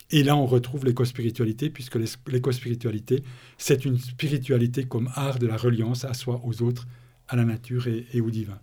Et 0.09 0.24
là, 0.24 0.36
on 0.36 0.45
retrouve 0.45 0.86
l'éco-spiritualité, 0.86 1.70
puisque 1.70 1.97
l'éco-spiritualité, 2.28 3.24
c'est 3.57 3.86
une 3.86 3.97
spiritualité 3.97 4.84
comme 4.84 5.09
art 5.16 5.39
de 5.39 5.47
la 5.47 5.55
reliance 5.55 6.03
à 6.03 6.14
soi, 6.14 6.41
aux 6.43 6.62
autres, 6.62 6.88
à 7.30 7.38
la 7.38 7.45
nature 7.45 7.88
et, 7.88 8.20
au 8.20 8.30
divin. 8.30 8.59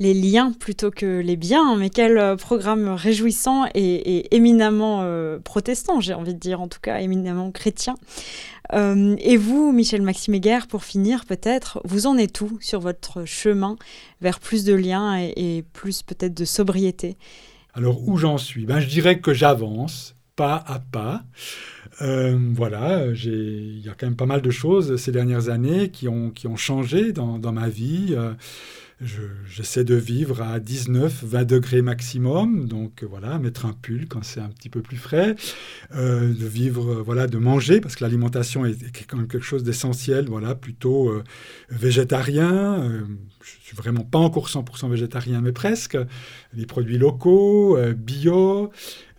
Les 0.00 0.14
liens 0.14 0.52
plutôt 0.52 0.92
que 0.92 1.18
les 1.18 1.36
biens, 1.36 1.76
mais 1.76 1.90
quel 1.90 2.18
euh, 2.18 2.36
programme 2.36 2.88
réjouissant 2.88 3.66
et, 3.74 4.34
éminemment 4.34 5.00
euh, 5.02 5.40
protestant, 5.40 6.00
j'ai 6.00 6.14
envie 6.14 6.34
de 6.34 6.38
dire, 6.38 6.60
en 6.60 6.68
tout 6.68 6.78
cas 6.80 7.00
éminemment 7.00 7.50
chrétien. 7.50 7.96
Euh, 8.72 9.16
et 9.18 9.36
vous, 9.36 9.72
Michel 9.72 10.02
Maxime 10.02 10.38
pour 10.68 10.84
finir 10.84 11.24
peut-être, 11.24 11.80
vous 11.84 12.06
en 12.06 12.16
êtes 12.16 12.40
où 12.40 12.58
sur 12.60 12.78
votre 12.78 13.24
chemin 13.24 13.76
vers 14.20 14.38
plus 14.38 14.64
de 14.64 14.74
liens 14.74 15.18
et, 15.18 15.64
plus 15.72 16.02
peut-être 16.02 16.34
de 16.34 16.44
sobriété? 16.44 17.16
Alors 17.74 18.08
où 18.08 18.18
j'en 18.18 18.38
suis? 18.38 18.66
Ben, 18.66 18.78
Je 18.78 18.86
dirais 18.86 19.18
que 19.18 19.34
j'avance 19.34 20.14
pas 20.36 20.62
à 20.66 20.78
pas. 20.78 21.24
Voilà, 22.00 23.06
il 23.06 23.80
y 23.80 23.88
a 23.88 23.94
quand 23.94 24.06
même 24.06 24.14
pas 24.14 24.26
mal 24.26 24.42
de 24.42 24.50
choses 24.50 24.94
ces 24.94 25.10
dernières 25.10 25.48
années 25.48 25.88
qui 25.88 26.06
ont, 26.06 26.30
qui 26.30 26.46
ont 26.46 26.56
changé 26.56 27.12
dans, 27.12 27.40
dans 27.40 27.50
ma 27.50 27.68
vie. 27.68 28.14
Euh, 29.00 29.28
j'essaie 29.48 29.84
de 29.84 29.94
vivre 29.94 30.42
à 30.42 30.58
19, 30.58 31.22
20 31.22 31.44
degrés 31.44 31.82
maximum, 31.82 32.66
donc 32.66 33.04
voilà, 33.04 33.38
mettre 33.38 33.64
un 33.66 33.72
pull 33.72 34.08
quand 34.08 34.24
c'est 34.24 34.40
un 34.40 34.48
petit 34.48 34.68
peu 34.68 34.82
plus 34.82 34.96
frais, 34.96 35.36
euh, 35.94 36.34
de 36.34 36.46
vivre, 36.46 37.02
voilà, 37.02 37.28
de 37.28 37.38
manger, 37.38 37.80
parce 37.80 37.94
que 37.94 38.02
l'alimentation 38.02 38.66
est, 38.66 39.06
quand 39.06 39.16
même 39.16 39.28
quelque 39.28 39.44
chose 39.44 39.62
d'essentiel, 39.62 40.26
voilà, 40.28 40.54
plutôt 40.56 41.12
végétarien. 41.70 43.04
je 43.40 43.66
suis 43.66 43.76
vraiment 43.76 44.04
pas 44.04 44.18
encore 44.18 44.48
100% 44.48 44.90
végétarien, 44.90 45.40
mais 45.40 45.52
presque. 45.52 45.96
Les 46.54 46.66
produits 46.66 46.98
locaux, 46.98 47.78
bio, 47.96 48.72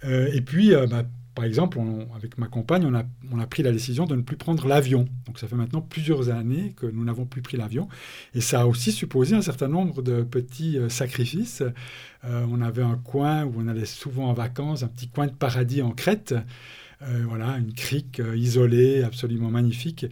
et 0.04 0.42
puis, 0.42 0.74
bah, 0.90 1.04
par 1.40 1.46
exemple, 1.46 1.80
avec 2.18 2.38
ma 2.38 2.48
compagne, 2.48 2.86
on 2.86 2.94
a, 2.94 3.04
on 3.32 3.40
a, 3.40 3.48
pris 3.48 3.64
la 3.64 3.72
décision 3.72 4.06
de 4.06 4.14
ne 4.14 4.22
plus 4.22 4.36
prendre 4.36 4.68
l'avion. 4.68 5.08
Donc 5.26 5.40
ça 5.40 5.48
fait 5.48 5.56
maintenant 5.56 5.80
plusieurs 5.80 6.30
années 6.30 6.74
que 6.76 6.86
nous 6.86 7.06
n'avons 7.06 7.26
plus 7.26 7.42
pris 7.42 7.56
l'avion. 7.56 7.88
Et 8.36 8.42
ça 8.42 8.60
a 8.60 8.66
aussi 8.66 8.92
supposé 8.92 9.38
un 9.38 9.42
certain 9.42 9.70
nombre 9.70 10.02
de 10.02 10.22
petits 10.22 10.78
euh, 10.78 10.90
sacrifices. 10.90 11.64
Euh, 12.26 12.46
on 12.52 12.62
avait 12.62 12.84
un 12.84 12.98
coin 12.98 13.46
où 13.46 13.54
on 13.58 13.70
allait 13.70 13.86
souvent 13.86 14.26
en 14.28 14.34
vacances, 14.34 14.84
un 14.84 14.90
petit 14.90 15.08
coin 15.08 15.28
de 15.28 15.32
paradis 15.32 15.82
en 15.82 15.92
Crète. 15.92 16.36
Euh, 17.02 17.24
voilà, 17.30 17.58
une 17.58 17.72
crique 17.72 18.20
euh, 18.20 18.36
isolée, 18.36 19.04
absolument 19.04 19.50
magnifique. 19.50 20.06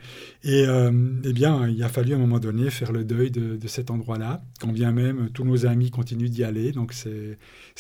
Et 0.46 0.66
euh, 0.66 0.90
eh 1.26 1.34
bien, 1.34 1.68
il 1.68 1.84
a 1.84 1.90
fallu 1.90 2.14
à 2.14 2.16
un 2.16 2.20
moment 2.20 2.40
donné 2.40 2.70
faire 2.70 2.94
le 2.94 3.04
deuil 3.04 3.30
de, 3.30 3.68
cet 3.68 3.92
endroit-là, 3.92 4.42
quand 4.62 4.72
bien 4.72 4.94
même 4.94 5.30
tous 5.34 5.44
nos 5.44 5.66
amis 5.66 5.92
continuent 5.92 6.30
d'y 6.30 6.46
aller. 6.46 6.72
Donc 6.72 6.94
c'est, 6.94 7.38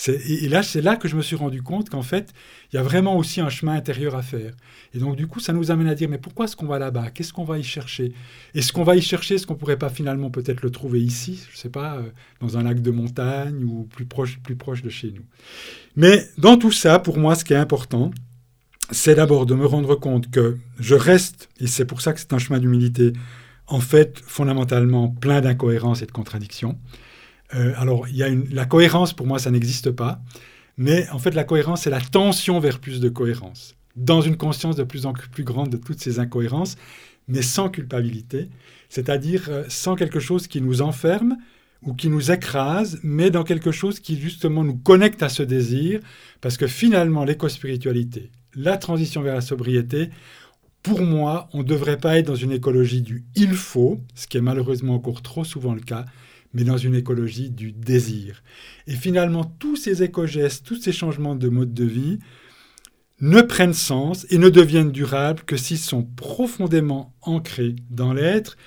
et, 0.09 0.49
là, 0.49 0.61
c'est 0.61 0.81
là 0.81 0.97
que 0.97 1.07
je 1.07 1.15
me 1.15 1.21
suis 1.21 1.37
rendu 1.37 1.61
compte 1.61 1.89
qu'en 1.89 2.01
fait, 2.01 2.33
il 2.73 2.75
y 2.75 2.79
a 2.79 2.83
vraiment 2.83 3.15
aussi 3.15 3.39
un 3.39 3.47
chemin 3.47 3.75
intérieur 3.75 4.13
à 4.13 4.21
faire. 4.21 4.53
Et 4.93 4.99
donc, 4.99 5.15
du 5.15 5.25
coup, 5.25 5.39
ça 5.39 5.53
nous 5.53 5.71
amène 5.71 5.87
à 5.87 5.95
dire, 5.95 6.09
mais 6.09 6.17
pourquoi 6.17 6.43
est-ce 6.43 6.57
qu'on 6.57 6.67
va 6.67 6.77
là-bas? 6.77 7.09
Qu'est-ce 7.11 7.31
qu'on 7.31 7.45
va 7.45 7.57
y 7.57 7.63
chercher? 7.63 8.11
Est-ce 8.55 8.73
qu'on 8.73 8.83
va 8.83 8.97
y 8.97 9.01
chercher? 9.01 9.35
Est-ce 9.35 9.47
qu'on 9.47 9.55
pourrait 9.55 9.79
pas 9.79 9.89
finalement 9.89 10.29
peut-être 10.29 10.61
le 10.61 10.69
trouver 10.69 11.01
ici? 11.01 11.47
Je 11.53 11.57
sais 11.57 11.69
pas, 11.69 12.01
dans 12.41 12.57
un 12.57 12.63
lac 12.63 12.81
de 12.81 12.91
montagne 12.91 13.63
ou 13.63 13.83
plus 13.83 14.05
proche, 14.05 14.37
plus 14.39 14.57
proche 14.57 14.81
de 14.81 14.89
chez 14.89 15.11
nous. 15.11 15.23
Mais 15.95 16.27
dans 16.37 16.57
tout 16.57 16.73
ça, 16.73 16.99
pour 16.99 17.17
moi, 17.17 17.35
ce 17.35 17.45
qui 17.45 17.53
est 17.53 17.57
important, 17.57 18.11
c'est 18.91 19.15
d'abord 19.15 19.45
de 19.45 19.53
me 19.53 19.65
rendre 19.65 19.95
compte 19.95 20.29
que 20.31 20.57
je 20.79 20.95
reste, 20.95 21.49
et 21.59 21.67
c'est 21.67 21.85
pour 21.85 22.01
ça 22.01 22.13
que 22.13 22.19
c'est 22.19 22.33
un 22.33 22.37
chemin 22.37 22.59
d'humilité, 22.59 23.13
en 23.67 23.79
fait, 23.79 24.21
fondamentalement 24.25 25.09
plein 25.09 25.41
d'incohérences 25.41 26.01
et 26.01 26.05
de 26.05 26.11
contradictions. 26.11 26.77
Euh, 27.55 27.73
alors, 27.77 28.07
il 28.07 28.15
y 28.15 28.23
a 28.23 28.29
la 28.51 28.65
cohérence, 28.65 29.13
pour 29.13 29.27
moi, 29.27 29.39
ça 29.39 29.51
n'existe 29.51 29.91
pas, 29.91 30.21
mais 30.77 31.09
en 31.09 31.19
fait, 31.19 31.31
la 31.31 31.43
cohérence, 31.43 31.81
c'est 31.81 31.89
la 31.89 32.01
tension 32.01 32.59
vers 32.59 32.79
plus 32.79 32.99
de 32.99 33.09
cohérence, 33.09 33.75
dans 33.95 34.21
une 34.21 34.37
conscience 34.37 34.75
de 34.75 34.83
plus 34.83 35.05
en 35.05 35.13
plus 35.13 35.43
grande 35.43 35.69
de 35.69 35.77
toutes 35.77 35.99
ces 35.99 36.19
incohérences, 36.19 36.77
mais 37.27 37.41
sans 37.41 37.69
culpabilité, 37.69 38.49
c'est-à-dire 38.89 39.47
euh, 39.49 39.63
sans 39.67 39.95
quelque 39.95 40.19
chose 40.19 40.47
qui 40.47 40.61
nous 40.61 40.81
enferme, 40.81 41.37
ou 41.83 41.93
qui 41.93 42.09
nous 42.09 42.31
écrase, 42.31 42.99
mais 43.03 43.29
dans 43.29 43.43
quelque 43.43 43.71
chose 43.71 43.99
qui 43.99 44.19
justement 44.19 44.63
nous 44.63 44.77
connecte 44.77 45.21
à 45.21 45.29
ce 45.29 45.43
désir, 45.43 45.99
parce 46.41 46.57
que 46.57 46.67
finalement 46.67 47.23
l'éco-spiritualité, 47.23 48.31
la 48.57 48.77
transition 48.77 49.21
vers 49.21 49.35
la 49.35 49.41
sobriété, 49.41 50.09
pour 50.83 51.01
moi, 51.01 51.47
on 51.53 51.59
ne 51.59 51.63
devrait 51.63 51.97
pas 51.97 52.17
être 52.17 52.27
dans 52.27 52.35
une 52.35 52.51
écologie 52.51 53.01
du 53.01 53.25
il 53.35 53.53
faut, 53.53 53.99
ce 54.15 54.27
qui 54.27 54.37
est 54.37 54.41
malheureusement 54.41 54.95
encore 54.95 55.21
trop 55.21 55.43
souvent 55.43 55.73
le 55.73 55.81
cas, 55.81 56.05
mais 56.53 56.63
dans 56.63 56.77
une 56.77 56.95
écologie 56.95 57.49
du 57.49 57.71
désir. 57.71 58.41
Et 58.87 58.95
finalement, 58.95 59.43
tous 59.43 59.75
ces 59.75 60.03
éco-gestes, 60.03 60.65
tous 60.65 60.81
ces 60.81 60.91
changements 60.91 61.35
de 61.35 61.49
mode 61.49 61.73
de 61.73 61.85
vie 61.85 62.19
ne 63.19 63.41
prennent 63.41 63.73
sens 63.73 64.25
et 64.29 64.37
ne 64.37 64.49
deviennent 64.49 64.91
durables 64.91 65.43
que 65.43 65.57
s'ils 65.57 65.77
sont 65.77 66.03
profondément 66.03 67.13
ancrés 67.21 67.75
dans 67.89 68.13
l'être. 68.13 68.57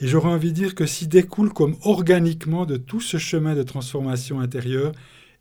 Et 0.00 0.06
j'aurais 0.06 0.28
envie 0.28 0.52
de 0.52 0.56
dire 0.56 0.74
que 0.74 0.86
s'ils 0.86 1.08
découlent 1.08 1.52
comme 1.52 1.76
organiquement 1.82 2.66
de 2.66 2.76
tout 2.76 3.00
ce 3.00 3.16
chemin 3.16 3.54
de 3.54 3.62
transformation 3.62 4.40
intérieure 4.40 4.92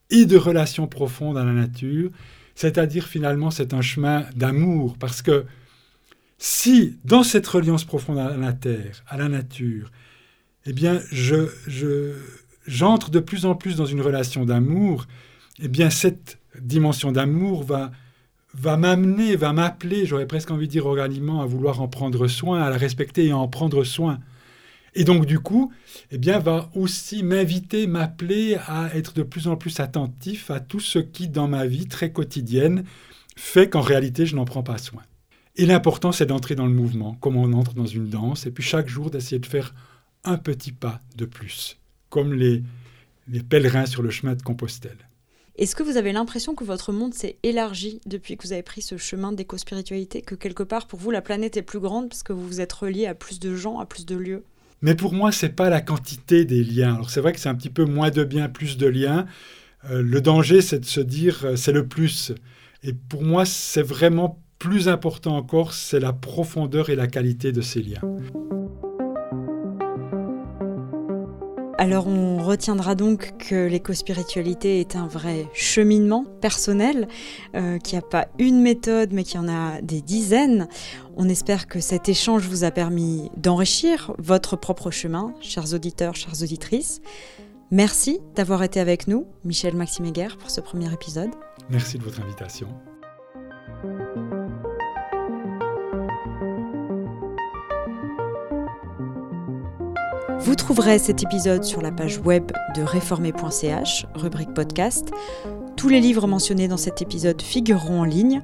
et 0.09 0.25
de 0.25 0.37
relation 0.37 0.87
profonde 0.87 1.37
à 1.37 1.43
la 1.43 1.53
nature, 1.53 2.11
c'est-à-dire 2.55 3.07
finalement 3.07 3.51
c'est 3.51 3.73
un 3.73 3.81
chemin 3.81 4.25
d'amour, 4.35 4.97
parce 4.97 5.21
que 5.21 5.45
si 6.37 6.97
dans 7.05 7.23
cette 7.23 7.47
reliance 7.47 7.85
profonde 7.85 8.19
à 8.19 8.35
la 8.35 8.53
terre, 8.53 9.03
à 9.07 9.17
la 9.17 9.29
nature, 9.29 9.91
eh 10.65 10.73
bien 10.73 10.99
je, 11.11 12.15
j'entre 12.67 13.09
de 13.11 13.19
plus 13.19 13.45
en 13.45 13.55
plus 13.55 13.75
dans 13.75 13.85
une 13.85 14.01
relation 14.01 14.45
d'amour, 14.45 15.05
eh 15.61 15.67
bien 15.67 15.89
cette 15.89 16.39
dimension 16.59 17.11
d'amour 17.11 17.63
va, 17.63 17.91
va 18.53 18.77
m'amener, 18.77 19.35
va 19.35 19.53
m'appeler, 19.53 20.05
j'aurais 20.05 20.27
presque 20.27 20.51
envie 20.51 20.67
de 20.67 20.71
dire 20.71 20.85
organiquement, 20.85 21.41
à 21.41 21.45
vouloir 21.45 21.81
en 21.81 21.87
prendre 21.87 22.27
soin, 22.27 22.61
à 22.61 22.69
la 22.69 22.77
respecter 22.77 23.25
et 23.27 23.31
à 23.31 23.37
en 23.37 23.47
prendre 23.47 23.83
soin. 23.83 24.19
Et 24.95 25.03
donc, 25.03 25.25
du 25.25 25.39
coup, 25.39 25.71
eh 26.11 26.17
bien, 26.17 26.39
va 26.39 26.69
aussi 26.75 27.23
m'inviter, 27.23 27.87
m'appeler 27.87 28.57
à 28.67 28.95
être 28.95 29.13
de 29.13 29.23
plus 29.23 29.47
en 29.47 29.55
plus 29.55 29.79
attentif 29.79 30.51
à 30.51 30.59
tout 30.59 30.79
ce 30.79 30.99
qui, 30.99 31.27
dans 31.27 31.47
ma 31.47 31.65
vie 31.65 31.87
très 31.87 32.11
quotidienne, 32.11 32.83
fait 33.35 33.69
qu'en 33.69 33.81
réalité, 33.81 34.25
je 34.25 34.35
n'en 34.35 34.45
prends 34.45 34.63
pas 34.63 34.77
soin. 34.77 35.01
Et 35.55 35.65
l'important, 35.65 36.11
c'est 36.11 36.25
d'entrer 36.25 36.55
dans 36.55 36.65
le 36.65 36.73
mouvement, 36.73 37.15
comme 37.15 37.37
on 37.37 37.53
entre 37.53 37.73
dans 37.73 37.85
une 37.85 38.09
danse, 38.09 38.45
et 38.45 38.51
puis 38.51 38.63
chaque 38.63 38.87
jour 38.87 39.09
d'essayer 39.09 39.39
de 39.39 39.45
faire 39.45 39.73
un 40.23 40.37
petit 40.37 40.71
pas 40.71 41.01
de 41.15 41.25
plus, 41.25 41.77
comme 42.09 42.33
les, 42.33 42.63
les 43.27 43.41
pèlerins 43.41 43.85
sur 43.85 44.01
le 44.01 44.09
chemin 44.09 44.35
de 44.35 44.41
Compostelle. 44.41 44.97
Est-ce 45.55 45.75
que 45.75 45.83
vous 45.83 45.97
avez 45.97 46.13
l'impression 46.13 46.55
que 46.55 46.63
votre 46.63 46.91
monde 46.91 47.13
s'est 47.13 47.37
élargi 47.43 48.01
depuis 48.07 48.37
que 48.37 48.47
vous 48.47 48.53
avez 48.53 48.63
pris 48.63 48.81
ce 48.81 48.97
chemin 48.97 49.31
d'éco-spiritualité, 49.31 50.23
que 50.23 50.33
quelque 50.33 50.63
part 50.63 50.87
pour 50.87 50.97
vous 50.97 51.11
la 51.11 51.21
planète 51.21 51.57
est 51.57 51.61
plus 51.61 51.79
grande 51.79 52.09
parce 52.09 52.23
que 52.23 52.33
vous 52.33 52.47
vous 52.47 52.61
êtes 52.61 52.73
relié 52.73 53.05
à 53.05 53.13
plus 53.13 53.39
de 53.39 53.53
gens, 53.53 53.77
à 53.77 53.85
plus 53.85 54.07
de 54.07 54.15
lieux? 54.15 54.43
Mais 54.84 54.95
pour 54.95 55.13
moi, 55.13 55.31
c'est 55.31 55.55
pas 55.55 55.69
la 55.69 55.79
quantité 55.79 56.43
des 56.43 56.61
liens. 56.61 56.95
Alors 56.95 57.09
c'est 57.09 57.21
vrai 57.21 57.31
que 57.31 57.39
c'est 57.39 57.47
un 57.47 57.55
petit 57.55 57.69
peu 57.69 57.86
moins 57.86 58.11
de 58.11 58.25
biens, 58.25 58.49
plus 58.49 58.77
de 58.77 58.86
liens. 58.86 59.25
Euh, 59.89 60.01
le 60.01 60.19
danger, 60.19 60.61
c'est 60.61 60.79
de 60.79 60.86
se 60.86 60.99
dire, 60.99 61.45
euh, 61.45 61.55
c'est 61.55 61.71
le 61.71 61.88
plus. 61.88 62.34
Et 62.84 62.91
pour 62.91 63.23
moi, 63.23 63.45
c'est 63.45 63.81
vraiment 63.81 64.43
plus 64.59 64.89
important 64.89 65.38
encore, 65.38 65.73
c'est 65.73 66.01
la 66.01 66.11
profondeur 66.11 66.89
et 66.89 66.95
la 66.95 67.07
qualité 67.07 67.53
de 67.53 67.61
ces 67.61 67.81
liens. 67.81 68.01
Alors 71.84 72.07
on 72.07 72.41
retiendra 72.41 72.95
donc 72.95 73.34
que 73.38 73.67
l'éco-spiritualité 73.67 74.79
est 74.79 74.95
un 74.95 75.05
vrai 75.05 75.49
cheminement 75.53 76.23
personnel, 76.39 77.09
euh, 77.55 77.77
qui 77.77 77.95
n'a 77.95 78.01
pas 78.01 78.29
une 78.39 78.61
méthode 78.61 79.11
mais 79.11 79.25
qui 79.25 79.38
en 79.38 79.49
a 79.49 79.81
des 79.81 80.01
dizaines. 80.01 80.69
On 81.17 81.27
espère 81.27 81.67
que 81.67 81.81
cet 81.81 82.07
échange 82.07 82.47
vous 82.47 82.63
a 82.63 82.71
permis 82.71 83.29
d'enrichir 83.36 84.13
votre 84.17 84.55
propre 84.55 84.91
chemin, 84.91 85.34
chers 85.41 85.73
auditeurs, 85.73 86.15
chères 86.15 86.41
auditrices. 86.41 87.01
Merci 87.69 88.21
d'avoir 88.34 88.63
été 88.63 88.79
avec 88.79 89.09
nous, 89.09 89.27
Michel 89.43 89.75
Maxime 89.75 90.09
Guerre, 90.11 90.38
pour 90.38 90.51
ce 90.51 90.61
premier 90.61 90.91
épisode. 90.93 91.31
Merci 91.69 91.97
de 91.97 92.03
votre 92.03 92.21
invitation. 92.21 92.69
Vous 100.43 100.55
trouverez 100.55 100.99
cet 100.99 101.23
épisode 101.23 101.63
sur 101.63 101.81
la 101.81 101.89
page 101.89 102.17
web 102.17 102.51
de 102.75 102.81
réformer.ch, 102.81 104.05
rubrique 104.13 104.53
podcast. 104.53 105.09
Tous 105.77 105.87
les 105.87 106.01
livres 106.01 106.27
mentionnés 106.27 106.67
dans 106.67 106.75
cet 106.75 107.01
épisode 107.01 107.41
figureront 107.41 108.01
en 108.01 108.03
ligne. 108.03 108.41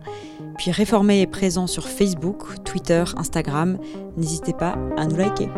Puis 0.57 0.71
Réformer 0.71 1.19
est 1.19 1.27
présent 1.27 1.67
sur 1.67 1.89
Facebook, 1.89 2.63
Twitter, 2.63 3.03
Instagram. 3.17 3.77
N'hésitez 4.15 4.53
pas 4.53 4.77
à 4.95 5.07
nous 5.07 5.17
liker. 5.17 5.49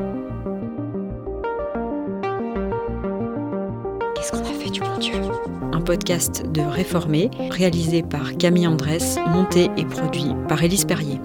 Qu'est-ce 4.15 4.31
qu'on 4.31 4.39
a 4.39 4.59
fait 4.59 4.71
du 4.71 4.79
bon 4.79 4.97
Dieu? 4.99 5.13
Un 5.73 5.81
podcast 5.81 6.43
de 6.51 6.61
Réformer, 6.61 7.29
réalisé 7.51 8.01
par 8.01 8.35
Camille 8.37 8.65
Andrès, 8.65 9.19
monté 9.27 9.69
et 9.77 9.85
produit 9.85 10.31
par 10.47 10.63
Élise 10.63 10.85
Perrier. 10.85 11.21